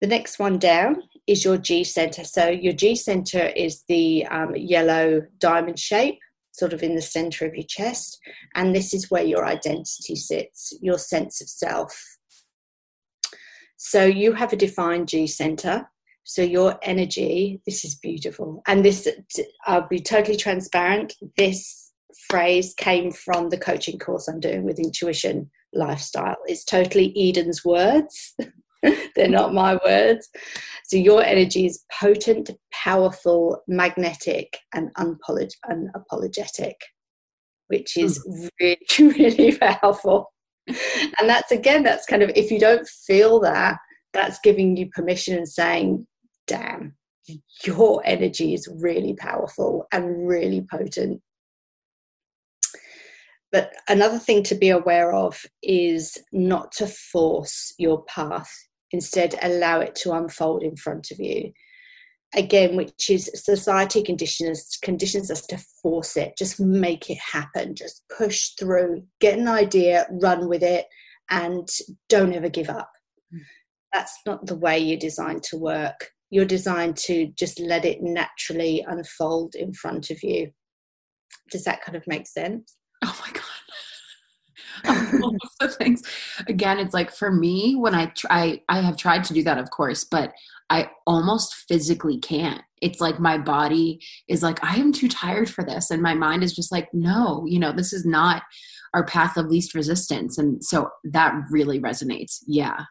The 0.00 0.06
next 0.06 0.38
one 0.38 0.58
down 0.58 1.02
is 1.26 1.44
your 1.44 1.58
G 1.58 1.84
center. 1.84 2.24
So 2.24 2.48
your 2.48 2.72
G 2.72 2.96
center 2.96 3.52
is 3.54 3.84
the 3.86 4.26
um, 4.26 4.56
yellow 4.56 5.22
diamond 5.38 5.78
shape, 5.78 6.18
sort 6.52 6.72
of 6.72 6.82
in 6.82 6.94
the 6.94 7.02
center 7.02 7.46
of 7.46 7.54
your 7.54 7.66
chest. 7.66 8.18
And 8.54 8.74
this 8.74 8.92
is 8.92 9.10
where 9.10 9.22
your 9.22 9.44
identity 9.44 10.16
sits, 10.16 10.72
your 10.80 10.98
sense 10.98 11.40
of 11.40 11.48
self. 11.48 12.18
So 13.76 14.04
you 14.04 14.32
have 14.32 14.52
a 14.52 14.56
defined 14.56 15.08
G 15.08 15.26
center. 15.26 15.88
So 16.24 16.42
your 16.42 16.78
energy, 16.82 17.60
this 17.66 17.84
is 17.84 17.94
beautiful. 17.96 18.62
And 18.66 18.84
this, 18.84 19.08
I'll 19.66 19.88
be 19.88 20.00
totally 20.00 20.36
transparent. 20.36 21.14
This 21.36 21.92
phrase 22.28 22.74
came 22.76 23.10
from 23.10 23.48
the 23.48 23.58
coaching 23.58 23.98
course 23.98 24.28
I'm 24.28 24.40
doing 24.40 24.64
with 24.64 24.78
Intuition 24.78 25.50
Lifestyle. 25.72 26.36
It's 26.46 26.64
totally 26.64 27.12
Eden's 27.16 27.64
words. 27.64 28.34
They're 29.14 29.28
not 29.28 29.54
my 29.54 29.78
words. 29.84 30.28
So 30.86 30.96
your 30.96 31.22
energy 31.22 31.66
is 31.66 31.84
potent, 32.00 32.50
powerful, 32.72 33.62
magnetic, 33.68 34.58
and 34.74 34.92
unapolog- 34.94 35.50
unapologetic, 35.70 36.74
which 37.68 37.96
is 37.96 38.24
mm. 38.26 38.48
really, 38.60 38.78
really 39.18 39.56
powerful. 39.56 40.32
And 40.66 41.28
that's 41.28 41.52
again, 41.52 41.82
that's 41.82 42.06
kind 42.06 42.22
of 42.22 42.30
if 42.34 42.50
you 42.50 42.58
don't 42.58 42.86
feel 42.88 43.40
that, 43.40 43.76
that's 44.12 44.38
giving 44.42 44.76
you 44.76 44.88
permission 44.90 45.36
and 45.36 45.48
saying, 45.48 46.06
damn, 46.46 46.96
your 47.64 48.02
energy 48.04 48.54
is 48.54 48.68
really 48.80 49.14
powerful 49.14 49.86
and 49.92 50.26
really 50.26 50.66
potent. 50.70 51.20
But 53.52 53.72
another 53.88 54.18
thing 54.18 54.44
to 54.44 54.54
be 54.54 54.70
aware 54.70 55.12
of 55.12 55.44
is 55.62 56.16
not 56.32 56.72
to 56.72 56.86
force 56.86 57.74
your 57.78 58.04
path 58.04 58.50
instead 58.92 59.34
allow 59.42 59.80
it 59.80 59.94
to 59.94 60.12
unfold 60.12 60.62
in 60.62 60.76
front 60.76 61.10
of 61.10 61.18
you. 61.18 61.52
Again 62.34 62.76
which 62.76 63.10
is 63.10 63.30
society 63.34 64.02
conditions 64.04 64.78
conditions 64.82 65.32
us 65.32 65.44
to 65.46 65.58
force 65.82 66.16
it 66.16 66.34
just 66.38 66.60
make 66.60 67.10
it 67.10 67.18
happen 67.18 67.74
just 67.74 68.04
push 68.16 68.50
through 68.50 69.02
get 69.20 69.36
an 69.36 69.48
idea 69.48 70.06
run 70.22 70.48
with 70.48 70.62
it 70.62 70.86
and 71.30 71.68
don't 72.08 72.32
ever 72.32 72.48
give 72.48 72.70
up. 72.70 72.90
Mm. 73.34 73.40
that's 73.92 74.16
not 74.26 74.46
the 74.46 74.56
way 74.56 74.78
you're 74.78 74.98
designed 74.98 75.42
to 75.44 75.56
work. 75.56 76.10
You're 76.30 76.44
designed 76.44 76.96
to 76.98 77.26
just 77.36 77.58
let 77.58 77.84
it 77.84 77.98
naturally 78.00 78.84
unfold 78.86 79.56
in 79.56 79.72
front 79.72 80.10
of 80.10 80.22
you. 80.22 80.52
Does 81.50 81.64
that 81.64 81.82
kind 81.82 81.96
of 81.96 82.06
make 82.06 82.28
sense 82.28 82.76
of 85.60 85.74
things. 85.76 86.02
Again, 86.46 86.78
it's 86.78 86.94
like 86.94 87.10
for 87.10 87.30
me 87.30 87.76
when 87.76 87.94
I 87.94 88.06
try, 88.06 88.60
I 88.68 88.80
have 88.80 88.96
tried 88.96 89.24
to 89.24 89.34
do 89.34 89.42
that, 89.44 89.58
of 89.58 89.70
course, 89.70 90.04
but 90.04 90.32
I 90.70 90.90
almost 91.06 91.54
physically 91.68 92.18
can't. 92.18 92.62
It's 92.80 93.00
like 93.00 93.18
my 93.18 93.36
body 93.36 94.00
is 94.28 94.42
like, 94.42 94.62
I 94.64 94.76
am 94.76 94.92
too 94.92 95.08
tired 95.08 95.50
for 95.50 95.64
this. 95.64 95.90
And 95.90 96.02
my 96.02 96.14
mind 96.14 96.44
is 96.44 96.54
just 96.54 96.72
like, 96.72 96.88
no, 96.92 97.44
you 97.46 97.58
know, 97.58 97.72
this 97.72 97.92
is 97.92 98.06
not 98.06 98.42
our 98.94 99.04
path 99.04 99.36
of 99.36 99.46
least 99.46 99.74
resistance. 99.74 100.38
And 100.38 100.64
so 100.64 100.90
that 101.04 101.34
really 101.50 101.80
resonates. 101.80 102.38
Yeah. 102.46 102.84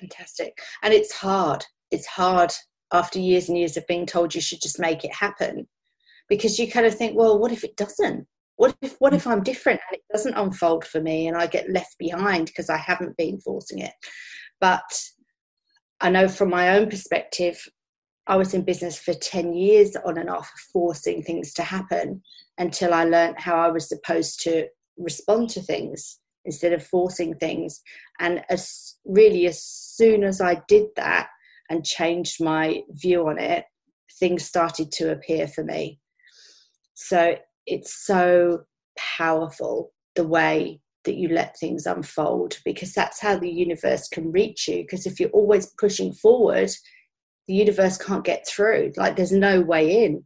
Fantastic. 0.00 0.58
And 0.82 0.92
it's 0.92 1.12
hard. 1.12 1.64
It's 1.90 2.06
hard 2.06 2.52
after 2.92 3.18
years 3.18 3.48
and 3.48 3.58
years 3.58 3.76
of 3.76 3.86
being 3.86 4.06
told 4.06 4.34
you 4.34 4.40
should 4.40 4.60
just 4.60 4.78
make 4.78 5.04
it 5.04 5.14
happen 5.14 5.66
because 6.28 6.58
you 6.58 6.70
kind 6.70 6.86
of 6.86 6.94
think, 6.94 7.16
well, 7.16 7.38
what 7.38 7.52
if 7.52 7.64
it 7.64 7.76
doesn't? 7.76 8.26
What 8.56 8.76
if 8.82 8.96
what 8.98 9.12
mm. 9.12 9.16
if 9.16 9.26
i'm 9.26 9.42
different 9.42 9.80
and 9.88 9.98
it 9.98 10.04
doesn't 10.12 10.34
unfold 10.34 10.84
for 10.84 11.00
me 11.00 11.28
and 11.28 11.36
i 11.36 11.46
get 11.46 11.70
left 11.70 11.96
behind 11.98 12.46
because 12.46 12.70
i 12.70 12.76
haven't 12.76 13.16
been 13.16 13.38
forcing 13.40 13.78
it? 13.78 13.92
But 14.60 15.00
i 16.00 16.10
know 16.10 16.28
from 16.28 16.50
my 16.50 16.76
own 16.76 16.88
perspective 16.88 17.58
i 18.26 18.36
was 18.36 18.54
in 18.54 18.62
business 18.62 18.98
for 18.98 19.14
10 19.14 19.54
years 19.54 19.96
on 20.04 20.18
and 20.18 20.30
off 20.30 20.50
forcing 20.72 21.22
things 21.22 21.52
to 21.54 21.62
happen 21.62 22.22
until 22.58 22.94
i 22.94 23.04
learned 23.04 23.38
how 23.38 23.56
i 23.56 23.68
was 23.68 23.88
supposed 23.88 24.40
to 24.42 24.66
respond 24.98 25.50
to 25.50 25.60
things 25.60 26.18
instead 26.46 26.72
of 26.72 26.86
forcing 26.86 27.34
things. 27.34 27.82
And 28.20 28.42
as 28.48 28.94
really 29.04 29.46
as 29.46 29.62
soon 29.62 30.24
as 30.24 30.40
i 30.40 30.62
did 30.68 30.86
that 30.96 31.28
and 31.68 31.84
changed 31.84 32.42
my 32.42 32.82
view 32.90 33.28
on 33.28 33.38
it 33.38 33.64
things 34.18 34.44
started 34.44 34.90
to 34.92 35.10
appear 35.12 35.46
for 35.46 35.62
me. 35.62 36.00
So 36.94 37.36
it's 37.66 38.06
so 38.06 38.64
powerful 38.96 39.92
the 40.14 40.26
way 40.26 40.80
that 41.04 41.16
you 41.16 41.28
let 41.28 41.56
things 41.58 41.86
unfold 41.86 42.58
because 42.64 42.92
that's 42.92 43.20
how 43.20 43.38
the 43.38 43.50
universe 43.50 44.08
can 44.08 44.32
reach 44.32 44.66
you. 44.66 44.78
Because 44.78 45.06
if 45.06 45.20
you're 45.20 45.30
always 45.30 45.72
pushing 45.78 46.12
forward 46.12 46.70
the 47.46 47.54
universe 47.54 47.96
can't 47.96 48.24
get 48.24 48.46
through. 48.46 48.92
Like 48.96 49.16
there's 49.16 49.32
no 49.32 49.60
way 49.60 50.04
in. 50.04 50.24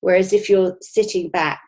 Whereas 0.00 0.32
if 0.32 0.48
you're 0.48 0.76
sitting 0.80 1.30
back 1.30 1.60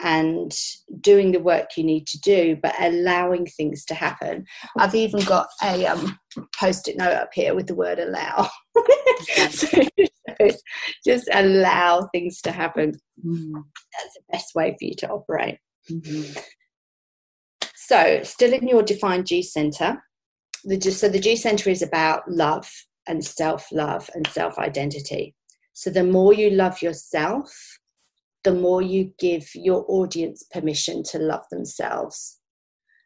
and 0.00 0.54
doing 1.00 1.32
the 1.32 1.40
work 1.40 1.76
you 1.76 1.84
need 1.84 2.06
to 2.06 2.20
do 2.20 2.56
but 2.62 2.74
allowing 2.80 3.46
things 3.46 3.84
to 3.86 3.94
happen. 3.94 4.44
I've 4.78 4.94
even 4.94 5.20
got 5.20 5.48
a 5.62 5.86
um, 5.86 6.18
post-it 6.58 6.96
note 6.96 7.14
up 7.14 7.30
here 7.32 7.54
with 7.54 7.66
the 7.66 7.74
word 7.74 7.98
allow. 7.98 8.48
So 9.50 9.80
just 11.04 11.28
allow 11.32 12.08
things 12.12 12.42
to 12.42 12.52
happen. 12.52 12.92
Mm. 13.24 13.52
that's 13.54 14.14
the 14.14 14.32
best 14.32 14.54
way 14.54 14.76
for 14.78 14.84
you 14.84 14.94
to 14.96 15.08
operate. 15.08 15.58
Mm-hmm. 15.90 16.38
so 17.74 18.20
still 18.24 18.52
in 18.52 18.66
your 18.66 18.82
defined 18.82 19.24
g 19.24 19.40
center 19.40 20.02
the 20.64 20.80
so 20.80 21.08
the 21.08 21.20
g 21.20 21.36
center 21.36 21.70
is 21.70 21.80
about 21.80 22.28
love 22.28 22.68
and 23.06 23.24
self-love 23.24 24.10
and 24.14 24.26
self-identity. 24.26 25.34
So 25.72 25.90
the 25.90 26.02
more 26.02 26.32
you 26.32 26.50
love 26.50 26.82
yourself 26.82 27.78
the 28.46 28.54
more 28.54 28.80
you 28.80 29.12
give 29.18 29.44
your 29.56 29.84
audience 29.88 30.44
permission 30.52 31.02
to 31.02 31.18
love 31.18 31.42
themselves. 31.50 32.38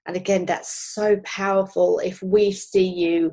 And 0.06 0.14
again, 0.14 0.44
that's 0.44 0.92
so 0.92 1.16
powerful. 1.24 1.98
If 1.98 2.22
we 2.22 2.52
see 2.52 2.86
you 2.86 3.32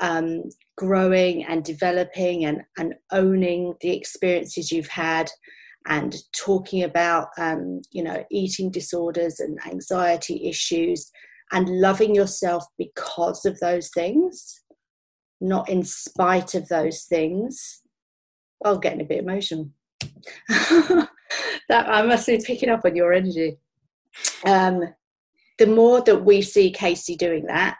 um, 0.00 0.44
growing 0.76 1.44
and 1.44 1.64
developing 1.64 2.44
and, 2.44 2.62
and 2.78 2.94
owning 3.10 3.74
the 3.80 3.90
experiences 3.90 4.70
you've 4.70 4.86
had 4.86 5.28
and 5.88 6.14
talking 6.32 6.84
about, 6.84 7.30
um, 7.36 7.80
you 7.90 8.04
know, 8.04 8.22
eating 8.30 8.70
disorders 8.70 9.40
and 9.40 9.58
anxiety 9.66 10.48
issues 10.48 11.10
and 11.50 11.80
loving 11.80 12.14
yourself 12.14 12.64
because 12.78 13.44
of 13.44 13.58
those 13.58 13.90
things, 13.92 14.62
not 15.40 15.68
in 15.68 15.82
spite 15.82 16.54
of 16.54 16.68
those 16.68 17.06
things. 17.06 17.82
Well, 18.60 18.78
getting 18.78 19.00
a 19.00 19.04
bit 19.04 19.24
emotional. 19.24 19.70
that 21.68 21.88
I 21.88 22.02
must 22.02 22.26
be 22.26 22.38
picking 22.38 22.68
up 22.68 22.84
on 22.84 22.96
your 22.96 23.12
energy. 23.12 23.58
Um, 24.44 24.82
the 25.58 25.66
more 25.66 26.00
that 26.02 26.24
we 26.24 26.42
see 26.42 26.70
Casey 26.70 27.16
doing 27.16 27.46
that, 27.46 27.76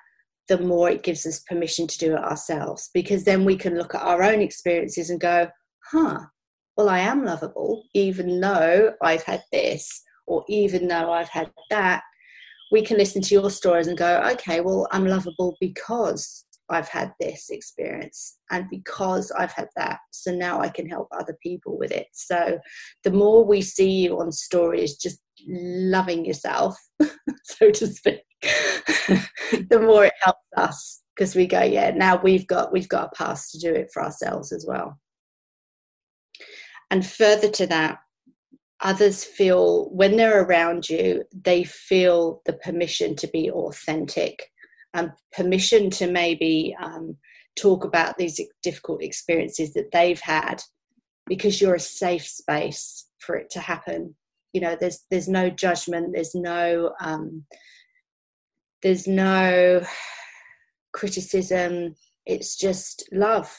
the 0.48 0.59
more 0.59 0.90
it 0.90 1.03
gives 1.03 1.24
us 1.26 1.40
permission 1.40 1.86
to 1.86 1.98
do 1.98 2.12
it 2.12 2.18
ourselves 2.18 2.90
because 2.92 3.24
then 3.24 3.44
we 3.44 3.57
can 3.57 3.76
look 3.76 3.94
at 3.94 4.03
our 4.03 4.22
own 4.22 4.40
experiences 4.40 5.09
and 5.11 5.20
go, 5.20 5.48
huh, 5.92 6.18
well, 6.76 6.88
I 6.88 7.01
am 7.01 7.24
lovable, 7.24 7.84
even 7.94 8.40
though 8.40 8.94
I've 9.03 9.22
had 9.22 9.42
this, 9.53 10.03
or 10.26 10.44
even 10.48 10.88
though 10.88 11.12
I've 11.12 11.28
had 11.28 11.51
that. 11.70 12.03
We 12.72 12.82
can 12.82 12.96
listen 12.98 13.20
to 13.22 13.34
your 13.34 13.51
stories 13.51 13.88
and 13.88 13.98
go, 13.98 14.22
okay, 14.32 14.61
well, 14.61 14.86
I'm 14.92 15.07
lovable 15.07 15.57
because 15.61 16.44
I've 16.71 16.89
had 16.89 17.12
this 17.21 17.51
experience 17.51 18.39
and 18.51 18.68
because 18.71 19.31
I've 19.33 19.53
had 19.53 19.68
that. 19.77 19.99
So 20.12 20.33
now 20.33 20.61
I 20.61 20.68
can 20.68 20.89
help 20.89 21.09
other 21.12 21.37
people 21.43 21.79
with 21.79 21.91
it. 21.91 22.07
So 22.12 22.59
the 23.05 23.11
more 23.11 23.45
we 23.45 23.61
see 23.61 23.91
you 23.91 24.21
on 24.21 24.33
stories, 24.33 24.97
just 24.97 25.21
loving 25.47 26.25
yourself, 26.25 26.77
so 27.45 27.71
to 27.71 27.87
speak, 27.87 28.23
the 28.43 29.81
more 29.83 30.07
it 30.07 30.14
helps 30.23 30.41
us 30.57 31.03
because 31.14 31.35
we 31.35 31.47
go, 31.47 31.62
yeah, 31.62 31.91
now 31.91 32.21
we've 32.23 32.47
got 32.47 32.73
we've 32.73 32.89
got 32.89 33.11
a 33.12 33.16
path 33.16 33.47
to 33.51 33.59
do 33.59 33.75
it 33.75 33.91
for 33.93 34.03
ourselves 34.03 34.53
as 34.53 34.64
well. 34.66 34.99
And 36.91 37.05
further 37.05 37.49
to 37.51 37.66
that, 37.66 37.99
others 38.81 39.25
feel 39.25 39.91
when 39.91 40.16
they're 40.16 40.43
around 40.43 40.89
you, 40.89 41.25
they 41.33 41.64
feel 41.64 42.43
the 42.47 42.55
permission 42.55 43.16
to 43.16 43.29
be 43.29 43.51
authentic 43.51 44.51
um, 44.95 45.12
permission 45.32 45.91
to 45.91 46.11
maybe 46.11 46.76
um, 46.82 47.16
talk 47.57 47.84
about 47.84 48.18
these 48.18 48.41
difficult 48.62 49.03
experiences 49.03 49.72
that 49.74 49.93
they've 49.93 50.20
had 50.20 50.62
because 51.26 51.61
you're 51.61 51.74
a 51.74 51.80
safe 51.80 52.26
space 52.26 53.07
for 53.18 53.36
it 53.36 53.51
to 53.51 53.61
happen. 53.61 54.14
You 54.53 54.61
know 54.61 54.76
there's 54.78 55.05
there's 55.11 55.28
no 55.28 55.49
judgment 55.49 56.12
there's 56.12 56.34
no 56.34 56.93
um, 57.01 57.45
there's 58.82 59.07
no 59.07 59.84
criticism. 60.93 61.95
It's 62.26 62.57
just 62.57 63.09
love 63.12 63.55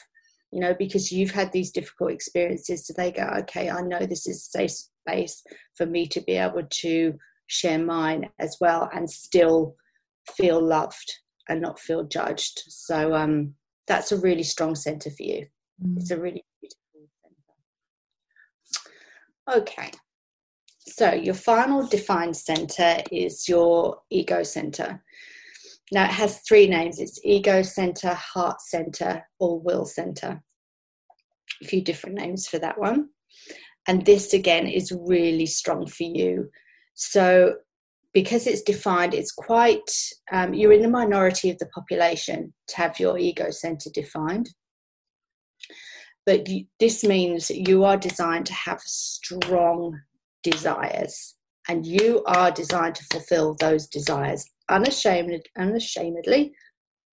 you 0.52 0.60
know 0.60 0.74
because 0.78 1.10
you've 1.10 1.30
had 1.30 1.50
these 1.52 1.70
difficult 1.70 2.12
experiences. 2.12 2.86
So 2.86 2.94
they 2.96 3.10
go 3.10 3.22
okay 3.40 3.70
i 3.70 3.80
know 3.80 4.00
this 4.00 4.26
is 4.26 4.36
a 4.36 4.58
safe 4.58 4.70
space 5.02 5.42
for 5.76 5.86
me 5.86 6.06
to 6.06 6.20
be 6.20 6.32
able 6.32 6.62
to 6.68 7.14
share 7.46 7.78
mine 7.78 8.28
as 8.38 8.56
well 8.60 8.88
and 8.94 9.10
still 9.10 9.76
feel 10.36 10.64
loved 10.64 11.12
and 11.48 11.60
not 11.60 11.78
feel 11.78 12.04
judged. 12.04 12.62
So 12.68 13.14
um, 13.14 13.54
that's 13.86 14.12
a 14.12 14.20
really 14.20 14.42
strong 14.42 14.74
center 14.74 15.10
for 15.10 15.22
you. 15.22 15.46
Mm. 15.84 15.96
It's 15.98 16.10
a 16.10 16.20
really 16.20 16.44
beautiful 16.60 17.08
center. 19.46 19.60
Okay. 19.60 19.90
So 20.86 21.12
your 21.12 21.34
final 21.34 21.86
defined 21.86 22.36
center 22.36 22.98
is 23.10 23.48
your 23.48 23.98
ego 24.10 24.42
center. 24.42 25.02
Now 25.92 26.04
it 26.04 26.10
has 26.10 26.40
three 26.40 26.66
names. 26.66 26.98
It's 26.98 27.20
ego 27.24 27.62
center, 27.62 28.14
heart 28.14 28.60
center, 28.60 29.22
or 29.38 29.60
will 29.60 29.84
center. 29.84 30.42
A 31.62 31.66
few 31.66 31.82
different 31.82 32.16
names 32.16 32.46
for 32.46 32.58
that 32.58 32.78
one. 32.78 33.08
And 33.86 34.04
this 34.04 34.32
again 34.32 34.66
is 34.66 34.92
really 34.92 35.46
strong 35.46 35.86
for 35.86 36.04
you. 36.04 36.50
So 36.94 37.56
because 38.14 38.46
it's 38.46 38.62
defined, 38.62 39.14
it's 39.14 39.32
quite, 39.32 39.90
um, 40.32 40.52
you're 40.52 40.72
in 40.72 40.82
the 40.82 40.88
minority 40.88 41.50
of 41.50 41.58
the 41.58 41.66
population 41.66 42.52
to 42.68 42.76
have 42.76 43.00
your 43.00 43.18
ego 43.18 43.50
center 43.50 43.90
defined. 43.92 44.50
But 46.26 46.48
you, 46.48 46.66
this 46.78 47.02
means 47.02 47.50
you 47.50 47.84
are 47.84 47.96
designed 47.96 48.46
to 48.46 48.54
have 48.54 48.80
strong 48.80 49.98
desires 50.42 51.34
and 51.68 51.86
you 51.86 52.22
are 52.26 52.50
designed 52.50 52.96
to 52.96 53.04
fulfill 53.12 53.54
those 53.54 53.86
desires 53.86 54.44
unashamed, 54.68 55.42
unashamedly, 55.58 56.52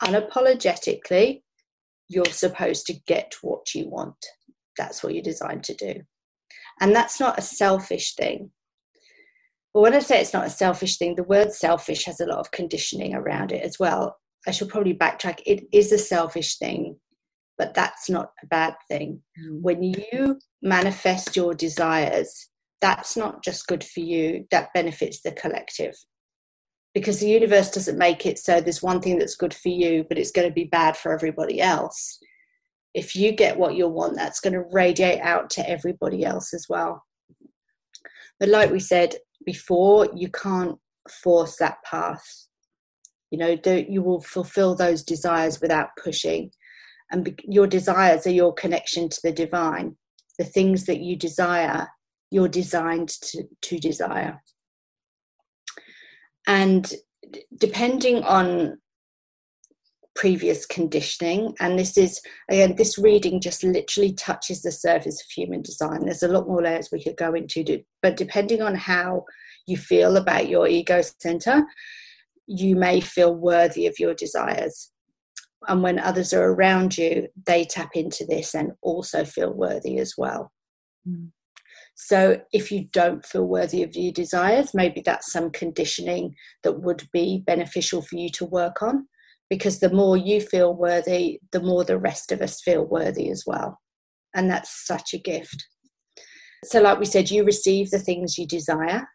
unapologetically. 0.03 1.41
You're 2.07 2.25
supposed 2.25 2.87
to 2.87 2.99
get 3.07 3.33
what 3.41 3.73
you 3.73 3.89
want. 3.89 4.15
That's 4.77 5.03
what 5.03 5.13
you're 5.13 5.23
designed 5.23 5.63
to 5.65 5.75
do. 5.75 6.01
And 6.81 6.95
that's 6.95 7.19
not 7.19 7.37
a 7.37 7.43
selfish 7.43 8.15
thing. 8.15 8.51
But 9.73 9.81
when 9.81 9.93
I 9.93 9.99
say 9.99 10.19
it's 10.19 10.33
not 10.33 10.47
a 10.47 10.51
selfish 10.51 10.97
thing, 10.97 11.15
the 11.15 11.23
word 11.23 11.53
selfish 11.53 12.05
has 12.05 12.19
a 12.19 12.25
lot 12.25 12.39
of 12.39 12.51
conditioning 12.51 13.13
around 13.13 13.51
it 13.51 13.63
as 13.63 13.77
well. 13.79 14.17
I 14.47 14.51
should 14.51 14.69
probably 14.69 14.93
backtrack. 14.93 15.41
It 15.45 15.65
is 15.71 15.91
a 15.91 15.97
selfish 15.97 16.57
thing, 16.57 16.97
but 17.57 17.73
that's 17.73 18.09
not 18.09 18.31
a 18.43 18.47
bad 18.47 18.75
thing. 18.87 19.21
Mm. 19.39 19.61
When 19.61 19.83
you 19.83 20.39
manifest 20.61 21.35
your 21.35 21.53
desires, 21.53 22.49
that's 22.81 23.15
not 23.17 23.43
just 23.43 23.67
good 23.67 23.83
for 23.83 23.99
you, 23.99 24.45
that 24.51 24.73
benefits 24.73 25.21
the 25.21 25.33
collective. 25.33 25.95
Because 26.93 27.19
the 27.19 27.29
universe 27.29 27.69
doesn't 27.69 27.97
make 27.97 28.25
it 28.25 28.39
so 28.39 28.59
there's 28.59 28.81
one 28.81 29.01
thing 29.01 29.19
that's 29.19 29.35
good 29.35 29.53
for 29.53 29.69
you, 29.69 30.05
but 30.07 30.17
it's 30.17 30.31
going 30.31 30.47
to 30.47 30.53
be 30.53 30.63
bad 30.63 30.97
for 30.97 31.13
everybody 31.13 31.61
else. 31.61 32.17
If 32.95 33.15
you 33.15 33.31
get 33.31 33.59
what 33.59 33.75
you 33.75 33.87
want, 33.87 34.15
that's 34.15 34.39
going 34.39 34.53
to 34.53 34.65
radiate 34.71 35.21
out 35.21 35.51
to 35.51 35.69
everybody 35.69 36.25
else 36.25 36.53
as 36.53 36.65
well. 36.67 37.03
But 38.39 38.49
like 38.49 38.71
we 38.71 38.79
said, 38.79 39.15
before, 39.53 40.07
you 40.15 40.29
can't 40.29 40.77
force 41.23 41.55
that 41.57 41.77
path. 41.83 42.23
You 43.31 43.39
know, 43.39 43.55
don't, 43.55 43.89
you 43.89 44.03
will 44.03 44.21
fulfill 44.21 44.75
those 44.75 45.01
desires 45.01 45.59
without 45.59 45.89
pushing. 46.03 46.51
And 47.11 47.23
be, 47.23 47.35
your 47.57 47.65
desires 47.65 48.27
are 48.27 48.37
your 48.41 48.53
connection 48.53 49.09
to 49.09 49.19
the 49.23 49.31
divine. 49.31 49.97
The 50.37 50.45
things 50.45 50.85
that 50.85 50.99
you 50.99 51.15
desire, 51.15 51.87
you're 52.29 52.47
designed 52.47 53.09
to, 53.09 53.43
to 53.59 53.79
desire. 53.79 54.39
And 56.45 56.93
depending 57.57 58.23
on 58.23 58.77
previous 60.19 60.65
conditioning. 60.65 61.55
And 61.61 61.79
this 61.79 61.97
is 61.97 62.21
again 62.49 62.75
this 62.75 62.97
reading 62.97 63.39
just 63.39 63.63
literally 63.63 64.11
touches 64.13 64.61
the 64.61 64.71
surface 64.71 65.21
of 65.21 65.31
human 65.31 65.61
design. 65.61 66.01
There's 66.01 66.23
a 66.23 66.27
lot 66.27 66.45
more 66.45 66.61
layers 66.61 66.89
we 66.91 67.01
could 67.01 67.15
go 67.15 67.33
into 67.33 67.63
but 68.03 68.17
depending 68.17 68.61
on 68.61 68.75
how 68.75 69.23
you 69.65 69.77
feel 69.77 70.17
about 70.17 70.49
your 70.49 70.67
ego 70.67 71.01
center 71.21 71.63
you 72.47 72.75
may 72.75 72.99
feel 72.99 73.33
worthy 73.33 73.87
of 73.87 73.97
your 73.97 74.13
desires. 74.13 74.91
And 75.69 75.83
when 75.83 75.99
others 75.99 76.33
are 76.33 76.51
around 76.51 76.97
you 76.97 77.29
they 77.47 77.63
tap 77.63 77.91
into 77.93 78.25
this 78.25 78.53
and 78.53 78.73
also 78.81 79.23
feel 79.23 79.53
worthy 79.53 79.99
as 79.99 80.15
well. 80.17 80.51
Mm. 81.07 81.29
So, 81.95 82.41
if 82.53 82.71
you 82.71 82.87
don't 82.91 83.25
feel 83.25 83.45
worthy 83.45 83.83
of 83.83 83.93
your 83.95 84.13
desires, 84.13 84.73
maybe 84.73 85.01
that's 85.05 85.31
some 85.31 85.49
conditioning 85.51 86.35
that 86.63 86.81
would 86.81 87.07
be 87.11 87.43
beneficial 87.45 88.01
for 88.01 88.15
you 88.15 88.29
to 88.31 88.45
work 88.45 88.81
on 88.81 89.07
because 89.49 89.79
the 89.79 89.91
more 89.91 90.15
you 90.15 90.41
feel 90.41 90.73
worthy, 90.73 91.39
the 91.51 91.61
more 91.61 91.83
the 91.83 91.97
rest 91.97 92.31
of 92.31 92.41
us 92.41 92.61
feel 92.61 92.85
worthy 92.85 93.29
as 93.29 93.43
well. 93.45 93.79
And 94.35 94.49
that's 94.49 94.85
such 94.85 95.13
a 95.13 95.17
gift. 95.17 95.65
So, 96.65 96.81
like 96.81 96.99
we 96.99 97.05
said, 97.05 97.31
you 97.31 97.43
receive 97.43 97.89
the 97.89 97.99
things 97.99 98.37
you 98.37 98.45
desire 98.45 99.07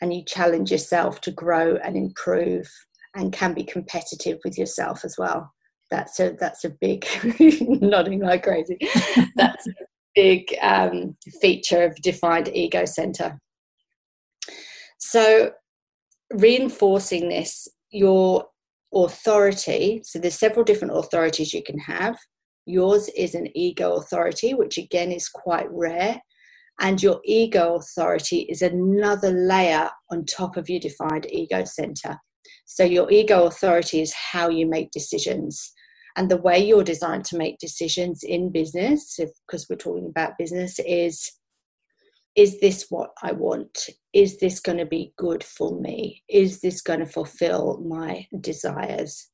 and 0.00 0.14
you 0.14 0.24
challenge 0.24 0.70
yourself 0.70 1.20
to 1.22 1.30
grow 1.30 1.76
and 1.76 1.96
improve 1.96 2.70
and 3.14 3.32
can 3.32 3.54
be 3.54 3.64
competitive 3.64 4.38
with 4.44 4.56
yourself 4.56 5.04
as 5.04 5.16
well. 5.18 5.52
That's 5.90 6.18
a 6.20 6.36
that's 6.38 6.64
a 6.64 6.70
big 6.80 7.06
nodding 7.60 8.20
like 8.20 8.42
crazy. 8.42 8.78
That's 9.36 9.66
a 9.68 9.72
big 10.16 10.52
um, 10.60 11.16
feature 11.40 11.84
of 11.84 11.94
defined 12.02 12.48
ego 12.52 12.84
center. 12.86 13.38
So 14.98 15.52
reinforcing 16.32 17.28
this, 17.28 17.68
your 17.90 18.46
authority. 19.04 20.00
So 20.04 20.18
there's 20.18 20.38
several 20.38 20.64
different 20.64 20.96
authorities 20.96 21.52
you 21.52 21.62
can 21.62 21.78
have. 21.78 22.16
Yours 22.66 23.08
is 23.16 23.34
an 23.34 23.48
ego 23.56 23.94
authority, 23.94 24.54
which 24.54 24.78
again 24.78 25.12
is 25.12 25.28
quite 25.28 25.66
rare. 25.70 26.20
And 26.80 27.02
your 27.02 27.20
ego 27.24 27.76
authority 27.76 28.40
is 28.50 28.60
another 28.60 29.30
layer 29.30 29.90
on 30.10 30.24
top 30.26 30.56
of 30.56 30.68
your 30.68 30.80
defined 30.80 31.26
ego 31.30 31.64
center. 31.64 32.16
So 32.66 32.84
your 32.84 33.10
ego 33.10 33.46
authority 33.46 34.00
is 34.00 34.12
how 34.12 34.48
you 34.48 34.66
make 34.66 34.90
decisions. 34.90 35.72
And 36.16 36.30
the 36.30 36.36
way 36.36 36.58
you're 36.58 36.84
designed 36.84 37.24
to 37.26 37.36
make 37.36 37.58
decisions 37.58 38.22
in 38.22 38.50
business, 38.50 39.18
because 39.46 39.66
we're 39.68 39.76
talking 39.76 40.06
about 40.08 40.38
business, 40.38 40.78
is 40.80 41.30
is 42.34 42.60
this 42.60 42.86
what 42.90 43.10
I 43.22 43.32
want? 43.32 43.88
Is 44.16 44.38
this 44.38 44.60
going 44.60 44.78
to 44.78 44.86
be 44.86 45.12
good 45.18 45.44
for 45.44 45.78
me? 45.78 46.22
Is 46.30 46.62
this 46.62 46.80
going 46.80 47.00
to 47.00 47.06
fulfill 47.06 47.84
my 47.86 48.26
desires? 48.40 49.28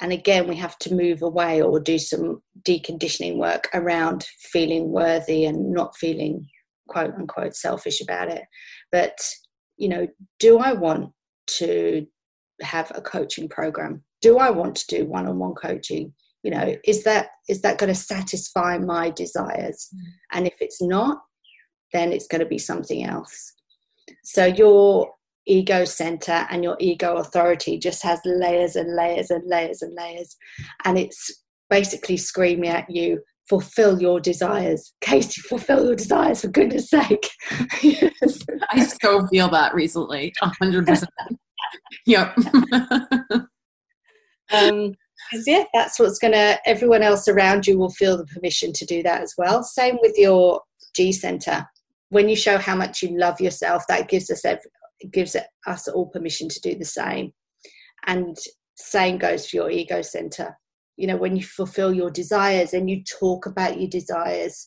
And 0.00 0.12
again, 0.12 0.46
we 0.46 0.54
have 0.54 0.78
to 0.78 0.94
move 0.94 1.22
away 1.22 1.60
or 1.60 1.80
do 1.80 1.98
some 1.98 2.40
deconditioning 2.62 3.38
work 3.38 3.68
around 3.74 4.24
feeling 4.52 4.92
worthy 4.92 5.46
and 5.46 5.72
not 5.72 5.96
feeling 5.96 6.46
quote 6.88 7.12
unquote 7.14 7.56
selfish 7.56 8.00
about 8.00 8.28
it. 8.28 8.44
But, 8.92 9.18
you 9.76 9.88
know, 9.88 10.06
do 10.38 10.58
I 10.58 10.74
want 10.74 11.10
to 11.58 12.06
have 12.62 12.92
a 12.94 13.02
coaching 13.02 13.48
program? 13.48 14.04
Do 14.22 14.38
I 14.38 14.50
want 14.50 14.76
to 14.76 14.96
do 14.96 15.06
one 15.06 15.26
on 15.26 15.40
one 15.40 15.54
coaching? 15.54 16.14
You 16.44 16.52
know, 16.52 16.76
is 16.84 17.02
that 17.02 17.30
is 17.48 17.62
that 17.62 17.78
going 17.78 17.92
to 17.92 17.98
satisfy 17.98 18.78
my 18.78 19.10
desires? 19.10 19.88
Mm. 19.92 19.98
And 20.34 20.46
if 20.46 20.54
it's 20.60 20.80
not, 20.80 21.18
then 21.92 22.12
it's 22.12 22.28
going 22.28 22.42
to 22.42 22.46
be 22.46 22.58
something 22.58 23.04
else. 23.04 23.54
So 24.22 24.46
your 24.46 25.12
ego 25.46 25.84
center 25.84 26.46
and 26.50 26.62
your 26.62 26.76
ego 26.80 27.16
authority 27.16 27.78
just 27.78 28.02
has 28.02 28.20
layers 28.24 28.76
and 28.76 28.94
layers 28.94 29.30
and 29.30 29.46
layers 29.48 29.82
and 29.82 29.94
layers. 29.94 30.36
And 30.84 30.98
it's 30.98 31.42
basically 31.68 32.16
screaming 32.16 32.70
at 32.70 32.88
you, 32.88 33.20
fulfill 33.48 34.00
your 34.00 34.20
desires. 34.20 34.92
Casey, 35.00 35.40
fulfill 35.42 35.84
your 35.84 35.96
desires 35.96 36.42
for 36.42 36.48
goodness 36.48 36.90
sake. 36.90 37.28
yes. 37.82 38.40
I 38.70 38.84
so 38.84 39.26
feel 39.26 39.48
that 39.50 39.74
recently, 39.74 40.32
100%. 40.42 41.04
yep. 42.06 42.36
um, 44.52 44.94
yeah, 45.46 45.64
that's 45.74 45.98
what's 45.98 46.18
going 46.18 46.32
to, 46.32 46.58
everyone 46.66 47.02
else 47.02 47.28
around 47.28 47.66
you 47.66 47.78
will 47.78 47.90
feel 47.90 48.16
the 48.16 48.26
permission 48.26 48.72
to 48.74 48.86
do 48.86 49.02
that 49.02 49.22
as 49.22 49.34
well. 49.36 49.62
Same 49.62 49.98
with 50.00 50.16
your 50.16 50.60
G 50.94 51.12
center 51.12 51.66
when 52.10 52.28
you 52.28 52.36
show 52.36 52.58
how 52.58 52.76
much 52.76 53.02
you 53.02 53.16
love 53.16 53.40
yourself, 53.40 53.84
that 53.88 54.08
gives 54.08 54.30
us 54.30 54.44
every, 54.44 54.70
gives 55.12 55.34
us 55.66 55.88
all 55.88 56.06
permission 56.06 56.48
to 56.48 56.60
do 56.60 56.76
the 56.76 56.84
same. 56.84 57.32
And 58.06 58.36
same 58.76 59.18
goes 59.18 59.48
for 59.48 59.56
your 59.56 59.70
ego 59.70 60.02
center. 60.02 60.56
You 60.96 61.06
know, 61.06 61.16
when 61.16 61.36
you 61.36 61.42
fulfill 61.42 61.94
your 61.94 62.10
desires 62.10 62.74
and 62.74 62.90
you 62.90 63.02
talk 63.04 63.46
about 63.46 63.80
your 63.80 63.88
desires 63.88 64.66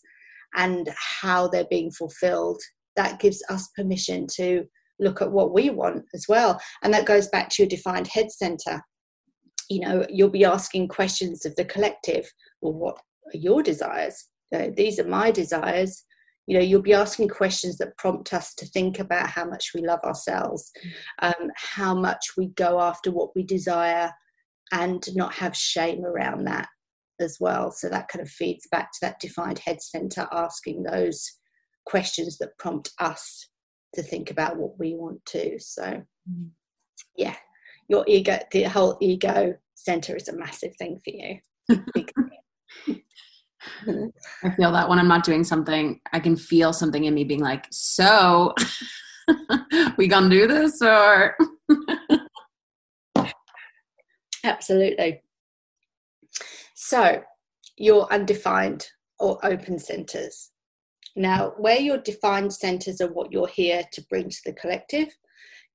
and 0.56 0.89
how 0.98 1.48
they're 1.48 1.68
being 1.70 1.91
fulfilled, 1.91 2.62
that 2.96 3.20
gives 3.20 3.44
us 3.50 3.70
permission 3.76 4.26
to 4.36 4.64
look 5.00 5.22
at 5.22 5.32
what 5.32 5.54
we 5.54 5.70
want 5.70 6.04
as 6.14 6.26
well. 6.30 6.60
And 6.82 6.94
that 6.94 7.06
goes 7.06 7.28
back 7.28 7.50
to 7.50 7.64
your 7.64 7.70
defined 7.70 8.08
head 8.08 8.32
center. 8.32 8.82
You 9.70 9.82
know, 9.82 10.06
you'll 10.10 10.30
be 10.30 10.46
asking 10.46 10.88
questions 10.88 11.46
of 11.46 11.56
the 11.56 11.66
collective. 11.66 12.32
Well, 12.62 12.74
what 12.74 12.96
are 12.96 13.38
your 13.38 13.62
desires? 13.62 14.30
these 14.78 15.00
are 15.00 15.08
my 15.08 15.32
desires 15.32 16.06
you 16.48 16.58
know 16.58 16.64
you'll 16.64 16.82
be 16.82 16.94
asking 16.94 17.30
questions 17.30 17.78
that 17.78 17.98
prompt 17.98 18.34
us 18.34 18.54
to 18.56 18.66
think 18.68 19.00
about 19.00 19.30
how 19.30 19.46
much 19.46 19.72
we 19.74 19.82
love 19.82 20.02
ourselves 20.04 20.72
um, 21.22 21.50
how 21.56 21.94
much 21.94 22.32
we 22.38 22.48
go 22.50 22.82
after 22.82 23.12
what 23.12 23.30
we 23.36 23.44
desire 23.44 24.12
and 24.72 25.06
not 25.16 25.34
have 25.34 25.56
shame 25.56 26.04
around 26.04 26.46
that 26.46 26.68
as 27.20 27.38
well. 27.39 27.72
So 27.72 27.89
that 27.89 28.08
kind 28.08 28.24
of 28.24 28.30
feeds 28.30 28.68
back 28.72 28.91
to 28.91 28.98
that 29.02 29.20
defined 29.20 29.60
head 29.60 29.82
center 29.84 30.28
asking 30.32 30.82
those 30.82 31.24
questions 31.86 32.39
that 32.39 32.58
prompt 32.58 32.91
us 33.00 33.50
to 33.94 34.02
think 34.02 34.32
about 34.32 34.58
what 34.58 34.80
we 34.80 34.96
want 34.96 35.24
to. 35.28 35.60
So 35.60 36.02
yeah 37.18 37.36
your 37.88 38.04
ego 38.08 38.39
the 38.52 38.64
whole 38.64 38.98
ego 39.02 39.56
center 39.76 40.16
is 40.16 40.28
a 40.28 40.36
massive 40.36 40.76
thing 40.78 41.00
for 41.04 41.12
you 41.12 41.38
I 44.43 44.49
feel 44.55 44.72
that 44.72 44.89
when 44.89 44.99
I'm 44.99 45.07
not 45.07 45.24
doing 45.24 45.43
something, 45.43 45.99
I 46.11 46.20
can 46.20 46.36
feel 46.36 46.74
something 46.74 47.05
in 47.05 47.14
me 47.14 47.24
being 47.24 47.41
like, 47.41 47.66
so 47.72 48.53
we 49.97 50.07
gonna 50.07 50.30
do 50.30 50.47
this 50.47 50.82
or 50.82 51.36
absolutely. 54.43 55.22
So 56.76 57.22
your 57.78 58.11
undefined 58.11 58.88
or 59.20 59.39
open 59.45 59.80
centers. 59.80 60.51
Now 61.16 61.53
where 61.57 61.80
your 61.80 61.99
defined 61.99 62.53
centers 62.53 62.99
are 63.01 63.11
what 63.11 63.32
you're 63.32 63.47
here 63.47 63.84
to 63.91 64.01
bring 64.09 64.30
to 64.30 64.41
the 64.45 64.53
collective 64.53 65.09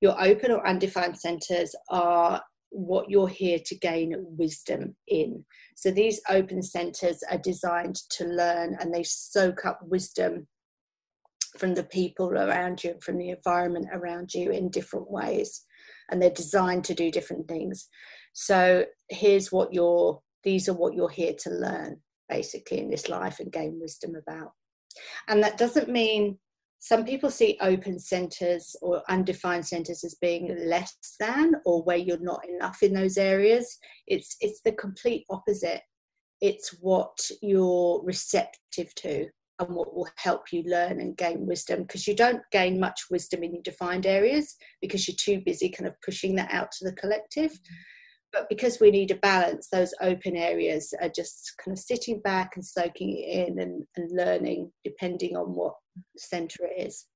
your 0.00 0.20
open 0.22 0.52
or 0.52 0.66
undefined 0.66 1.18
centers 1.18 1.74
are 1.90 2.42
what 2.70 3.10
you're 3.10 3.28
here 3.28 3.58
to 3.66 3.78
gain 3.78 4.14
wisdom 4.16 4.94
in. 5.06 5.44
So 5.76 5.90
these 5.90 6.20
open 6.28 6.62
centers 6.62 7.22
are 7.30 7.38
designed 7.38 7.96
to 8.10 8.24
learn 8.24 8.76
and 8.80 8.92
they 8.92 9.02
soak 9.04 9.64
up 9.64 9.80
wisdom 9.82 10.46
from 11.56 11.74
the 11.74 11.84
people 11.84 12.30
around 12.30 12.84
you, 12.84 12.94
from 13.02 13.18
the 13.18 13.30
environment 13.30 13.86
around 13.92 14.34
you 14.34 14.50
in 14.50 14.70
different 14.70 15.10
ways. 15.10 15.64
And 16.10 16.20
they're 16.20 16.30
designed 16.30 16.84
to 16.84 16.94
do 16.94 17.10
different 17.10 17.48
things. 17.48 17.88
So 18.32 18.84
here's 19.08 19.50
what 19.50 19.72
you're, 19.72 20.20
these 20.44 20.68
are 20.68 20.74
what 20.74 20.94
you're 20.94 21.08
here 21.08 21.34
to 21.42 21.50
learn 21.50 22.00
basically 22.28 22.78
in 22.78 22.90
this 22.90 23.08
life 23.08 23.40
and 23.40 23.50
gain 23.50 23.78
wisdom 23.80 24.14
about. 24.14 24.52
And 25.28 25.42
that 25.42 25.58
doesn't 25.58 25.88
mean 25.88 26.38
some 26.80 27.04
people 27.04 27.30
see 27.30 27.58
open 27.60 27.98
centers 27.98 28.76
or 28.82 29.02
undefined 29.08 29.66
centers 29.66 30.04
as 30.04 30.14
being 30.14 30.56
less 30.66 30.96
than 31.18 31.54
or 31.64 31.82
where 31.82 31.96
you're 31.96 32.20
not 32.20 32.40
enough 32.48 32.82
in 32.82 32.94
those 32.94 33.18
areas. 33.18 33.78
It's 34.06 34.36
it's 34.40 34.60
the 34.64 34.72
complete 34.72 35.24
opposite. 35.28 35.82
It's 36.40 36.70
what 36.80 37.18
you're 37.42 38.00
receptive 38.04 38.94
to 38.96 39.26
and 39.58 39.74
what 39.74 39.92
will 39.92 40.08
help 40.16 40.52
you 40.52 40.62
learn 40.66 41.00
and 41.00 41.16
gain 41.16 41.46
wisdom 41.46 41.82
because 41.82 42.06
you 42.06 42.14
don't 42.14 42.42
gain 42.52 42.78
much 42.78 43.06
wisdom 43.10 43.42
in 43.42 43.60
defined 43.62 44.06
areas 44.06 44.54
because 44.80 45.08
you're 45.08 45.16
too 45.18 45.42
busy 45.44 45.68
kind 45.68 45.88
of 45.88 46.00
pushing 46.04 46.36
that 46.36 46.52
out 46.52 46.70
to 46.70 46.84
the 46.84 46.94
collective. 46.94 47.58
But 48.32 48.48
because 48.48 48.78
we 48.78 48.92
need 48.92 49.10
a 49.10 49.16
balance, 49.16 49.68
those 49.72 49.94
open 50.00 50.36
areas 50.36 50.94
are 51.00 51.08
just 51.08 51.54
kind 51.64 51.76
of 51.76 51.82
sitting 51.82 52.20
back 52.20 52.52
and 52.54 52.64
soaking 52.64 53.16
it 53.16 53.48
in 53.48 53.58
and, 53.58 53.84
and 53.96 54.10
learning 54.12 54.70
depending 54.84 55.34
on 55.36 55.54
what 55.54 55.74
center 56.16 56.68
is. 56.76 57.06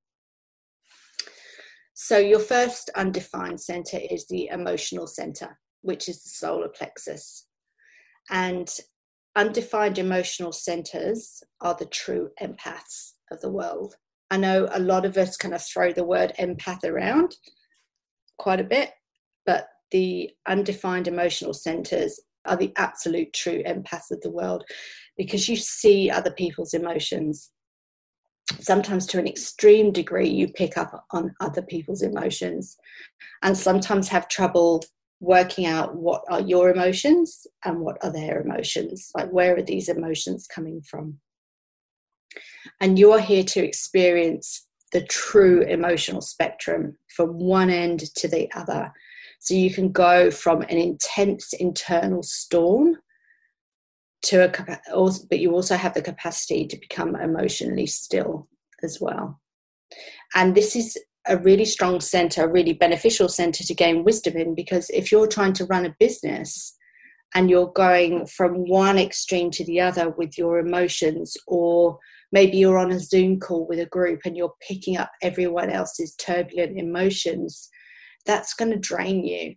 So, 1.95 2.18
your 2.18 2.41
first 2.41 2.91
undefined 2.97 3.61
center 3.61 3.99
is 4.11 4.26
the 4.26 4.49
emotional 4.49 5.07
center, 5.07 5.59
which 5.83 6.09
is 6.09 6.22
the 6.22 6.30
solar 6.30 6.68
plexus. 6.68 7.47
And 8.30 8.68
undefined 9.37 9.99
emotional 9.99 10.53
centers 10.53 11.43
are 11.61 11.76
the 11.78 11.87
true 11.87 12.30
empaths 12.41 13.12
of 13.30 13.41
the 13.41 13.51
world. 13.51 13.95
I 14.30 14.39
know 14.39 14.68
a 14.72 14.80
lot 14.80 15.05
of 15.05 15.16
us 15.16 15.37
kind 15.37 15.55
of 15.55 15.62
throw 15.62 15.93
the 15.93 16.05
word 16.05 16.33
empath 16.39 16.85
around 16.85 17.37
quite 18.39 18.61
a 18.61 18.64
bit, 18.64 18.91
but 19.45 19.68
the 19.91 20.30
undefined 20.49 21.07
emotional 21.07 21.55
centers 21.55 22.18
are 22.47 22.57
the 22.57 22.72
absolute 22.76 23.33
true 23.33 23.62
empaths 23.64 24.11
of 24.11 24.20
the 24.22 24.30
world 24.30 24.64
because 25.16 25.49
you 25.49 25.57
see 25.57 26.11
other 26.11 26.33
people's 26.33 26.74
emotions. 26.74 27.51
Sometimes, 28.61 29.07
to 29.07 29.18
an 29.18 29.26
extreme 29.26 29.92
degree, 29.92 30.28
you 30.28 30.48
pick 30.48 30.76
up 30.76 31.05
on 31.11 31.34
other 31.40 31.62
people's 31.62 32.03
emotions 32.03 32.76
and 33.42 33.57
sometimes 33.57 34.09
have 34.09 34.28
trouble 34.28 34.82
working 35.20 35.66
out 35.66 35.96
what 35.96 36.22
are 36.28 36.40
your 36.40 36.70
emotions 36.70 37.46
and 37.64 37.80
what 37.80 37.96
are 38.03 38.12
their 38.12 38.40
emotions. 38.40 39.11
Like, 39.14 39.30
where 39.30 39.57
are 39.57 39.62
these 39.62 39.88
emotions 39.88 40.46
coming 40.46 40.82
from? 40.82 41.18
And 42.80 42.98
you 42.98 43.12
are 43.12 43.20
here 43.20 43.44
to 43.44 43.64
experience 43.64 44.66
the 44.92 45.03
true 45.03 45.62
emotional 45.62 46.20
spectrum 46.20 46.96
from 47.14 47.38
one 47.38 47.70
end 47.70 48.00
to 48.16 48.28
the 48.28 48.50
other 48.55 48.92
so 49.38 49.55
you 49.55 49.72
can 49.72 49.90
go 49.90 50.30
from 50.30 50.62
an 50.62 50.76
intense 50.78 51.53
internal 51.55 52.22
storm 52.22 52.96
to 54.22 54.44
a, 54.44 55.10
but 55.28 55.38
you 55.38 55.52
also 55.52 55.76
have 55.76 55.94
the 55.94 56.02
capacity 56.02 56.66
to 56.66 56.76
become 56.76 57.16
emotionally 57.16 57.86
still 57.86 58.48
as 58.82 59.00
well. 59.00 59.40
And 60.34 60.54
this 60.54 60.76
is 60.76 60.96
a 61.26 61.36
really 61.38 61.64
strong 61.64 62.00
center, 62.00 62.44
a 62.44 62.52
really 62.52 62.72
beneficial 62.72 63.28
center 63.28 63.64
to 63.64 63.74
gain 63.74 64.04
wisdom 64.04 64.36
in 64.36 64.54
because 64.54 64.90
if 64.90 65.12
you're 65.12 65.26
trying 65.26 65.52
to 65.54 65.66
run 65.66 65.86
a 65.86 65.96
business 66.00 66.76
and 67.34 67.48
you're 67.48 67.72
going 67.72 68.26
from 68.26 68.68
one 68.68 68.98
extreme 68.98 69.50
to 69.52 69.64
the 69.64 69.80
other 69.80 70.10
with 70.10 70.36
your 70.36 70.58
emotions, 70.58 71.36
or 71.46 71.98
maybe 72.30 72.58
you're 72.58 72.78
on 72.78 72.92
a 72.92 73.00
Zoom 73.00 73.40
call 73.40 73.66
with 73.66 73.78
a 73.78 73.86
group 73.86 74.20
and 74.24 74.36
you're 74.36 74.54
picking 74.66 74.96
up 74.96 75.10
everyone 75.22 75.70
else's 75.70 76.14
turbulent 76.16 76.78
emotions, 76.78 77.68
that's 78.26 78.54
going 78.54 78.70
to 78.70 78.78
drain 78.78 79.24
you. 79.24 79.54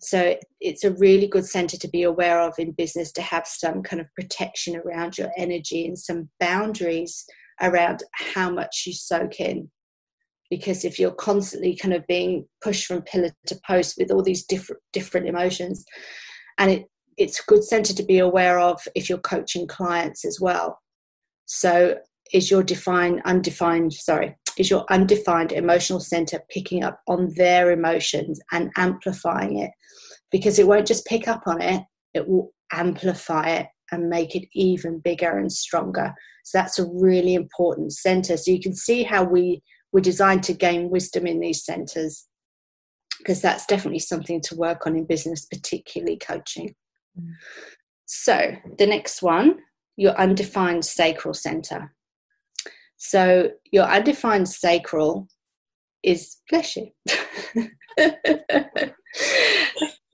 So 0.00 0.36
it's 0.60 0.84
a 0.84 0.92
really 0.94 1.26
good 1.26 1.46
center 1.46 1.76
to 1.76 1.88
be 1.88 2.02
aware 2.02 2.40
of 2.40 2.54
in 2.58 2.72
business 2.72 3.12
to 3.12 3.22
have 3.22 3.46
some 3.46 3.82
kind 3.82 4.00
of 4.00 4.12
protection 4.14 4.76
around 4.76 5.18
your 5.18 5.30
energy 5.36 5.86
and 5.86 5.98
some 5.98 6.28
boundaries 6.40 7.24
around 7.62 8.02
how 8.12 8.50
much 8.50 8.84
you 8.86 8.92
soak 8.92 9.40
in. 9.40 9.70
Because 10.50 10.84
if 10.84 10.98
you're 10.98 11.12
constantly 11.12 11.76
kind 11.76 11.94
of 11.94 12.06
being 12.06 12.46
pushed 12.62 12.86
from 12.86 13.02
pillar 13.02 13.30
to 13.46 13.60
post 13.66 13.96
with 13.98 14.10
all 14.12 14.22
these 14.22 14.44
different 14.44 14.80
different 14.92 15.28
emotions, 15.28 15.84
and 16.58 16.70
it, 16.70 16.84
it's 17.16 17.40
a 17.40 17.44
good 17.48 17.64
center 17.64 17.92
to 17.92 18.04
be 18.04 18.18
aware 18.18 18.60
of 18.60 18.80
if 18.94 19.08
you're 19.08 19.18
coaching 19.18 19.66
clients 19.66 20.24
as 20.24 20.40
well. 20.40 20.78
So 21.46 21.96
is 22.32 22.50
your 22.50 22.62
defined 22.62 23.22
undefined 23.24 23.92
sorry 23.92 24.36
is 24.58 24.70
your 24.70 24.84
undefined 24.90 25.52
emotional 25.52 26.00
center 26.00 26.40
picking 26.50 26.84
up 26.84 27.00
on 27.08 27.32
their 27.34 27.70
emotions 27.70 28.40
and 28.52 28.70
amplifying 28.76 29.58
it. 29.58 29.70
Because 30.30 30.58
it 30.58 30.66
won't 30.66 30.86
just 30.86 31.06
pick 31.06 31.28
up 31.28 31.42
on 31.46 31.60
it 31.62 31.82
it 32.16 32.26
will 32.26 32.52
amplify 32.72 33.48
it 33.50 33.66
and 33.92 34.08
make 34.08 34.34
it 34.34 34.48
even 34.54 34.98
bigger 34.98 35.38
and 35.38 35.52
stronger. 35.52 36.12
So 36.44 36.58
that's 36.58 36.78
a 36.78 36.86
really 36.86 37.34
important 37.34 37.92
center. 37.92 38.36
So 38.36 38.50
you 38.50 38.60
can 38.60 38.74
see 38.74 39.04
how 39.04 39.22
we 39.22 39.62
were 39.92 40.00
designed 40.00 40.42
to 40.44 40.52
gain 40.52 40.90
wisdom 40.90 41.26
in 41.26 41.40
these 41.40 41.64
centers 41.64 42.26
because 43.18 43.40
that's 43.40 43.66
definitely 43.66 44.00
something 44.00 44.40
to 44.42 44.56
work 44.56 44.86
on 44.86 44.96
in 44.96 45.06
business 45.06 45.44
particularly 45.44 46.18
coaching. 46.18 46.74
Mm. 47.18 47.30
so 48.04 48.52
the 48.76 48.86
next 48.86 49.22
one 49.22 49.56
your 49.96 50.12
undefined 50.20 50.84
sacral 50.84 51.32
center 51.32 51.94
so 52.96 53.50
your 53.72 53.84
undefined 53.84 54.48
sacral 54.48 55.28
is 56.02 56.36
bless 56.50 56.76
you. 56.76 56.88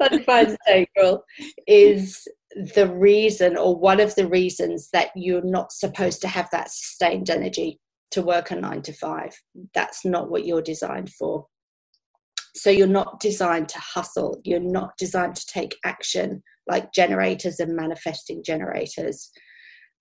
undefined 0.00 0.56
sacral 0.66 1.22
is 1.66 2.26
the 2.74 2.92
reason 2.92 3.56
or 3.56 3.76
one 3.76 4.00
of 4.00 4.14
the 4.14 4.26
reasons 4.26 4.88
that 4.92 5.10
you're 5.14 5.44
not 5.44 5.72
supposed 5.72 6.20
to 6.20 6.28
have 6.28 6.48
that 6.52 6.70
sustained 6.70 7.30
energy 7.30 7.78
to 8.10 8.22
work 8.22 8.50
a 8.50 8.56
nine 8.56 8.82
to 8.82 8.92
five. 8.92 9.32
That's 9.74 10.04
not 10.04 10.30
what 10.30 10.44
you're 10.44 10.62
designed 10.62 11.10
for. 11.10 11.46
So 12.54 12.68
you're 12.68 12.86
not 12.86 13.20
designed 13.20 13.68
to 13.70 13.78
hustle. 13.78 14.40
You're 14.44 14.60
not 14.60 14.90
designed 14.98 15.36
to 15.36 15.46
take 15.46 15.76
action 15.84 16.42
like 16.66 16.92
generators 16.92 17.58
and 17.58 17.74
manifesting 17.74 18.42
generators. 18.44 19.30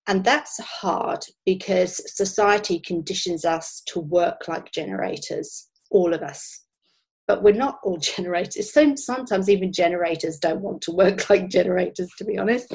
And 0.08 0.24
that's 0.24 0.58
hard 0.58 1.24
because 1.46 2.00
society 2.16 2.80
conditions 2.80 3.44
us 3.44 3.82
to 3.86 4.00
work 4.00 4.48
like 4.48 4.72
generators, 4.72 5.68
all 5.90 6.12
of 6.12 6.22
us. 6.22 6.64
But 7.28 7.42
we're 7.42 7.54
not 7.54 7.78
all 7.84 7.98
generators. 8.16 8.72
Sometimes 8.72 9.48
even 9.48 9.72
generators 9.72 10.38
don't 10.38 10.60
want 10.60 10.82
to 10.82 10.92
work 10.92 11.30
like 11.30 11.48
generators, 11.48 12.10
to 12.18 12.24
be 12.24 12.38
honest. 12.38 12.72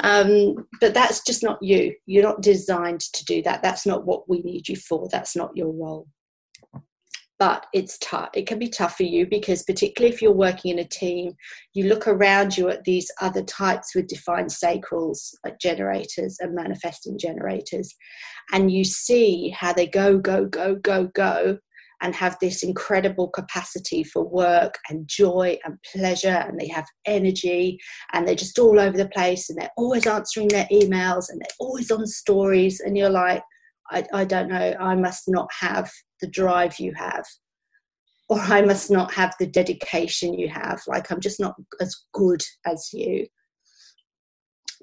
Um, 0.00 0.66
but 0.80 0.94
that's 0.94 1.22
just 1.24 1.42
not 1.42 1.62
you. 1.62 1.94
You're 2.06 2.24
not 2.24 2.42
designed 2.42 3.00
to 3.00 3.24
do 3.24 3.42
that. 3.42 3.62
That's 3.62 3.86
not 3.86 4.04
what 4.04 4.28
we 4.28 4.42
need 4.42 4.68
you 4.68 4.76
for. 4.76 5.08
That's 5.10 5.36
not 5.36 5.56
your 5.56 5.72
role 5.72 6.08
but 7.38 7.66
it's 7.74 7.98
tough. 7.98 8.30
It 8.34 8.46
can 8.46 8.58
be 8.58 8.68
tough 8.68 8.96
for 8.96 9.02
you 9.02 9.26
because, 9.26 9.62
particularly 9.62 10.14
if 10.14 10.22
you're 10.22 10.32
working 10.32 10.72
in 10.72 10.78
a 10.78 10.88
team, 10.88 11.34
you 11.74 11.84
look 11.84 12.08
around 12.08 12.56
you 12.56 12.68
at 12.68 12.84
these 12.84 13.10
other 13.20 13.42
types 13.42 13.94
with 13.94 14.08
defined 14.08 14.48
sacrals, 14.48 15.34
like 15.44 15.58
generators 15.60 16.38
and 16.40 16.54
manifesting 16.54 17.18
generators, 17.18 17.94
and 18.52 18.70
you 18.70 18.84
see 18.84 19.50
how 19.50 19.72
they 19.72 19.86
go, 19.86 20.18
go, 20.18 20.46
go, 20.46 20.76
go, 20.76 21.10
go, 21.14 21.58
and 22.02 22.14
have 22.14 22.36
this 22.40 22.62
incredible 22.62 23.28
capacity 23.28 24.04
for 24.04 24.22
work 24.24 24.74
and 24.88 25.08
joy 25.08 25.58
and 25.64 25.76
pleasure, 25.94 26.44
and 26.46 26.58
they 26.58 26.68
have 26.68 26.86
energy, 27.06 27.78
and 28.12 28.26
they're 28.26 28.34
just 28.34 28.58
all 28.58 28.80
over 28.80 28.96
the 28.96 29.08
place, 29.08 29.50
and 29.50 29.58
they're 29.58 29.70
always 29.76 30.06
answering 30.06 30.48
their 30.48 30.68
emails, 30.72 31.26
and 31.28 31.40
they're 31.40 31.56
always 31.58 31.90
on 31.90 32.06
stories, 32.06 32.80
and 32.80 32.96
you're 32.96 33.10
like, 33.10 33.42
I, 33.90 34.04
I 34.12 34.24
don't 34.24 34.48
know, 34.48 34.74
I 34.80 34.94
must 34.94 35.24
not 35.28 35.48
have 35.60 35.90
the 36.20 36.28
drive 36.28 36.78
you 36.78 36.92
have 36.94 37.24
or 38.28 38.40
I 38.40 38.62
must 38.62 38.90
not 38.90 39.14
have 39.14 39.34
the 39.38 39.46
dedication 39.46 40.34
you 40.34 40.48
have. 40.48 40.80
Like, 40.86 41.10
I'm 41.10 41.20
just 41.20 41.38
not 41.38 41.54
as 41.80 41.94
good 42.12 42.42
as 42.66 42.90
you. 42.92 43.26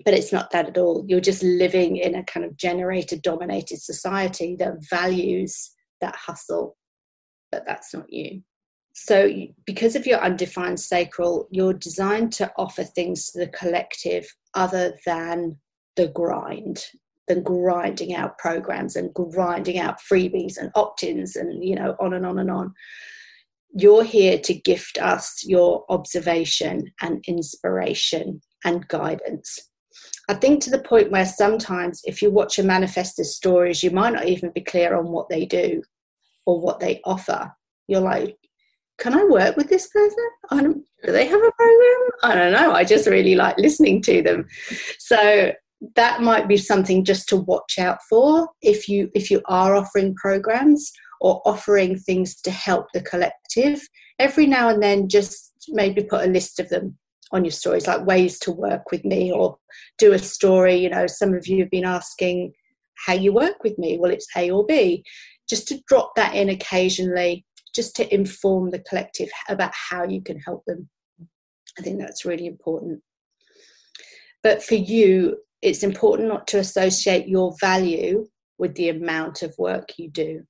but 0.06 0.14
it's 0.16 0.32
not 0.32 0.50
that 0.52 0.68
at 0.70 0.78
all. 0.78 1.06
You're 1.08 1.20
just 1.22 1.44
living 1.44 1.98
in 1.98 2.16
a 2.16 2.24
kind 2.24 2.46
of 2.46 2.58
generator 2.58 3.16
dominated 3.16 3.80
society 3.80 4.56
that 4.58 4.74
values 4.90 5.72
that 6.02 6.16
hustle, 6.16 6.78
but 7.52 7.64
that's 7.68 7.94
not 7.94 8.12
you. 8.12 8.42
So, 8.96 9.30
because 9.66 9.96
of 9.96 10.08
your 10.08 10.20
undefined 10.20 10.80
sacral, 10.80 11.48
you're 11.52 11.74
designed 11.74 12.32
to 12.34 12.52
offer 12.58 12.84
things 12.84 13.32
to 13.32 13.40
the 13.40 13.48
collective 13.48 14.28
other 14.56 14.98
than 15.06 15.58
the 15.96 16.08
grind, 16.08 16.86
than 17.28 17.44
grinding 17.44 18.14
out 18.14 18.38
programs 18.38 18.96
and 18.96 19.14
grinding 19.14 19.80
out 19.80 20.00
freebies 20.00 20.58
and 20.58 20.72
opt 20.76 21.04
ins 21.04 21.36
and, 21.36 21.64
you 21.64 21.76
know, 21.76 21.96
on 22.00 22.14
and 22.14 22.26
on 22.26 22.40
and 22.40 22.52
on. 22.52 22.74
You're 23.76 24.04
here 24.04 24.38
to 24.40 24.54
gift 24.54 24.98
us 25.00 25.44
your 25.46 25.86
observation 25.90 26.92
and 27.02 27.24
inspiration 27.28 28.42
and 28.66 28.88
guidance. 28.88 29.60
I 30.30 30.36
think 30.36 30.62
to 30.64 30.70
the 30.70 30.80
point 30.80 31.12
where 31.12 31.26
sometimes 31.26 32.02
if 32.06 32.22
you 32.22 32.30
watch 32.30 32.60
a 32.60 32.64
manifestor's 32.64 33.36
stories, 33.36 33.84
you 33.84 33.92
might 33.92 34.14
not 34.14 34.28
even 34.28 34.52
be 34.52 34.62
clear 34.62 34.96
on 34.96 35.12
what 35.12 35.30
they 35.30 35.46
do 35.46 35.82
or 36.46 36.60
what 36.60 36.80
they 36.80 37.02
offer. 37.04 37.52
You're 37.88 38.02
like, 38.02 38.38
can 39.00 39.14
I 39.14 39.24
work 39.24 39.58
with 39.58 39.70
this 39.70 39.88
person? 39.88 40.26
I 40.52 40.62
don't, 40.62 40.84
do 41.04 41.12
they 41.12 41.26
have 41.26 41.42
a 41.42 41.52
program? 41.52 42.10
I 42.24 42.36
don't 42.36 42.54
know. 42.54 42.72
I 42.74 42.84
just 42.84 43.08
really 43.08 43.36
like 43.36 43.58
listening 43.58 44.02
to 44.04 44.22
them. 44.22 44.48
So 45.00 45.52
that 45.96 46.22
might 46.22 46.48
be 46.48 46.58
something 46.58 47.04
just 47.04 47.28
to 47.30 47.38
watch 47.38 47.78
out 47.80 48.00
for 48.10 48.50
if 48.62 48.88
you 48.88 49.10
if 49.14 49.30
you 49.30 49.42
are 49.48 49.76
offering 49.76 50.16
programs 50.16 50.92
or 51.22 51.42
offering 51.46 51.98
things 51.98 52.40
to 52.42 52.52
help 52.52 52.88
the 52.94 53.02
collective. 53.02 53.82
Every 54.20 54.46
now 54.46 54.70
and 54.70 54.82
then, 54.82 55.10
just 55.10 55.54
maybe 55.70 56.04
put 56.04 56.26
a 56.26 56.32
list 56.32 56.60
of 56.60 56.70
them 56.70 56.98
on 57.32 57.44
your 57.44 57.52
stories, 57.52 57.88
like 57.88 58.06
ways 58.06 58.38
to 58.40 58.52
work 58.52 58.92
with 58.92 59.04
me 59.04 59.32
or 59.32 59.58
do 59.98 60.14
a 60.14 60.20
story. 60.20 60.76
You 60.76 60.90
know, 60.90 61.08
some 61.08 61.34
of 61.34 61.48
you 61.48 61.60
have 61.62 61.72
been 61.72 61.86
asking 61.86 62.54
how 63.06 63.14
you 63.14 63.34
work 63.34 63.64
with 63.64 63.78
me. 63.78 63.98
Well, 63.98 64.12
it's 64.12 64.28
A 64.38 64.52
or 64.52 64.66
B. 64.66 65.04
Just 65.50 65.68
to 65.70 65.82
drop 65.88 66.12
that 66.16 66.36
in 66.36 66.50
occasionally 66.50 67.46
just 67.74 67.96
to 67.96 68.14
inform 68.14 68.70
the 68.70 68.80
collective 68.80 69.30
about 69.50 69.72
how 69.74 70.04
you 70.04 70.22
can 70.22 70.40
help 70.40 70.64
them. 70.66 70.90
I 71.78 71.82
think 71.82 72.00
that's 72.00 72.26
really 72.26 72.46
important. 72.46 73.02
But 74.44 74.62
for 74.62 74.76
you, 74.76 75.38
it's 75.64 75.84
important 75.84 76.28
not 76.28 76.46
to 76.48 76.60
associate 76.60 77.28
your 77.28 77.56
value 77.60 78.26
with 78.58 78.76
the 78.76 78.90
amount 78.90 79.42
of 79.42 79.56
work 79.58 79.90
you 79.98 80.12
do. 80.12 80.44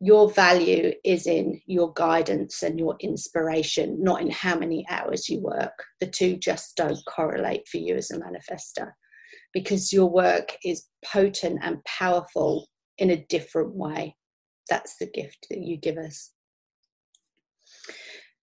Your 0.00 0.30
value 0.30 0.92
is 1.04 1.26
in 1.26 1.60
your 1.66 1.92
guidance 1.94 2.62
and 2.62 2.78
your 2.78 2.96
inspiration, 3.00 4.02
not 4.02 4.20
in 4.20 4.30
how 4.30 4.58
many 4.58 4.86
hours 4.88 5.28
you 5.28 5.40
work. 5.40 5.72
The 6.00 6.06
two 6.06 6.36
just 6.36 6.76
don't 6.76 6.98
correlate 7.08 7.66
for 7.68 7.78
you 7.78 7.96
as 7.96 8.10
a 8.10 8.18
manifestor 8.18 8.92
because 9.52 9.92
your 9.92 10.06
work 10.06 10.56
is 10.64 10.86
potent 11.04 11.60
and 11.62 11.82
powerful 11.84 12.68
in 12.98 13.10
a 13.10 13.24
different 13.28 13.74
way 13.74 14.16
that's 14.68 14.96
the 14.98 15.06
gift 15.06 15.46
that 15.50 15.60
you 15.60 15.76
give 15.76 15.96
us. 15.96 16.32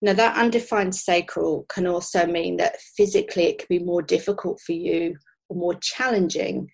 Now, 0.02 0.14
that 0.14 0.38
undefined 0.38 0.96
sacral 0.96 1.66
can 1.70 1.88
also 1.88 2.26
mean 2.26 2.58
that 2.58 2.80
physically 2.98 3.46
it 3.46 3.60
can 3.60 3.68
be 3.70 3.84
more 3.84 4.02
difficult 4.02 4.60
for 4.60 4.74
you 4.74 5.16
more 5.52 5.76
challenging 5.76 6.70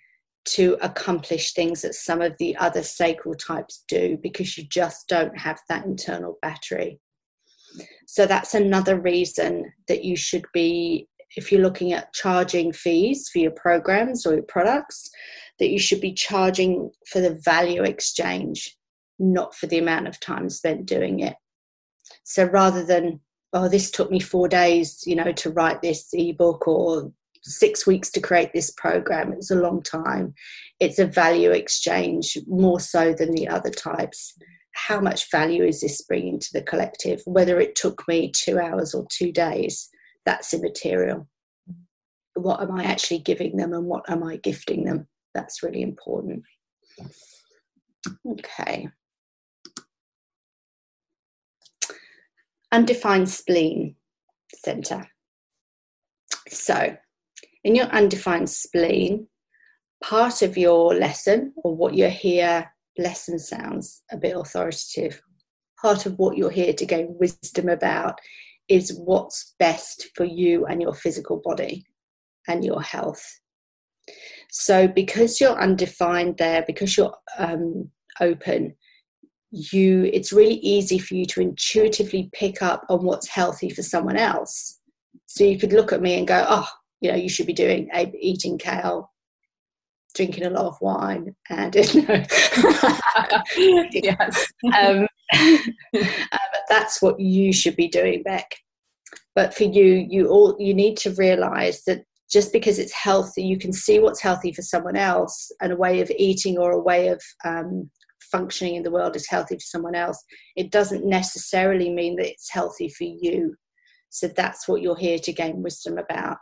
to 0.46 0.78
accomplish 0.82 1.54
things 1.54 1.82
that 1.82 1.94
some 1.94 2.22
of 2.22 2.34
the 2.40 2.56
other 2.58 2.82
sacral 2.82 3.36
types 3.36 3.84
do 3.88 4.18
because 4.24 4.58
you 4.58 4.64
just 4.66 5.08
don't 5.08 5.38
have 5.38 5.60
that 5.70 5.86
internal 5.86 6.38
battery. 6.42 7.00
So, 8.08 8.26
that's 8.26 8.56
another 8.56 9.00
reason 9.00 9.72
that 9.88 10.04
you 10.04 10.16
should 10.16 10.46
be, 10.54 11.08
if 11.36 11.52
you're 11.52 11.62
looking 11.62 11.94
at 11.94 12.14
charging 12.14 12.74
fees 12.74 13.30
for 13.32 13.40
your 13.40 13.52
programs 13.52 14.26
or 14.26 14.34
your 14.34 14.44
products, 14.44 15.10
that 15.60 15.70
you 15.70 15.78
should 15.78 16.02
be 16.02 16.14
charging 16.14 16.90
for 17.12 17.22
the 17.22 17.40
value 17.44 17.84
exchange 17.84 18.76
not 19.20 19.54
for 19.54 19.68
the 19.68 19.78
amount 19.78 20.08
of 20.08 20.20
time 20.20 20.50
spent 20.50 20.86
doing 20.86 21.20
it. 21.20 21.36
So 22.24 22.46
rather 22.46 22.86
than, 22.86 23.20
oh, 23.54 23.68
this 23.68 23.92
took 23.92 24.10
me 24.10 24.20
four 24.20 24.48
days, 24.48 25.04
you 25.06 25.16
know, 25.16 25.32
to 25.34 25.52
write 25.52 25.82
this 25.82 26.08
ebook 26.14 26.68
or 26.68 27.12
six 27.42 27.88
weeks 27.88 28.10
to 28.12 28.20
create 28.20 28.54
this 28.54 28.72
program, 28.72 29.34
it's 29.34 29.52
a 29.52 29.56
long 29.56 29.82
time. 29.82 30.34
It's 30.80 31.00
a 31.00 31.06
value 31.06 31.52
exchange 31.52 32.38
more 32.48 32.80
so 32.80 33.14
than 33.14 33.32
the 33.32 33.48
other 33.48 33.70
types. 33.70 34.34
How 34.74 35.00
much 35.00 35.32
value 35.32 35.64
is 35.64 35.82
this 35.82 36.02
bringing 36.04 36.40
to 36.40 36.50
the 36.54 36.62
collective? 36.62 37.22
Whether 37.26 37.60
it 37.60 37.76
took 37.76 38.08
me 38.08 38.32
two 38.32 38.60
hours 38.60 38.94
or 38.94 39.06
two 39.10 39.32
days, 39.32 39.90
that's 40.26 40.54
immaterial. 40.54 41.28
What 42.36 42.62
am 42.62 42.72
I 42.72 42.84
actually 42.84 43.20
giving 43.20 43.58
them 43.58 43.74
and 43.74 43.86
what 43.86 44.10
am 44.10 44.24
I 44.24 44.38
gifting 44.38 44.86
them? 44.86 45.08
That's 45.34 45.64
really 45.64 45.82
important. 45.82 46.44
Okay. 48.28 48.90
undefined 52.72 53.30
spleen 53.30 53.96
center. 54.54 55.08
So, 56.48 56.96
in 57.64 57.76
your 57.76 57.88
undefined 57.88 58.50
spleen, 58.50 59.28
part 60.04 60.42
of 60.42 60.58
your 60.58 60.94
lesson 60.94 61.54
or 61.58 61.76
what 61.76 61.96
you're 61.96 62.10
here, 62.10 62.72
lesson 62.98 63.40
sounds 63.40 64.04
a 64.12 64.18
bit 64.18 64.36
authoritative. 64.36 65.22
Part 65.82 66.06
of 66.06 66.18
what 66.20 66.38
you're 66.38 66.50
here 66.50 66.74
to 66.74 66.86
gain 66.86 67.16
wisdom 67.20 67.70
about 67.70 68.20
is 68.68 69.00
what's 69.04 69.56
best 69.60 70.10
for 70.16 70.26
you 70.26 70.66
and 70.66 70.82
your 70.82 70.94
physical 70.94 71.42
body 71.44 71.86
and 72.48 72.64
your 72.64 72.82
health. 72.82 73.24
So, 74.52 74.88
because 74.88 75.40
you're 75.40 75.60
undefined 75.60 76.38
there, 76.38 76.64
because 76.66 76.98
you're 76.98 77.16
um, 77.38 77.90
open, 78.20 78.76
you 79.52 80.10
it's 80.14 80.34
really 80.34 80.56
easy 80.56 81.00
for 81.00 81.16
you 81.16 81.26
to 81.26 81.42
intuitively 81.42 82.30
pick 82.34 82.62
up 82.62 82.86
on 82.90 83.04
what's 83.04 83.28
healthy 83.28 83.70
for 83.70 83.82
someone 83.82 84.16
else 84.16 84.80
so 85.26 85.44
you 85.44 85.58
could 85.58 85.74
look 85.74 85.92
at 85.92 86.02
me 86.02 86.20
and 86.20 86.28
go 86.28 86.46
oh 86.48 86.70
you 87.02 87.12
know 87.12 87.18
you 87.18 87.30
should 87.30 87.46
be 87.46 87.54
doing 87.54 87.90
eating 88.20 88.58
kale 88.58 89.12
drinking 90.16 90.46
a 90.46 90.50
lot 90.50 90.66
of 90.66 90.78
wine 90.82 91.36
and 91.50 91.76
yes 93.94 94.48
um, 94.78 95.08
uh, 95.34 95.58
that's 96.70 97.02
what 97.02 97.20
you 97.20 97.54
should 97.54 97.76
be 97.76 97.88
doing 97.88 98.24
beck 98.24 98.56
but 99.36 99.54
for 99.54 99.66
you 99.66 100.08
you 100.10 100.28
all 100.28 100.56
you 100.60 100.74
need 100.74 100.98
to 100.98 101.12
realize 101.12 101.84
that 101.84 102.04
just 102.32 102.52
because 102.52 102.80
it's 102.80 102.94
healthy 102.94 103.44
you 103.44 103.58
can 103.58 103.72
see 103.72 104.00
what's 104.00 104.22
healthy 104.22 104.52
for 104.52 104.62
someone 104.62 104.96
else 104.96 105.52
and 105.62 105.72
a 105.72 105.78
way 105.78 106.02
of 106.02 106.12
eating 106.18 106.58
or 106.58 106.72
a 106.72 106.82
way 106.82 107.10
of 107.10 107.22
um, 107.46 107.90
functioning 108.32 108.76
in 108.76 108.84
the 108.84 108.92
world 108.92 109.16
is 109.16 109.28
healthy 109.28 109.56
for 109.56 109.62
someone 109.62 109.96
else, 109.96 110.24
it 110.56 110.72
doesn't 110.72 111.06
necessarily 111.06 111.90
mean 111.90 112.16
that 112.18 112.30
it's 112.30 112.52
healthy 112.52 112.90
for 112.90 113.06
you. 113.06 113.56
So 114.10 114.28
that's 114.28 114.68
what 114.68 114.82
you're 114.82 114.98
here 114.98 115.20
to 115.20 115.34
gain 115.34 115.62
wisdom 115.62 115.98
about. 115.98 116.38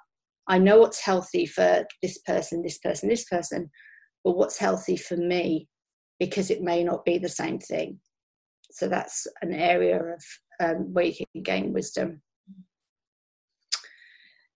I 0.47 0.57
know 0.57 0.79
what's 0.79 0.99
healthy 0.99 1.45
for 1.45 1.85
this 2.01 2.17
person, 2.19 2.63
this 2.63 2.77
person, 2.77 3.09
this 3.09 3.25
person, 3.25 3.69
but 4.23 4.37
what's 4.37 4.57
healthy 4.57 4.97
for 4.97 5.17
me 5.17 5.67
because 6.19 6.49
it 6.49 6.61
may 6.61 6.83
not 6.83 7.05
be 7.05 7.17
the 7.17 7.29
same 7.29 7.59
thing. 7.59 7.99
So 8.71 8.87
that's 8.87 9.27
an 9.41 9.53
area 9.53 9.99
of 9.99 10.23
um, 10.59 10.93
where 10.93 11.05
you 11.05 11.25
can 11.33 11.43
gain 11.43 11.73
wisdom. 11.73 12.21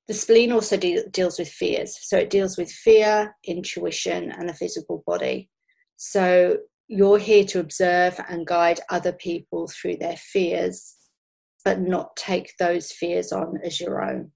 The 0.08 0.14
spleen 0.14 0.52
also 0.52 0.78
de- 0.78 1.08
deals 1.10 1.40
with 1.40 1.48
fears. 1.48 1.98
So 2.02 2.18
it 2.18 2.30
deals 2.30 2.58
with 2.58 2.72
fear, 2.72 3.36
intuition, 3.46 4.32
and 4.32 4.50
the 4.50 4.54
physical 4.54 5.04
body. 5.06 5.50
So 5.98 6.58
you're 6.88 7.20
here 7.20 7.46
to 7.46 7.60
observe 7.60 8.20
and 8.28 8.46
guide 8.46 8.82
other 8.90 9.14
people 9.14 9.68
through 9.68 9.98
their 9.98 10.18
fears, 10.18 10.96
but 11.64 11.80
not 11.80 12.16
take 12.16 12.54
those 12.60 12.92
fears 12.92 13.32
on 13.32 13.60
as 13.64 13.80
your 13.80 14.04
own. 14.04 14.32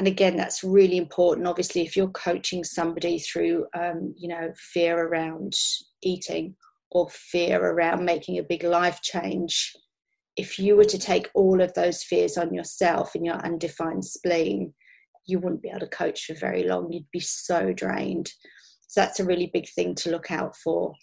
And 0.00 0.08
again, 0.08 0.34
that's 0.34 0.64
really 0.64 0.96
important. 0.96 1.46
Obviously, 1.46 1.82
if 1.82 1.94
you're 1.94 2.08
coaching 2.08 2.64
somebody 2.64 3.18
through, 3.18 3.66
um, 3.78 4.14
you 4.16 4.28
know, 4.28 4.50
fear 4.56 4.98
around 4.98 5.52
eating 6.02 6.56
or 6.90 7.10
fear 7.10 7.62
around 7.62 8.06
making 8.06 8.38
a 8.38 8.42
big 8.42 8.64
life 8.64 9.02
change, 9.02 9.76
if 10.38 10.58
you 10.58 10.74
were 10.74 10.86
to 10.86 10.98
take 10.98 11.28
all 11.34 11.60
of 11.60 11.74
those 11.74 12.02
fears 12.02 12.38
on 12.38 12.54
yourself 12.54 13.14
in 13.14 13.26
your 13.26 13.34
undefined 13.44 14.06
spleen, 14.06 14.72
you 15.26 15.38
wouldn't 15.38 15.60
be 15.60 15.68
able 15.68 15.80
to 15.80 15.86
coach 15.88 16.24
for 16.24 16.32
very 16.32 16.62
long. 16.62 16.90
You'd 16.90 17.04
be 17.12 17.20
so 17.20 17.74
drained. 17.74 18.32
So 18.88 19.02
that's 19.02 19.20
a 19.20 19.26
really 19.26 19.50
big 19.52 19.68
thing 19.68 19.94
to 19.96 20.10
look 20.10 20.30
out 20.30 20.56
for 20.56 20.94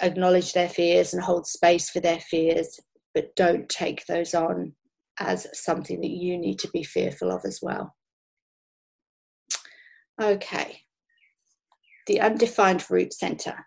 acknowledge 0.00 0.52
their 0.52 0.68
fears 0.68 1.12
and 1.12 1.24
hold 1.24 1.44
space 1.44 1.90
for 1.90 1.98
their 1.98 2.20
fears, 2.20 2.78
but 3.14 3.34
don't 3.34 3.68
take 3.68 4.06
those 4.06 4.32
on 4.32 4.74
as 5.20 5.46
something 5.52 6.00
that 6.00 6.10
you 6.10 6.36
need 6.36 6.58
to 6.58 6.68
be 6.68 6.82
fearful 6.82 7.30
of 7.30 7.44
as 7.44 7.60
well. 7.62 7.94
Okay, 10.20 10.80
the 12.06 12.20
undefined 12.20 12.84
root 12.90 13.12
center. 13.12 13.66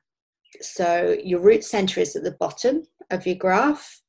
So 0.61 1.15
your 1.23 1.39
root 1.39 1.63
center 1.63 2.01
is 2.01 2.15
at 2.15 2.23
the 2.23 2.37
bottom 2.39 2.83
of 3.09 3.25
your 3.25 3.35
graph, 3.35 4.01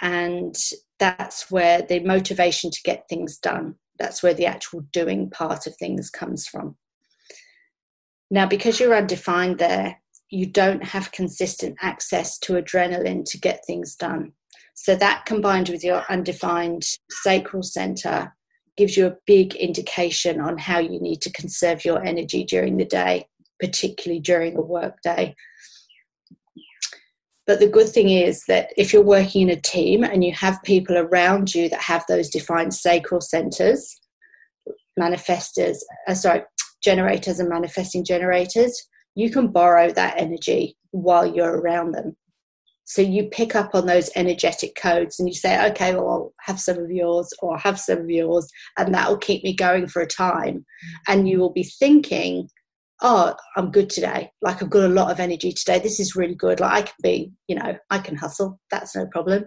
and 0.00 0.54
that's 0.98 1.50
where 1.50 1.82
the 1.82 2.00
motivation 2.00 2.70
to 2.70 2.82
get 2.84 3.08
things 3.08 3.38
done 3.38 3.76
That's 3.98 4.22
where 4.22 4.34
the 4.34 4.46
actual 4.46 4.80
doing 4.92 5.30
part 5.30 5.66
of 5.66 5.76
things 5.76 6.10
comes 6.10 6.46
from. 6.46 6.76
Now, 8.30 8.46
because 8.46 8.80
you're 8.80 8.96
undefined 8.96 9.58
there, 9.58 10.00
you 10.30 10.46
don't 10.46 10.82
have 10.82 11.12
consistent 11.12 11.76
access 11.80 12.38
to 12.40 12.54
adrenaline 12.54 13.24
to 13.26 13.38
get 13.38 13.64
things 13.66 13.94
done. 13.94 14.32
So, 14.74 14.94
that 14.96 15.26
combined 15.26 15.68
with 15.68 15.84
your 15.84 16.04
undefined 16.08 16.84
sacral 17.22 17.62
center 17.62 18.34
gives 18.76 18.96
you 18.96 19.06
a 19.06 19.16
big 19.26 19.54
indication 19.54 20.40
on 20.40 20.58
how 20.58 20.78
you 20.78 21.00
need 21.00 21.20
to 21.22 21.32
conserve 21.32 21.84
your 21.84 22.02
energy 22.02 22.44
during 22.44 22.76
the 22.76 22.84
day, 22.84 23.26
particularly 23.60 24.20
during 24.20 24.56
a 24.56 24.62
work 24.62 24.96
day. 25.02 25.34
But 27.46 27.58
the 27.58 27.68
good 27.68 27.88
thing 27.88 28.10
is 28.10 28.44
that 28.46 28.72
if 28.76 28.92
you're 28.92 29.02
working 29.02 29.42
in 29.42 29.50
a 29.50 29.60
team 29.60 30.04
and 30.04 30.24
you 30.24 30.32
have 30.32 30.62
people 30.62 30.96
around 30.96 31.54
you 31.54 31.68
that 31.68 31.80
have 31.80 32.04
those 32.08 32.30
defined 32.30 32.72
sacral 32.72 33.20
centers, 33.20 34.00
manifestors, 34.98 35.78
uh, 36.06 36.14
sorry, 36.14 36.42
generators 36.82 37.40
and 37.40 37.48
manifesting 37.48 38.04
generators, 38.04 38.80
you 39.14 39.30
can 39.30 39.48
borrow 39.48 39.90
that 39.92 40.20
energy 40.20 40.76
while 40.92 41.26
you're 41.26 41.58
around 41.58 41.92
them. 41.92 42.16
So 42.92 43.00
you 43.00 43.24
pick 43.24 43.54
up 43.54 43.74
on 43.74 43.86
those 43.86 44.10
energetic 44.16 44.74
codes 44.74 45.18
and 45.18 45.26
you 45.26 45.34
say, 45.34 45.66
okay, 45.70 45.94
well, 45.94 46.08
I'll 46.08 46.34
have 46.40 46.60
some 46.60 46.76
of 46.78 46.90
yours 46.90 47.32
or 47.40 47.52
I'll 47.52 47.58
have 47.58 47.80
some 47.80 48.00
of 48.00 48.10
yours, 48.10 48.46
and 48.76 48.92
that 48.92 49.08
will 49.08 49.16
keep 49.16 49.42
me 49.42 49.54
going 49.54 49.86
for 49.86 50.02
a 50.02 50.06
time. 50.06 50.56
Mm-hmm. 50.56 51.12
And 51.12 51.28
you 51.28 51.38
will 51.38 51.52
be 51.52 51.64
thinking, 51.64 52.50
oh, 53.00 53.34
I'm 53.56 53.70
good 53.70 53.88
today. 53.88 54.30
Like 54.42 54.62
I've 54.62 54.68
got 54.68 54.84
a 54.84 54.88
lot 54.88 55.10
of 55.10 55.20
energy 55.20 55.52
today. 55.52 55.78
This 55.78 55.98
is 56.00 56.14
really 56.14 56.34
good. 56.34 56.60
Like 56.60 56.72
I 56.72 56.82
can 56.82 56.94
be, 57.02 57.32
you 57.48 57.56
know, 57.56 57.78
I 57.88 57.98
can 57.98 58.14
hustle. 58.14 58.60
That's 58.70 58.94
no 58.94 59.06
problem. 59.06 59.46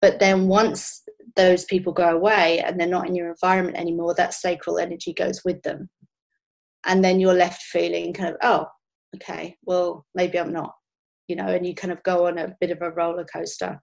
But 0.00 0.20
then 0.20 0.46
once 0.46 1.02
those 1.34 1.64
people 1.64 1.92
go 1.92 2.16
away 2.16 2.60
and 2.60 2.78
they're 2.78 2.86
not 2.86 3.08
in 3.08 3.16
your 3.16 3.28
environment 3.28 3.76
anymore, 3.76 4.14
that 4.14 4.34
sacral 4.34 4.78
energy 4.78 5.12
goes 5.12 5.42
with 5.44 5.62
them. 5.62 5.90
And 6.86 7.04
then 7.04 7.18
you're 7.18 7.34
left 7.34 7.62
feeling 7.62 8.12
kind 8.12 8.30
of, 8.30 8.36
oh, 8.42 8.66
okay, 9.16 9.56
well, 9.64 10.06
maybe 10.14 10.38
I'm 10.38 10.52
not, 10.52 10.74
you 11.32 11.36
know, 11.36 11.48
and 11.48 11.66
you 11.66 11.74
kind 11.74 11.90
of 11.92 12.02
go 12.02 12.26
on 12.26 12.36
a 12.36 12.54
bit 12.60 12.70
of 12.70 12.82
a 12.82 12.90
roller 12.90 13.24
coaster. 13.24 13.80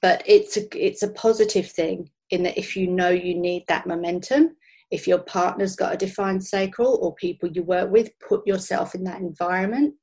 But 0.00 0.24
it's 0.26 0.56
a 0.56 0.62
it's 0.74 1.04
a 1.04 1.12
positive 1.12 1.70
thing 1.70 2.10
in 2.30 2.42
that 2.42 2.58
if 2.58 2.74
you 2.76 2.88
know 2.88 3.10
you 3.10 3.36
need 3.36 3.62
that 3.68 3.86
momentum, 3.86 4.56
if 4.90 5.06
your 5.06 5.20
partner's 5.20 5.76
got 5.76 5.94
a 5.94 5.96
defined 5.96 6.44
sacral 6.44 6.98
or 7.00 7.14
people 7.14 7.48
you 7.48 7.62
work 7.62 7.92
with, 7.92 8.10
put 8.28 8.44
yourself 8.44 8.96
in 8.96 9.04
that 9.04 9.20
environment 9.20 9.94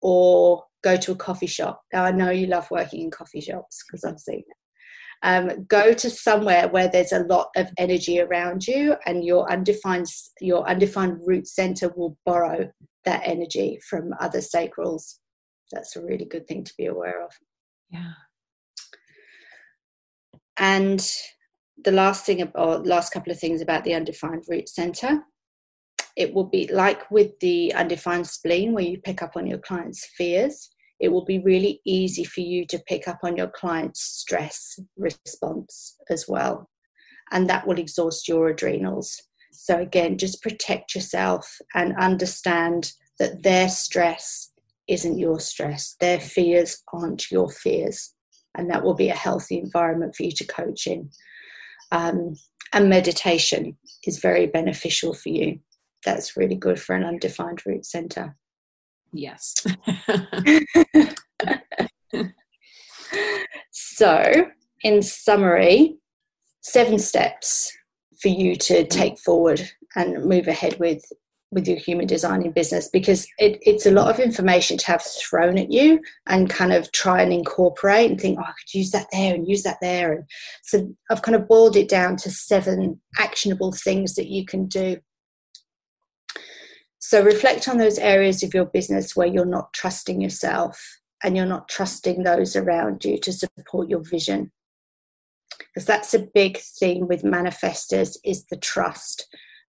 or 0.00 0.64
go 0.82 0.96
to 0.96 1.12
a 1.12 1.16
coffee 1.16 1.46
shop. 1.46 1.82
Now, 1.92 2.04
I 2.04 2.12
know 2.12 2.30
you 2.30 2.46
love 2.46 2.70
working 2.70 3.02
in 3.02 3.10
coffee 3.10 3.42
shops 3.42 3.84
because 3.86 4.02
I've 4.02 4.18
seen 4.18 4.38
it. 4.48 4.56
Um, 5.22 5.64
go 5.64 5.92
to 5.92 6.10
somewhere 6.10 6.68
where 6.68 6.88
there's 6.88 7.12
a 7.12 7.24
lot 7.24 7.48
of 7.56 7.68
energy 7.78 8.20
around 8.20 8.66
you 8.66 8.96
and 9.06 9.24
your 9.24 9.50
undefined 9.50 10.06
your 10.40 10.68
undefined 10.68 11.20
root 11.24 11.46
center 11.46 11.88
will 11.96 12.18
borrow 12.26 12.70
that 13.04 13.22
energy 13.24 13.80
from 13.88 14.14
other 14.20 14.40
sacrals. 14.40 15.16
That's 15.72 15.96
a 15.96 16.02
really 16.02 16.26
good 16.26 16.46
thing 16.46 16.64
to 16.64 16.72
be 16.76 16.86
aware 16.86 17.24
of. 17.24 17.32
Yeah. 17.90 18.12
And 20.58 21.06
the 21.84 21.92
last 21.92 22.24
thing 22.24 22.50
or 22.54 22.78
last 22.78 23.12
couple 23.12 23.32
of 23.32 23.38
things 23.38 23.60
about 23.60 23.84
the 23.84 23.94
undefined 23.94 24.44
root 24.48 24.68
center 24.68 25.22
it 26.16 26.32
will 26.32 26.44
be 26.44 26.66
like 26.72 27.10
with 27.10 27.38
the 27.40 27.72
undefined 27.74 28.26
spleen 28.26 28.72
where 28.72 28.84
you 28.84 28.98
pick 28.98 29.22
up 29.22 29.36
on 29.36 29.46
your 29.46 29.58
client's 29.58 30.06
fears 30.16 30.70
it 31.00 31.08
will 31.08 31.24
be 31.24 31.38
really 31.40 31.80
easy 31.84 32.24
for 32.24 32.40
you 32.40 32.66
to 32.66 32.82
pick 32.86 33.06
up 33.06 33.18
on 33.22 33.36
your 33.36 33.48
client's 33.48 34.00
stress 34.00 34.78
response 34.96 35.96
as 36.10 36.26
well. 36.28 36.70
And 37.32 37.48
that 37.48 37.66
will 37.66 37.78
exhaust 37.78 38.28
your 38.28 38.48
adrenals. 38.48 39.20
So 39.52 39.78
again 39.78 40.18
just 40.18 40.42
protect 40.42 40.94
yourself 40.94 41.58
and 41.74 41.96
understand 41.96 42.92
that 43.18 43.42
their 43.42 43.68
stress 43.68 44.52
isn't 44.88 45.18
your 45.18 45.40
stress. 45.40 45.96
Their 46.00 46.20
fears 46.20 46.82
aren't 46.92 47.30
your 47.30 47.50
fears. 47.50 48.14
And 48.56 48.70
that 48.70 48.82
will 48.82 48.94
be 48.94 49.10
a 49.10 49.14
healthy 49.14 49.58
environment 49.58 50.14
for 50.14 50.22
you 50.22 50.32
to 50.32 50.46
coach 50.46 50.86
in. 50.86 51.10
Um, 51.92 52.36
and 52.72 52.88
meditation 52.88 53.76
is 54.04 54.18
very 54.18 54.46
beneficial 54.46 55.14
for 55.14 55.28
you. 55.28 55.60
That's 56.04 56.36
really 56.36 56.54
good 56.54 56.80
for 56.80 56.94
an 56.94 57.04
undefined 57.04 57.62
root 57.66 57.84
center. 57.84 58.36
Yes. 59.16 59.54
so, 63.70 64.46
in 64.82 65.02
summary, 65.02 65.96
seven 66.60 66.98
steps 66.98 67.72
for 68.20 68.28
you 68.28 68.56
to 68.56 68.86
take 68.86 69.18
forward 69.18 69.60
and 69.94 70.24
move 70.24 70.48
ahead 70.48 70.78
with 70.78 71.04
with 71.52 71.68
your 71.68 71.76
human 71.76 72.06
designing 72.06 72.50
business 72.50 72.88
because 72.92 73.26
it, 73.38 73.58
it's 73.62 73.86
a 73.86 73.90
lot 73.90 74.10
of 74.10 74.18
information 74.18 74.76
to 74.76 74.86
have 74.86 75.02
thrown 75.02 75.56
at 75.56 75.70
you 75.70 76.00
and 76.26 76.50
kind 76.50 76.72
of 76.72 76.90
try 76.92 77.22
and 77.22 77.32
incorporate 77.32 78.10
and 78.10 78.20
think, 78.20 78.38
oh, 78.38 78.42
I 78.42 78.46
could 78.52 78.74
use 78.74 78.90
that 78.90 79.06
there 79.12 79.34
and 79.34 79.48
use 79.48 79.62
that 79.62 79.78
there. 79.80 80.12
And 80.12 80.24
so 80.64 80.92
I've 81.10 81.22
kind 81.22 81.36
of 81.36 81.46
boiled 81.46 81.76
it 81.76 81.88
down 81.88 82.16
to 82.16 82.30
seven 82.30 83.00
actionable 83.18 83.72
things 83.72 84.16
that 84.16 84.26
you 84.26 84.44
can 84.44 84.66
do. 84.66 84.98
So 87.08 87.22
reflect 87.22 87.68
on 87.68 87.78
those 87.78 88.00
areas 88.00 88.42
of 88.42 88.52
your 88.52 88.64
business 88.64 89.14
where 89.14 89.28
you're 89.28 89.44
not 89.44 89.72
trusting 89.72 90.20
yourself 90.20 90.98
and 91.22 91.36
you're 91.36 91.46
not 91.46 91.68
trusting 91.68 92.24
those 92.24 92.56
around 92.56 93.04
you 93.04 93.16
to 93.18 93.32
support 93.32 93.88
your 93.88 94.02
vision. 94.02 94.50
Because 95.56 95.86
that's 95.86 96.14
a 96.14 96.26
big 96.34 96.58
thing 96.58 97.06
with 97.06 97.22
manifestors 97.22 98.16
is 98.24 98.46
the 98.46 98.56
trust. 98.56 99.28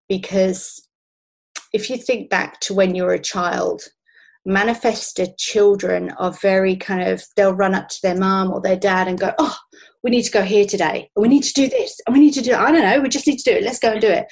Because 0.10 0.90
if 1.74 1.92
you 1.92 1.98
think 1.98 2.32
back 2.32 2.60
to 2.62 2.74
when 2.74 2.96
you 2.96 3.04
were 3.04 3.14
a 3.14 3.20
child, 3.20 3.84
manifestor 4.50 5.28
children 5.38 6.10
are 6.18 6.32
very 6.32 6.76
kind 6.76 7.08
of 7.08 7.24
they'll 7.36 7.54
run 7.54 7.76
up 7.76 7.88
to 7.90 8.00
their 8.02 8.18
mom 8.18 8.52
or 8.52 8.62
their 8.62 8.80
dad 8.80 9.08
and 9.08 9.20
go, 9.20 9.32
Oh, 9.38 9.56
we 10.04 10.10
need 10.10 10.24
to 10.24 10.32
go 10.32 10.42
here 10.42 10.66
today, 10.66 11.12
we 11.16 11.28
need 11.28 11.44
to 11.44 11.54
do 11.54 11.70
this, 11.70 12.00
and 12.08 12.16
we 12.16 12.20
need 12.20 12.34
to 12.34 12.42
do 12.42 12.56
I 12.56 12.72
don't 12.72 12.82
know, 12.82 13.00
we 13.00 13.10
just 13.10 13.28
need 13.28 13.38
to 13.38 13.52
do 13.52 13.58
it, 13.58 13.64
let's 13.64 13.78
go 13.78 13.92
and 13.92 14.02
do 14.02 14.10
it. 14.10 14.26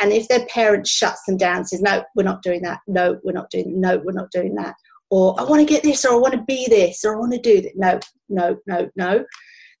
And 0.00 0.12
if 0.12 0.28
their 0.28 0.46
parent 0.46 0.86
shuts 0.86 1.22
them 1.26 1.36
down, 1.36 1.64
says, 1.64 1.80
No, 1.80 2.04
we're 2.14 2.22
not 2.22 2.42
doing 2.42 2.62
that, 2.62 2.80
no, 2.86 3.18
we're 3.24 3.32
not 3.32 3.50
doing 3.50 3.80
no, 3.80 3.98
we're 3.98 4.12
not 4.12 4.30
doing 4.30 4.54
that. 4.56 4.74
Or 5.10 5.34
I 5.40 5.44
want 5.44 5.60
to 5.60 5.72
get 5.72 5.82
this, 5.82 6.04
or 6.04 6.14
I 6.14 6.18
want 6.18 6.34
to 6.34 6.44
be 6.46 6.66
this, 6.68 7.04
or 7.04 7.16
I 7.16 7.18
want 7.18 7.32
to 7.32 7.40
do 7.40 7.62
that. 7.62 7.76
No, 7.76 7.98
no, 8.28 8.58
no, 8.66 8.90
no. 8.94 9.24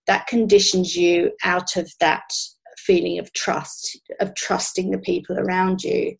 That 0.06 0.26
conditions 0.26 0.96
you 0.96 1.32
out 1.44 1.76
of 1.76 1.90
that 2.00 2.30
feeling 2.78 3.18
of 3.18 3.32
trust, 3.34 4.00
of 4.20 4.34
trusting 4.34 4.90
the 4.90 4.98
people 4.98 5.38
around 5.38 5.82
you 5.82 6.16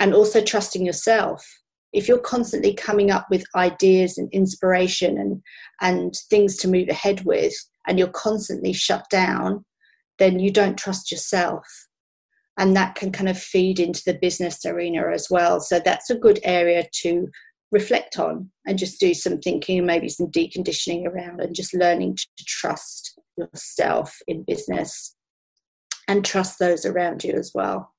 and 0.00 0.12
also 0.12 0.42
trusting 0.42 0.84
yourself 0.84 1.44
if 1.92 2.08
you're 2.08 2.18
constantly 2.18 2.74
coming 2.74 3.10
up 3.10 3.26
with 3.30 3.44
ideas 3.54 4.18
and 4.18 4.28
inspiration 4.32 5.18
and 5.18 5.42
and 5.80 6.14
things 6.28 6.56
to 6.56 6.68
move 6.68 6.88
ahead 6.88 7.24
with 7.24 7.54
and 7.86 7.98
you're 7.98 8.08
constantly 8.08 8.72
shut 8.72 9.04
down 9.10 9.64
then 10.18 10.38
you 10.38 10.50
don't 10.50 10.78
trust 10.78 11.10
yourself 11.10 11.64
and 12.58 12.76
that 12.76 12.94
can 12.94 13.12
kind 13.12 13.28
of 13.28 13.38
feed 13.38 13.78
into 13.78 14.02
the 14.06 14.14
business 14.14 14.64
arena 14.64 15.10
as 15.12 15.28
well 15.30 15.60
so 15.60 15.80
that's 15.84 16.10
a 16.10 16.18
good 16.18 16.40
area 16.42 16.84
to 16.92 17.28
reflect 17.72 18.18
on 18.18 18.50
and 18.66 18.78
just 18.78 19.00
do 19.00 19.12
some 19.12 19.38
thinking 19.38 19.78
and 19.78 19.86
maybe 19.86 20.08
some 20.08 20.28
deconditioning 20.28 21.06
around 21.06 21.40
and 21.40 21.54
just 21.54 21.74
learning 21.74 22.16
to 22.16 22.44
trust 22.44 23.18
yourself 23.36 24.16
in 24.28 24.44
business 24.44 25.14
and 26.08 26.24
trust 26.24 26.58
those 26.58 26.84
around 26.84 27.24
you 27.24 27.32
as 27.32 27.50
well 27.54 27.92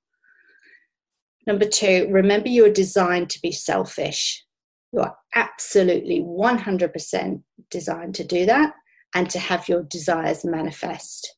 Number 1.48 1.66
two, 1.66 2.10
remember 2.12 2.50
you 2.50 2.66
are 2.66 2.70
designed 2.70 3.30
to 3.30 3.42
be 3.42 3.54
selfish. 3.54 4.46
You 4.92 5.00
are 5.00 5.16
absolutely 5.34 6.22
100% 6.22 7.42
designed 7.72 8.16
to 8.16 8.26
do 8.26 8.46
that 8.46 8.74
and 9.16 9.30
to 9.30 9.40
have 9.40 9.70
your 9.70 9.84
desires 9.84 10.44
manifest. 10.44 11.37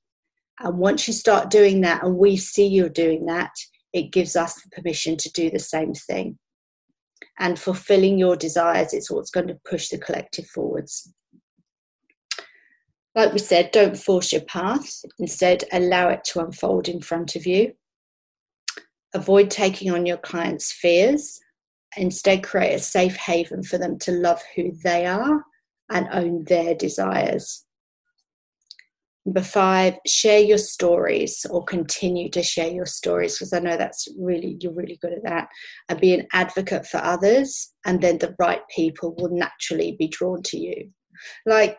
And 0.60 0.78
once 0.78 1.08
you 1.08 1.14
start 1.14 1.50
doing 1.50 1.82
that 1.82 2.04
and 2.04 2.18
we 2.18 2.38
see 2.38 2.68
you're 2.68 2.90
doing 2.90 3.26
that, 3.28 3.52
it 3.94 4.12
gives 4.12 4.36
us 4.36 4.56
the 4.56 4.70
permission 4.70 5.18
to 5.18 5.32
do 5.32 5.50
the 5.50 5.60
same 5.60 5.94
thing. 5.94 6.38
And 7.40 7.58
fulfilling 7.58 8.20
your 8.20 8.36
desires 8.36 8.94
it's 8.94 9.10
what's 9.10 9.32
going 9.32 9.48
to 9.48 9.60
push 9.66 9.90
the 9.90 9.98
collective 9.98 10.48
forwards. 10.48 11.14
Like 13.16 13.34
we 13.34 13.40
said, 13.40 13.72
don't 13.72 13.98
force 13.98 14.32
your 14.32 14.42
path. 14.42 14.88
Instead, 15.18 15.64
allow 15.72 16.10
it 16.10 16.24
to 16.26 16.42
unfold 16.42 16.88
in 16.88 17.02
front 17.02 17.36
of 17.36 17.46
you 17.46 17.74
avoid 19.14 19.50
taking 19.50 19.92
on 19.92 20.06
your 20.06 20.18
clients' 20.18 20.72
fears. 20.72 21.40
Instead, 21.98 22.44
create 22.44 22.76
a 22.76 22.80
safe 22.80 23.16
haven 23.16 23.64
for 23.64 23.78
them 23.78 23.98
to 24.00 24.12
love 24.12 24.42
who 24.56 24.72
they 24.84 25.06
are 25.06 25.44
and 25.90 26.08
own 26.12 26.44
their 26.46 26.76
desires. 26.76 27.66
Number 29.30 29.44
five, 29.44 29.94
share 30.08 30.40
your 30.40 30.58
stories 30.58 31.46
or 31.52 31.64
continue 31.64 32.32
to 32.32 32.42
share 32.42 32.72
your 32.72 32.88
stories 32.88 33.38
because 33.38 33.54
I 33.54 33.60
know 33.60 33.78
that's 33.78 34.08
really, 34.18 34.58
you're 34.60 34.74
really 34.74 34.98
good 35.04 35.14
at 35.14 35.22
that. 35.24 35.50
And 35.88 36.02
be 36.02 36.16
an 36.16 36.26
advocate 36.34 36.88
for 36.88 36.98
others, 36.98 37.72
and 37.86 38.02
then 38.02 38.18
the 38.18 38.36
right 38.40 38.62
people 38.76 39.14
will 39.20 39.30
naturally 39.30 39.96
be 40.00 40.08
drawn 40.08 40.42
to 40.46 40.58
you. 40.58 40.90
Like, 41.46 41.78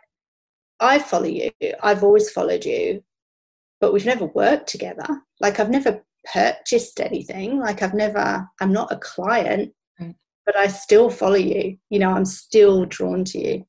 I 0.78 1.00
follow 1.00 1.26
you, 1.26 1.50
I've 1.82 2.04
always 2.04 2.30
followed 2.30 2.64
you, 2.64 3.02
but 3.80 3.92
we've 3.92 4.06
never 4.06 4.26
worked 4.26 4.68
together. 4.68 5.08
Like 5.40 5.58
I've 5.58 5.70
never 5.70 6.04
purchased 6.32 7.00
anything. 7.00 7.58
Like 7.58 7.82
I've 7.82 7.94
never, 7.94 8.46
I'm 8.60 8.72
not 8.72 8.92
a 8.92 8.98
client, 8.98 9.72
but 10.46 10.56
I 10.56 10.68
still 10.68 11.10
follow 11.10 11.34
you. 11.34 11.78
You 11.88 11.98
know, 11.98 12.12
I'm 12.12 12.26
still 12.26 12.84
drawn 12.84 13.24
to 13.24 13.38
you. 13.40 13.66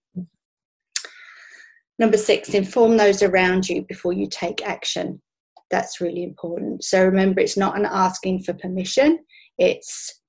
Number 2.01 2.17
six, 2.17 2.55
inform 2.55 2.97
those 2.97 3.21
around 3.21 3.69
you 3.69 3.83
before 3.83 4.11
you 4.11 4.25
take 4.25 4.67
action. 4.67 5.21
That's 5.69 6.01
really 6.01 6.23
important. 6.23 6.83
So 6.83 7.05
remember, 7.05 7.41
it's 7.41 7.57
not 7.57 7.77
an 7.77 7.85
asking 7.85 8.41
for 8.41 8.53
permission, 8.55 9.19
it's 9.59 10.19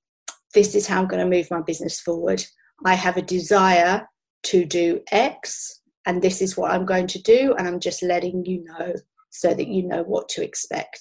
this 0.53 0.75
is 0.75 0.85
how 0.85 1.01
I'm 1.01 1.07
going 1.07 1.27
to 1.27 1.35
move 1.35 1.49
my 1.49 1.61
business 1.61 1.99
forward. 1.99 2.45
I 2.85 2.93
have 2.93 3.17
a 3.17 3.23
desire 3.23 4.07
to 4.43 4.65
do 4.65 5.01
X, 5.11 5.81
and 6.05 6.21
this 6.21 6.43
is 6.43 6.55
what 6.55 6.69
I'm 6.69 6.85
going 6.85 7.07
to 7.07 7.21
do, 7.23 7.55
and 7.57 7.67
I'm 7.67 7.79
just 7.79 8.03
letting 8.03 8.45
you 8.45 8.63
know 8.65 8.93
so 9.31 9.55
that 9.55 9.67
you 9.67 9.81
know 9.81 10.03
what 10.03 10.29
to 10.29 10.43
expect. 10.43 10.99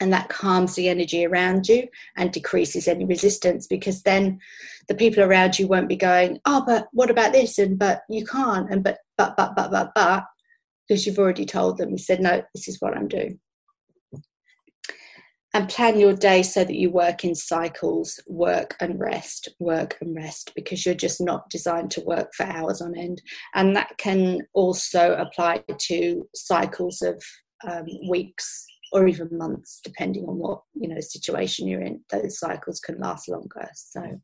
And 0.00 0.12
that 0.12 0.28
calms 0.28 0.74
the 0.74 0.88
energy 0.88 1.26
around 1.26 1.68
you 1.68 1.88
and 2.16 2.30
decreases 2.30 2.86
any 2.86 3.04
resistance 3.04 3.66
because 3.66 4.02
then 4.02 4.38
the 4.86 4.94
people 4.94 5.24
around 5.24 5.58
you 5.58 5.66
won't 5.66 5.88
be 5.88 5.96
going, 5.96 6.38
Oh, 6.44 6.62
but 6.64 6.88
what 6.92 7.10
about 7.10 7.32
this? 7.32 7.58
And 7.58 7.78
but 7.78 8.02
you 8.08 8.24
can't, 8.24 8.70
and 8.70 8.84
but, 8.84 8.98
but, 9.16 9.36
but, 9.36 9.56
but, 9.56 9.70
but, 9.70 9.90
but, 9.94 10.24
because 10.86 11.04
you've 11.04 11.18
already 11.18 11.44
told 11.44 11.78
them. 11.78 11.90
You 11.90 11.98
said, 11.98 12.20
No, 12.20 12.42
this 12.54 12.68
is 12.68 12.76
what 12.80 12.96
I'm 12.96 13.08
doing 13.08 13.40
and 15.54 15.68
plan 15.68 15.98
your 15.98 16.14
day 16.14 16.42
so 16.42 16.62
that 16.62 16.74
you 16.74 16.90
work 16.90 17.24
in 17.24 17.34
cycles 17.34 18.20
work 18.26 18.76
and 18.80 19.00
rest 19.00 19.48
work 19.58 19.96
and 20.00 20.14
rest 20.14 20.52
because 20.54 20.84
you're 20.84 20.94
just 20.94 21.20
not 21.20 21.48
designed 21.50 21.90
to 21.90 22.00
work 22.02 22.30
for 22.36 22.44
hours 22.44 22.80
on 22.80 22.96
end 22.96 23.22
and 23.54 23.74
that 23.74 23.96
can 23.98 24.40
also 24.52 25.14
apply 25.14 25.62
to 25.78 26.28
cycles 26.34 27.02
of 27.02 27.22
um, 27.68 27.86
weeks 28.08 28.66
or 28.92 29.06
even 29.06 29.28
months 29.32 29.80
depending 29.82 30.24
on 30.24 30.36
what 30.36 30.62
you 30.74 30.88
know 30.88 31.00
situation 31.00 31.68
you're 31.68 31.82
in 31.82 32.00
those 32.10 32.38
cycles 32.38 32.80
can 32.80 32.98
last 32.98 33.28
longer. 33.28 33.68
So 33.74 34.20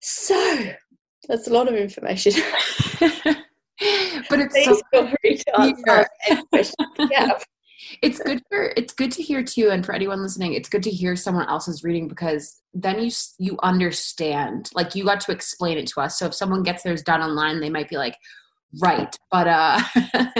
so 0.00 0.64
that's 1.28 1.48
a 1.48 1.52
lot 1.52 1.68
of 1.68 1.74
information. 1.74 2.32
But 4.28 4.40
it's 4.40 4.54
Please 4.54 4.66
so 4.66 4.80
feel 4.92 5.12
free 5.22 5.36
to 5.36 5.60
answer 5.60 6.06
any 6.28 6.42
questions 6.46 6.88
yeah 7.12 7.38
it's 8.02 8.18
good 8.18 8.42
for 8.48 8.72
it's 8.76 8.92
good 8.92 9.12
to 9.12 9.22
hear 9.22 9.42
too 9.42 9.70
and 9.70 9.86
for 9.86 9.94
anyone 9.94 10.20
listening 10.20 10.54
it's 10.54 10.68
good 10.68 10.82
to 10.82 10.90
hear 10.90 11.14
someone 11.14 11.48
else's 11.48 11.84
reading 11.84 12.08
because 12.08 12.60
then 12.74 13.00
you 13.00 13.10
you 13.38 13.58
understand. 13.62 14.70
Like 14.74 14.94
you 14.94 15.04
got 15.04 15.20
to 15.20 15.32
explain 15.32 15.78
it 15.78 15.86
to 15.88 16.00
us. 16.00 16.18
So 16.18 16.26
if 16.26 16.34
someone 16.34 16.62
gets 16.62 16.82
theirs 16.82 17.02
done 17.02 17.22
online 17.22 17.60
they 17.60 17.70
might 17.70 17.88
be 17.88 17.96
like 17.96 18.16
right 18.82 19.16
but 19.30 19.46
uh 19.48 19.80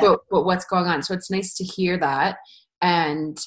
but 0.00 0.20
but 0.30 0.44
what's 0.44 0.64
going 0.64 0.86
on 0.86 1.02
so 1.02 1.14
it's 1.14 1.30
nice 1.30 1.54
to 1.54 1.64
hear 1.64 1.98
that 1.98 2.36
and 2.82 3.38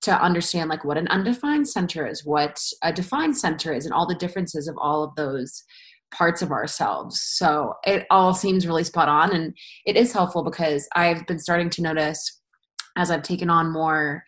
to 0.00 0.12
understand 0.22 0.68
like 0.68 0.84
what 0.84 0.98
an 0.98 1.08
undefined 1.08 1.68
center 1.68 2.06
is 2.06 2.24
what 2.24 2.60
a 2.82 2.92
defined 2.92 3.36
center 3.36 3.72
is 3.72 3.84
and 3.84 3.94
all 3.94 4.06
the 4.06 4.14
differences 4.14 4.68
of 4.68 4.76
all 4.78 5.02
of 5.02 5.14
those 5.16 5.64
parts 6.12 6.42
of 6.42 6.52
ourselves 6.52 7.20
so 7.20 7.72
it 7.84 8.06
all 8.10 8.32
seems 8.32 8.66
really 8.66 8.84
spot 8.84 9.08
on 9.08 9.34
and 9.34 9.56
it 9.86 9.96
is 9.96 10.12
helpful 10.12 10.44
because 10.44 10.86
i've 10.94 11.26
been 11.26 11.38
starting 11.38 11.68
to 11.68 11.82
notice 11.82 12.40
as 12.96 13.10
I've 13.10 13.22
taken 13.22 13.50
on 13.50 13.72
more 13.72 14.24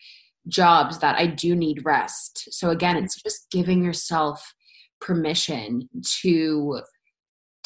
jobs 0.49 0.99
that 0.99 1.18
I 1.18 1.26
do 1.26 1.55
need 1.55 1.84
rest. 1.84 2.49
So 2.51 2.70
again, 2.70 2.97
it's 2.97 3.20
just 3.22 3.51
giving 3.51 3.84
yourself 3.84 4.55
permission 5.01 5.88
to 6.22 6.80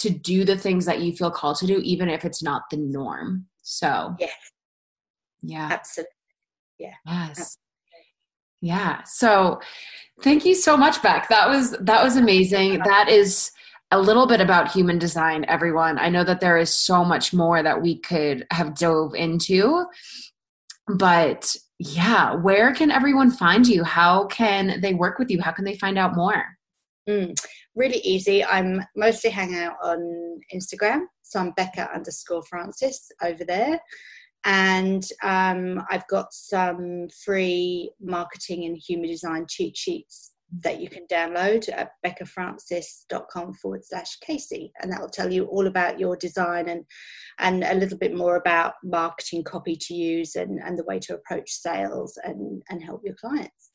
to 0.01 0.11
do 0.11 0.44
the 0.44 0.57
things 0.57 0.84
that 0.86 1.01
you 1.01 1.12
feel 1.12 1.30
called 1.30 1.57
to 1.59 1.66
do 1.66 1.80
even 1.82 2.09
if 2.09 2.24
it's 2.24 2.42
not 2.42 2.62
the 2.70 2.76
norm. 2.76 3.46
So 3.62 4.14
Yeah. 4.18 4.28
Yeah. 5.42 5.68
Absolutely. 5.72 6.11
Yeah. 6.78 6.94
Yes. 7.07 7.30
Absolutely. 7.30 7.59
Yeah. 8.62 9.03
So 9.05 9.61
thank 10.22 10.44
you 10.44 10.55
so 10.55 10.76
much, 10.76 11.03
Beck. 11.03 11.28
That 11.28 11.48
was 11.48 11.72
that 11.80 12.03
was 12.03 12.16
amazing. 12.16 12.80
That 12.84 13.09
is 13.09 13.51
a 13.90 14.01
little 14.01 14.26
bit 14.26 14.40
about 14.40 14.70
human 14.70 14.98
design, 14.98 15.44
everyone. 15.48 15.98
I 15.98 16.11
know 16.11 16.24
that 16.24 16.40
there 16.40 16.59
is 16.59 16.72
so 16.72 17.05
much 17.05 17.32
more 17.32 17.62
that 17.62 17.82
we 17.82 17.98
could 17.98 18.46
have 18.51 18.76
dove 18.76 19.14
into 19.14 19.86
but 20.96 21.57
yeah, 21.78 22.34
where 22.34 22.74
can 22.74 22.90
everyone 22.90 23.30
find 23.30 23.66
you? 23.66 23.84
How 23.84 24.26
can 24.26 24.80
they 24.80 24.94
work 24.94 25.18
with 25.18 25.30
you? 25.30 25.40
How 25.40 25.53
can 25.53 25.64
they 25.64 25.76
find 25.76 25.98
out 25.98 26.16
more? 26.16 26.44
Mm, 27.09 27.34
really 27.75 27.99
easy. 27.99 28.45
I'm 28.45 28.83
mostly 28.97 29.31
hanging 29.31 29.59
out 29.59 29.77
on 29.83 30.41
Instagram. 30.55 31.03
So 31.23 31.41
I'm 31.41 31.53
Becca 31.53 31.93
underscore 31.95 32.43
Francis 32.43 33.11
over 33.23 33.45
there. 33.45 33.81
And 34.45 35.05
um, 35.23 35.83
I've 35.91 36.07
got 36.09 36.33
some 36.33 37.09
free 37.25 37.93
marketing 38.01 38.64
and 38.64 38.77
human 38.77 39.11
design 39.11 39.47
cheat 39.49 39.77
sheets 39.77 40.33
that 40.62 40.81
you 40.81 40.89
can 40.89 41.07
download 41.07 41.68
at 41.73 41.93
beccafrancis.com 42.05 43.55
forward 43.55 43.85
slash 43.85 44.16
Casey. 44.16 44.73
And 44.81 44.91
that 44.91 45.01
will 45.01 45.09
tell 45.09 45.33
you 45.33 45.45
all 45.45 45.66
about 45.66 46.01
your 46.01 46.16
design 46.16 46.68
and, 46.68 46.85
and 47.39 47.62
a 47.62 47.75
little 47.75 47.99
bit 47.99 48.16
more 48.16 48.37
about 48.37 48.75
marketing 48.83 49.45
copy 49.45 49.77
to 49.77 49.95
use 49.95 50.35
and, 50.35 50.59
and 50.64 50.77
the 50.77 50.85
way 50.85 50.99
to 51.01 51.14
approach 51.14 51.51
sales 51.51 52.18
and, 52.25 52.62
and 52.68 52.83
help 52.83 53.03
your 53.05 53.14
clients. 53.14 53.70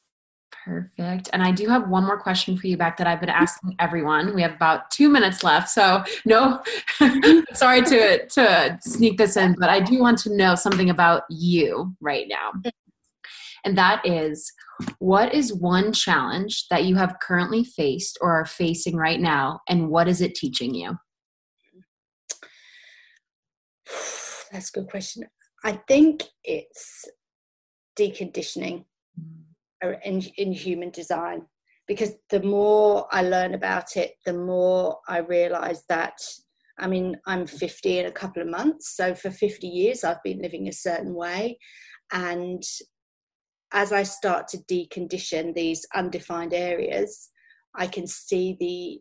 Perfect. 0.66 1.30
And 1.32 1.44
I 1.44 1.52
do 1.52 1.68
have 1.68 1.90
one 1.90 2.06
more 2.06 2.20
question 2.20 2.58
for 2.58 2.66
you 2.66 2.76
Beck 2.76 2.98
that 2.98 3.06
I've 3.06 3.20
been 3.20 3.30
asking 3.30 3.76
everyone. 3.78 4.34
We 4.34 4.42
have 4.42 4.54
about 4.54 4.90
two 4.90 5.10
minutes 5.10 5.44
left. 5.44 5.70
So 5.70 6.04
no, 6.26 6.64
sorry 7.54 7.84
to, 7.84 8.26
to 8.26 8.80
sneak 8.82 9.20
this 9.20 9.38
in, 9.38 9.56
but 9.60 9.70
I 9.70 9.80
do 9.80 10.00
want 10.00 10.18
to 10.20 10.36
know 10.36 10.56
something 10.56 10.90
about 10.90 11.22
you 11.30 11.96
right 12.02 12.26
now. 12.28 12.72
And 13.64 13.78
that 13.78 14.02
is 14.08 14.52
what 14.98 15.36
is 15.36 15.54
one 15.54 15.94
challenge 15.94 16.66
that 16.72 16.86
you 16.86 16.96
have 16.96 17.20
currently 17.22 17.64
faced 17.64 18.18
or 18.20 18.32
are 18.32 18.46
facing 18.46 18.96
right 18.96 19.20
now, 19.20 19.60
and 19.70 19.90
what 19.90 20.08
is 20.08 20.20
it 20.20 20.34
teaching 20.34 20.74
you? 20.74 20.98
That's 24.52 24.70
a 24.70 24.80
good 24.80 24.90
question. 24.90 25.26
I 25.64 25.80
think 25.88 26.24
it's 26.44 27.06
deconditioning. 27.98 28.86
In, 29.94 30.22
in 30.38 30.52
human 30.52 30.92
design 30.92 31.46
because 31.88 32.12
the 32.30 32.42
more 32.42 33.08
I 33.12 33.22
learn 33.22 33.54
about 33.54 33.96
it, 33.96 34.14
the 34.26 34.34
more 34.34 35.00
I 35.08 35.20
realize 35.20 35.84
that. 35.90 36.20
I 36.78 36.88
mean, 36.88 37.18
I'm 37.26 37.48
50 37.48 38.00
in 38.00 38.06
a 38.08 38.12
couple 38.12 38.42
of 38.42 38.50
months. 38.50 38.96
So 38.96 39.16
for 39.16 39.32
50 39.32 39.68
years, 39.68 40.04
I've 40.04 40.24
been 40.24 40.42
living 40.42 40.68
a 40.68 40.74
certain 40.74 41.14
way. 41.14 41.58
And 42.12 42.64
as 43.72 43.92
I 43.92 44.04
start 44.04 44.48
to 44.50 44.58
decondition 44.70 45.54
these 45.54 45.86
undefined 45.96 46.54
areas, 46.54 47.30
I 47.76 47.88
can 47.88 48.08
see 48.08 48.58
the 48.60 49.00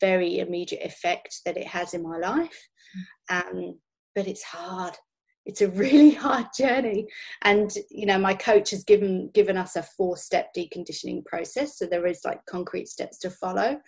very 0.00 0.38
immediate 0.38 0.84
effect 0.84 1.40
that 1.44 1.56
it 1.56 1.66
has 1.66 1.94
in 1.94 2.02
my 2.02 2.18
life. 2.18 2.68
Um, 3.30 3.78
but 4.14 4.26
it's 4.26 4.42
hard. 4.42 4.94
It's 5.46 5.60
a 5.60 5.70
really 5.70 6.10
hard 6.26 6.46
journey. 6.56 7.06
And 7.42 7.70
you 7.90 8.06
know, 8.06 8.18
my 8.18 8.34
coach 8.34 8.70
has 8.70 8.84
given 8.84 9.30
given 9.34 9.56
us 9.56 9.76
a 9.76 9.82
four 9.82 10.16
step 10.16 10.50
deconditioning 10.56 11.24
process. 11.24 11.78
So 11.78 11.86
there 11.86 12.06
is 12.06 12.20
like 12.24 12.44
concrete 12.46 12.88
steps 12.88 13.18
to 13.18 13.30
follow. 13.30 13.78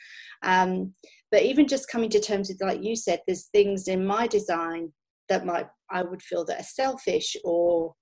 Um, 0.43 0.94
but 1.31 1.43
even 1.43 1.66
just 1.66 1.89
coming 1.89 2.10
to 2.10 2.20
terms 2.20 2.48
with, 2.48 2.62
like 2.62 2.82
you 2.82 2.97
said, 2.97 3.20
there's 3.26 3.47
things 3.47 3.89
in 3.89 4.06
my 4.06 4.26
design 4.26 4.93
that 5.28 5.47
might 5.47 5.66
I 5.90 6.02
would 6.02 6.22
feel 6.22 6.44
that 6.47 6.60
are 6.60 6.64
selfish 6.64 7.36
or 7.44 7.94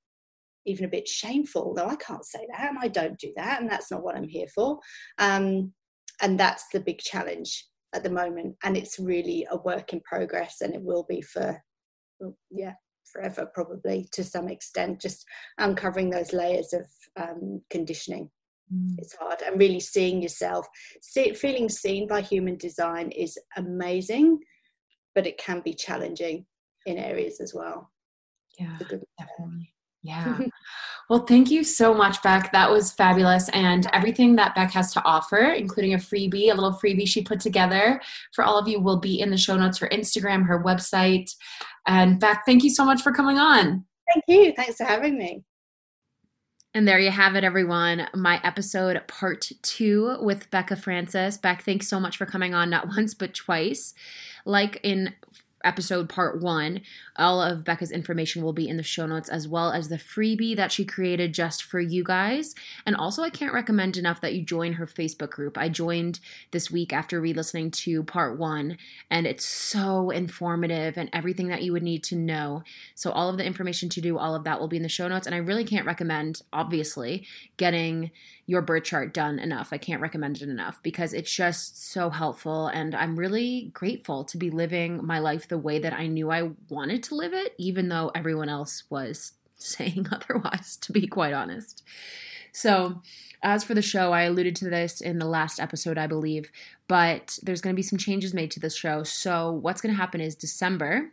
even 0.66 0.85
a 0.85 0.89
bit 0.89 1.09
shameful 1.09 1.74
though 1.74 1.87
i 1.87 1.97
can't 1.97 2.24
say 2.24 2.47
that 2.51 2.69
and 2.69 2.79
i 2.81 2.89
don't 2.89 3.19
do 3.19 3.33
that 3.37 3.61
and 3.61 3.70
that's 3.70 3.91
not 3.91 4.03
what 4.03 4.16
i'm 4.16 4.29
here 4.29 4.47
for 4.55 4.79
um, 5.19 5.73
and 6.20 6.39
that's 6.39 6.66
the 6.73 6.81
big 6.81 6.99
challenge 6.99 7.66
at 7.95 8.03
the 8.03 8.11
moment 8.11 8.57
and 8.65 8.77
it's 8.77 8.99
really 8.99 9.47
a 9.51 9.57
work 9.59 9.93
in 9.93 10.01
progress 10.01 10.61
and 10.61 10.74
it 10.74 10.83
will 10.83 11.05
be 11.09 11.20
for 11.20 11.61
yeah 12.51 12.73
forever 13.12 13.51
probably 13.55 14.09
to 14.12 14.24
some 14.24 14.48
extent 14.48 15.01
just 15.01 15.24
uncovering 15.59 16.10
those 16.10 16.32
layers 16.32 16.72
of 16.72 16.86
um, 17.16 17.60
conditioning 17.70 18.30
mm. 18.72 18.94
it's 18.98 19.14
hard 19.14 19.43
and 19.43 19.59
really 19.59 19.80
seeing 19.80 20.22
yourself 20.22 20.66
see, 21.02 21.32
feeling 21.34 21.68
seen 21.68 22.06
by 22.06 22.20
human 22.20 22.56
design 22.56 23.10
is 23.10 23.39
amazing 23.56 24.39
but 25.14 25.26
it 25.26 25.39
can 25.39 25.60
be 25.60 25.74
challenging 25.74 26.47
in 26.86 26.98
areas 26.98 27.40
as 27.40 27.52
well 27.55 27.90
yeah 28.59 28.78
definitely 29.18 29.72
yeah. 30.02 30.39
well, 31.10 31.20
thank 31.26 31.51
you 31.51 31.62
so 31.62 31.94
much, 31.94 32.22
Beck. 32.22 32.51
That 32.52 32.70
was 32.70 32.93
fabulous. 32.93 33.48
And 33.51 33.89
everything 33.93 34.36
that 34.36 34.55
Beck 34.55 34.72
has 34.72 34.93
to 34.94 35.05
offer, 35.05 35.39
including 35.39 35.94
a 35.94 35.98
freebie, 35.98 36.51
a 36.51 36.55
little 36.55 36.72
freebie 36.72 37.06
she 37.06 37.22
put 37.22 37.40
together 37.40 38.01
for 38.34 38.44
all 38.44 38.59
of 38.59 38.66
you, 38.66 38.80
will 38.80 38.98
be 38.98 39.20
in 39.20 39.30
the 39.30 39.36
show 39.36 39.56
notes 39.56 39.78
her 39.78 39.89
Instagram, 39.89 40.47
her 40.47 40.62
website. 40.62 41.30
And 41.87 42.21
Beck, 42.21 42.45
thank 42.47 42.65
you 42.65 42.71
so 42.71 42.85
much 42.85 43.03
for 43.03 43.13
coming 43.13 43.39
on. 43.39 43.85
Thank 44.13 44.25
you. 44.29 44.53
Thanks 44.55 44.77
for 44.77 44.85
having 44.85 45.19
me. 45.19 45.43
And 46.75 46.89
there 46.89 46.99
you 46.99 47.11
have 47.11 47.35
it, 47.35 47.45
everyone. 47.45 48.09
My 48.15 48.41
episode 48.43 49.01
part 49.07 49.51
two 49.61 50.17
with 50.21 50.51
Becca 50.51 50.77
Francis. 50.77 51.37
Beck, 51.37 51.63
thanks 51.63 51.87
so 51.87 52.01
much 52.01 52.17
for 52.17 52.25
coming 52.25 52.55
on 52.55 52.71
not 52.71 52.89
once, 52.97 53.15
but 53.15 53.35
twice. 53.35 53.93
Like 54.45 54.81
in 54.83 55.15
episode 55.64 56.09
part 56.09 56.40
one. 56.40 56.80
All 57.16 57.43
of 57.43 57.64
Becca's 57.64 57.90
information 57.90 58.43
will 58.43 58.52
be 58.52 58.68
in 58.68 58.76
the 58.76 58.82
show 58.82 59.06
notes, 59.06 59.28
as 59.28 59.47
well 59.47 59.72
as 59.72 59.89
the 59.89 59.97
freebie 59.97 60.56
that 60.56 60.72
she 60.72 60.84
created 60.84 61.34
just 61.34 61.62
for 61.62 61.80
you 61.80 62.02
guys. 62.05 62.55
And 62.86 62.97
also, 62.97 63.22
I 63.22 63.30
can't 63.30 63.52
recommend 63.52 63.97
enough 63.97 64.20
that 64.20 64.34
you 64.34 64.43
join 64.43 64.74
her 64.74 64.86
Facebook 64.86 65.30
group. 65.30 65.59
I 65.59 65.68
joined 65.68 66.20
this 66.51 66.70
week 66.70 66.93
after 66.93 67.20
re 67.20 67.32
listening 67.32 67.70
to 67.70 68.02
part 68.02 68.39
one, 68.39 68.78
and 69.10 69.26
it's 69.26 69.47
so 69.47 70.10
informative 70.10 70.97
and 70.97 71.10
everything 71.12 71.48
that 71.48 71.62
you 71.62 71.72
would 71.72 71.82
need 71.82 72.05
to 72.05 72.16
know. 72.16 72.62
So, 72.94 73.10
all 73.10 73.28
of 73.28 73.36
the 73.36 73.47
information 73.47 73.89
to 73.90 74.01
do 74.01 74.18
all 74.18 74.34
of 74.34 74.44
that 74.44 74.60
will 74.60 74.68
be 74.68 74.76
in 74.76 74.82
the 74.82 74.89
show 74.89 75.09
notes. 75.09 75.26
And 75.26 75.34
I 75.34 75.39
really 75.39 75.64
can't 75.64 75.86
recommend, 75.86 76.43
obviously, 76.52 77.26
getting 77.56 78.10
your 78.47 78.62
birth 78.62 78.85
chart 78.85 79.14
done 79.14 79.39
enough. 79.39 79.69
I 79.73 79.78
can't 79.78 80.02
recommend 80.02 80.43
it 80.43 80.48
enough 80.48 80.82
because 80.82 81.12
it's 81.12 81.32
just 81.32 81.90
so 81.90 82.10
helpful. 82.10 82.66
And 82.66 82.94
I'm 82.94 83.19
really 83.19 83.70
grateful 83.73 84.24
to 84.24 84.36
be 84.36 84.51
living 84.51 85.05
my 85.05 85.20
life 85.20 85.48
the 85.48 85.59
way 85.59 85.78
that 85.78 85.93
I 85.93 86.09
knew 86.09 86.31
I 86.31 86.51
wanted 86.69 87.02
to 87.05 87.14
live 87.14 87.32
it, 87.32 87.55
even 87.59 87.89
though 87.89 88.10
everyone 88.14 88.48
else 88.48 88.85
was 88.90 89.32
saying 89.56 90.09
otherwise, 90.10 90.77
to 90.78 90.93
be 90.93 91.06
quite 91.06 91.32
honest. 91.32 91.82
So, 92.52 93.01
as 93.44 93.64
for 93.64 93.74
the 93.74 93.82
show, 93.82 94.12
I 94.12 94.23
alluded 94.23 94.55
to 94.56 94.70
this 94.70 95.01
in 95.01 95.19
the 95.19 95.27
last 95.27 95.59
episode, 95.59 95.98
I 95.98 96.06
believe, 96.06 96.52
but 96.86 97.39
there's 97.43 97.60
going 97.60 97.74
to 97.74 97.78
be 97.78 97.82
some 97.82 97.98
changes 97.98 98.35
made 98.35 98.52
to 98.52 98.60
this 98.60 98.77
show. 98.77 99.02
So, 99.02 99.51
what's 99.51 99.81
going 99.81 99.94
to 99.94 100.01
happen 100.01 100.20
is 100.20 100.36
December, 100.36 101.12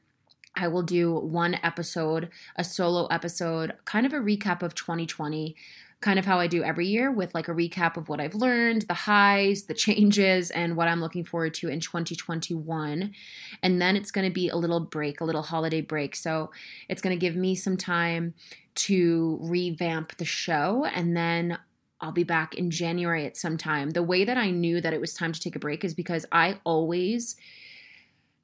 I 0.56 0.68
will 0.68 0.84
do 0.84 1.14
one 1.14 1.58
episode, 1.64 2.30
a 2.56 2.64
solo 2.64 3.08
episode, 3.08 3.74
kind 3.86 4.06
of 4.06 4.14
a 4.14 4.20
recap 4.20 4.62
of 4.62 4.76
2020 4.76 5.56
kind 6.02 6.18
of 6.18 6.26
how 6.26 6.40
I 6.40 6.48
do 6.48 6.64
every 6.64 6.88
year 6.88 7.12
with 7.12 7.36
like 7.36 7.50
a 7.50 7.54
recap 7.54 7.98
of 7.98 8.08
what 8.08 8.22
I've 8.22 8.36
learned, 8.36 8.84
the 8.84 8.94
highs, 8.94 9.64
the 9.64 9.74
changes, 9.74 10.50
and 10.52 10.78
what 10.78 10.88
I'm 10.88 11.02
looking 11.02 11.26
forward 11.26 11.54
to 11.56 11.68
in 11.68 11.80
2021. 11.82 13.14
And 13.62 13.82
then 13.82 13.96
it's 13.96 14.12
going 14.12 14.28
to 14.28 14.34
be 14.34 14.50
a 14.50 14.56
little 14.56 14.80
break, 14.80 15.20
a 15.20 15.26
little 15.26 15.42
holiday 15.42 15.82
break. 15.82 16.16
So 16.16 16.52
it's 16.88 17.02
going 17.02 17.16
to 17.16 17.20
give 17.20 17.36
me 17.36 17.56
some 17.56 17.76
time 17.76 18.34
to 18.76 19.38
revamp 19.42 20.16
the 20.18 20.26
show 20.26 20.86
and 20.86 21.18
then 21.18 21.58
I'll 22.02 22.14
be 22.14 22.24
back 22.24 22.56
in 22.56 22.72
January 22.72 23.26
at 23.26 23.36
some 23.36 23.58
time. 23.58 23.90
The 23.90 24.04
way 24.04 24.24
that 24.24 24.38
I 24.38 24.52
knew 24.52 24.80
that 24.80 24.94
it 24.94 25.02
was 25.02 25.14
time 25.14 25.34
to 25.34 25.40
take 25.40 25.58
a 25.58 25.60
break 25.60 25.84
is 25.84 25.94
because 25.94 26.26
I 26.32 26.60
always 26.64 27.36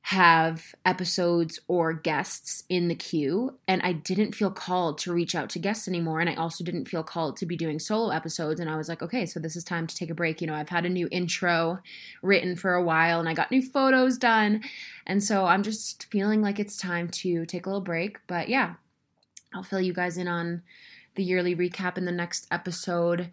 have 0.09 0.75
episodes 0.85 1.59
or 1.67 1.91
guests 1.91 2.61
in 2.69 2.89
the 2.89 2.95
queue 2.95 3.57
and 3.67 3.81
I 3.81 3.91
didn't 3.91 4.35
feel 4.35 4.51
called 4.51 4.99
to 4.99 5.11
reach 5.11 5.33
out 5.33 5.49
to 5.49 5.59
guests 5.59 5.87
anymore 5.87 6.19
and 6.19 6.29
I 6.29 6.35
also 6.35 6.63
didn't 6.63 6.85
feel 6.85 7.01
called 7.01 7.37
to 7.37 7.45
be 7.47 7.57
doing 7.57 7.79
solo 7.79 8.11
episodes 8.11 8.59
and 8.59 8.69
I 8.69 8.77
was 8.77 8.87
like 8.87 9.01
okay 9.01 9.25
so 9.25 9.39
this 9.39 9.55
is 9.55 9.63
time 9.63 9.87
to 9.87 9.95
take 9.95 10.11
a 10.11 10.13
break 10.13 10.41
you 10.41 10.45
know 10.45 10.53
I've 10.53 10.69
had 10.69 10.85
a 10.85 10.89
new 10.89 11.07
intro 11.11 11.79
written 12.21 12.55
for 12.55 12.75
a 12.75 12.83
while 12.83 13.19
and 13.19 13.27
I 13.27 13.33
got 13.33 13.49
new 13.49 13.63
photos 13.63 14.19
done 14.19 14.61
and 15.07 15.23
so 15.23 15.47
I'm 15.47 15.63
just 15.63 16.05
feeling 16.11 16.39
like 16.39 16.59
it's 16.59 16.77
time 16.77 17.09
to 17.09 17.47
take 17.47 17.65
a 17.65 17.69
little 17.69 17.81
break 17.81 18.19
but 18.27 18.47
yeah 18.47 18.75
I'll 19.55 19.63
fill 19.63 19.81
you 19.81 19.93
guys 19.93 20.17
in 20.19 20.27
on 20.27 20.61
the 21.15 21.23
yearly 21.23 21.55
recap 21.55 21.97
in 21.97 22.05
the 22.05 22.11
next 22.11 22.45
episode 22.51 23.31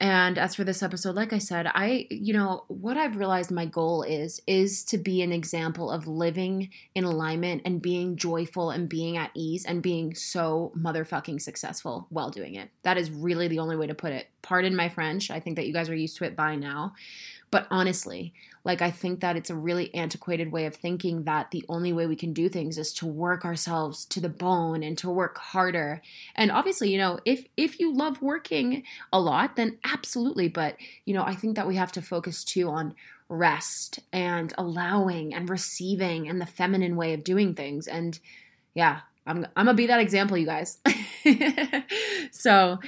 and 0.00 0.38
as 0.38 0.54
for 0.54 0.64
this 0.64 0.82
episode, 0.82 1.14
like 1.14 1.34
I 1.34 1.38
said, 1.38 1.66
I, 1.66 2.06
you 2.10 2.32
know, 2.32 2.64
what 2.68 2.96
I've 2.96 3.18
realized 3.18 3.50
my 3.50 3.66
goal 3.66 4.02
is, 4.02 4.40
is 4.46 4.82
to 4.84 4.96
be 4.96 5.20
an 5.20 5.30
example 5.30 5.90
of 5.90 6.06
living 6.06 6.70
in 6.94 7.04
alignment 7.04 7.62
and 7.66 7.82
being 7.82 8.16
joyful 8.16 8.70
and 8.70 8.88
being 8.88 9.18
at 9.18 9.30
ease 9.34 9.66
and 9.66 9.82
being 9.82 10.14
so 10.14 10.72
motherfucking 10.74 11.42
successful 11.42 12.06
while 12.08 12.30
doing 12.30 12.54
it. 12.54 12.70
That 12.82 12.96
is 12.96 13.10
really 13.10 13.46
the 13.46 13.58
only 13.58 13.76
way 13.76 13.88
to 13.88 13.94
put 13.94 14.12
it. 14.12 14.28
Pardon 14.40 14.74
my 14.74 14.88
French. 14.88 15.30
I 15.30 15.38
think 15.38 15.56
that 15.56 15.66
you 15.66 15.74
guys 15.74 15.90
are 15.90 15.94
used 15.94 16.16
to 16.16 16.24
it 16.24 16.34
by 16.34 16.56
now. 16.56 16.94
But 17.50 17.66
honestly, 17.70 18.32
like 18.64 18.82
I 18.82 18.90
think 18.90 19.20
that 19.20 19.36
it's 19.36 19.50
a 19.50 19.56
really 19.56 19.94
antiquated 19.94 20.52
way 20.52 20.66
of 20.66 20.76
thinking 20.76 21.24
that 21.24 21.50
the 21.50 21.64
only 21.68 21.92
way 21.92 22.06
we 22.06 22.16
can 22.16 22.32
do 22.32 22.48
things 22.48 22.76
is 22.76 22.92
to 22.94 23.06
work 23.06 23.44
ourselves 23.44 24.04
to 24.06 24.20
the 24.20 24.28
bone 24.28 24.82
and 24.82 24.98
to 24.98 25.10
work 25.10 25.38
harder. 25.38 26.02
And 26.34 26.50
obviously, 26.50 26.90
you 26.90 26.98
know, 26.98 27.20
if 27.24 27.46
if 27.56 27.80
you 27.80 27.92
love 27.92 28.20
working 28.20 28.82
a 29.12 29.20
lot, 29.20 29.56
then 29.56 29.78
absolutely, 29.84 30.48
but 30.48 30.76
you 31.06 31.14
know, 31.14 31.24
I 31.24 31.34
think 31.34 31.56
that 31.56 31.66
we 31.66 31.76
have 31.76 31.92
to 31.92 32.02
focus 32.02 32.44
too 32.44 32.68
on 32.68 32.94
rest 33.28 34.00
and 34.12 34.52
allowing 34.58 35.32
and 35.32 35.48
receiving 35.48 36.28
and 36.28 36.40
the 36.40 36.46
feminine 36.46 36.96
way 36.96 37.14
of 37.14 37.24
doing 37.24 37.54
things. 37.54 37.86
And 37.86 38.18
yeah, 38.74 39.00
I'm 39.26 39.46
I'm 39.56 39.66
gonna 39.66 39.74
be 39.74 39.86
that 39.86 40.00
example, 40.00 40.36
you 40.36 40.46
guys. 40.46 40.78
so, 42.30 42.78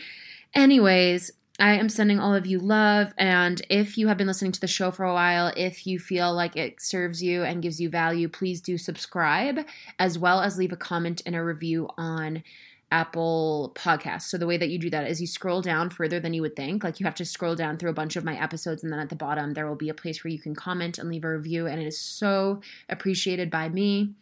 anyways, 0.55 1.33
I 1.63 1.75
am 1.77 1.89
sending 1.89 2.19
all 2.19 2.35
of 2.35 2.45
you 2.45 2.59
love. 2.59 3.15
And 3.17 3.65
if 3.71 3.97
you 3.97 4.09
have 4.09 4.17
been 4.17 4.27
listening 4.27 4.51
to 4.51 4.61
the 4.61 4.67
show 4.67 4.91
for 4.91 5.05
a 5.05 5.15
while, 5.15 5.53
if 5.57 5.87
you 5.87 6.01
feel 6.01 6.35
like 6.35 6.57
it 6.57 6.83
serves 6.83 7.23
you 7.23 7.45
and 7.45 7.63
gives 7.63 7.81
you 7.81 7.89
value, 7.89 8.29
please 8.29 8.61
do 8.61 8.77
subscribe 8.77 9.61
as 9.97 10.19
well 10.19 10.41
as 10.41 10.59
leave 10.59 10.73
a 10.73 10.77
comment 10.77 11.23
and 11.25 11.37
a 11.37 11.45
review 11.45 11.89
on 11.97 12.43
Apple 12.91 13.71
Podcasts. 13.77 14.23
So 14.23 14.39
the 14.39 14.47
way 14.49 14.57
that 14.57 14.71
you 14.71 14.79
do 14.79 14.91
that 14.91 15.09
is 15.09 15.21
you 15.21 15.29
scroll 15.29 15.63
down 15.63 15.89
further 15.89 16.19
than 16.19 16.35
you 16.35 16.43
would 16.43 16.57
think. 16.57 16.83
Like 16.83 16.99
you 16.99 17.07
have 17.07 17.15
to 17.15 17.25
scroll 17.25 17.55
down 17.55 17.79
through 17.79 17.91
a 17.91 17.95
bunch 17.95 18.17
of 18.17 18.25
my 18.25 18.37
episodes, 18.43 18.83
and 18.83 18.93
then 18.93 18.99
at 18.99 19.09
the 19.09 19.15
bottom, 19.15 19.55
there 19.55 19.69
will 19.69 19.77
be 19.77 19.89
a 19.89 19.95
place 19.95 20.25
where 20.25 20.33
you 20.33 20.41
can 20.41 20.57
comment 20.57 20.99
and 20.99 21.09
leave 21.09 21.23
a 21.23 21.33
review. 21.33 21.69
And 21.69 21.81
it 21.81 21.87
is 21.87 21.97
so 22.01 22.61
appreciated 22.89 23.53
by 23.53 23.69
me. 23.69 24.15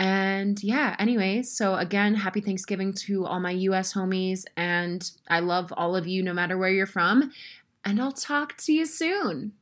And 0.00 0.62
yeah, 0.62 0.96
anyways, 0.98 1.54
so 1.54 1.74
again, 1.74 2.14
happy 2.14 2.40
Thanksgiving 2.40 2.94
to 3.04 3.26
all 3.26 3.38
my 3.38 3.50
US 3.50 3.92
homies. 3.92 4.46
And 4.56 5.08
I 5.28 5.40
love 5.40 5.74
all 5.76 5.94
of 5.94 6.06
you 6.06 6.22
no 6.22 6.32
matter 6.32 6.56
where 6.56 6.70
you're 6.70 6.86
from. 6.86 7.30
And 7.84 8.00
I'll 8.00 8.10
talk 8.10 8.56
to 8.58 8.72
you 8.72 8.86
soon. 8.86 9.52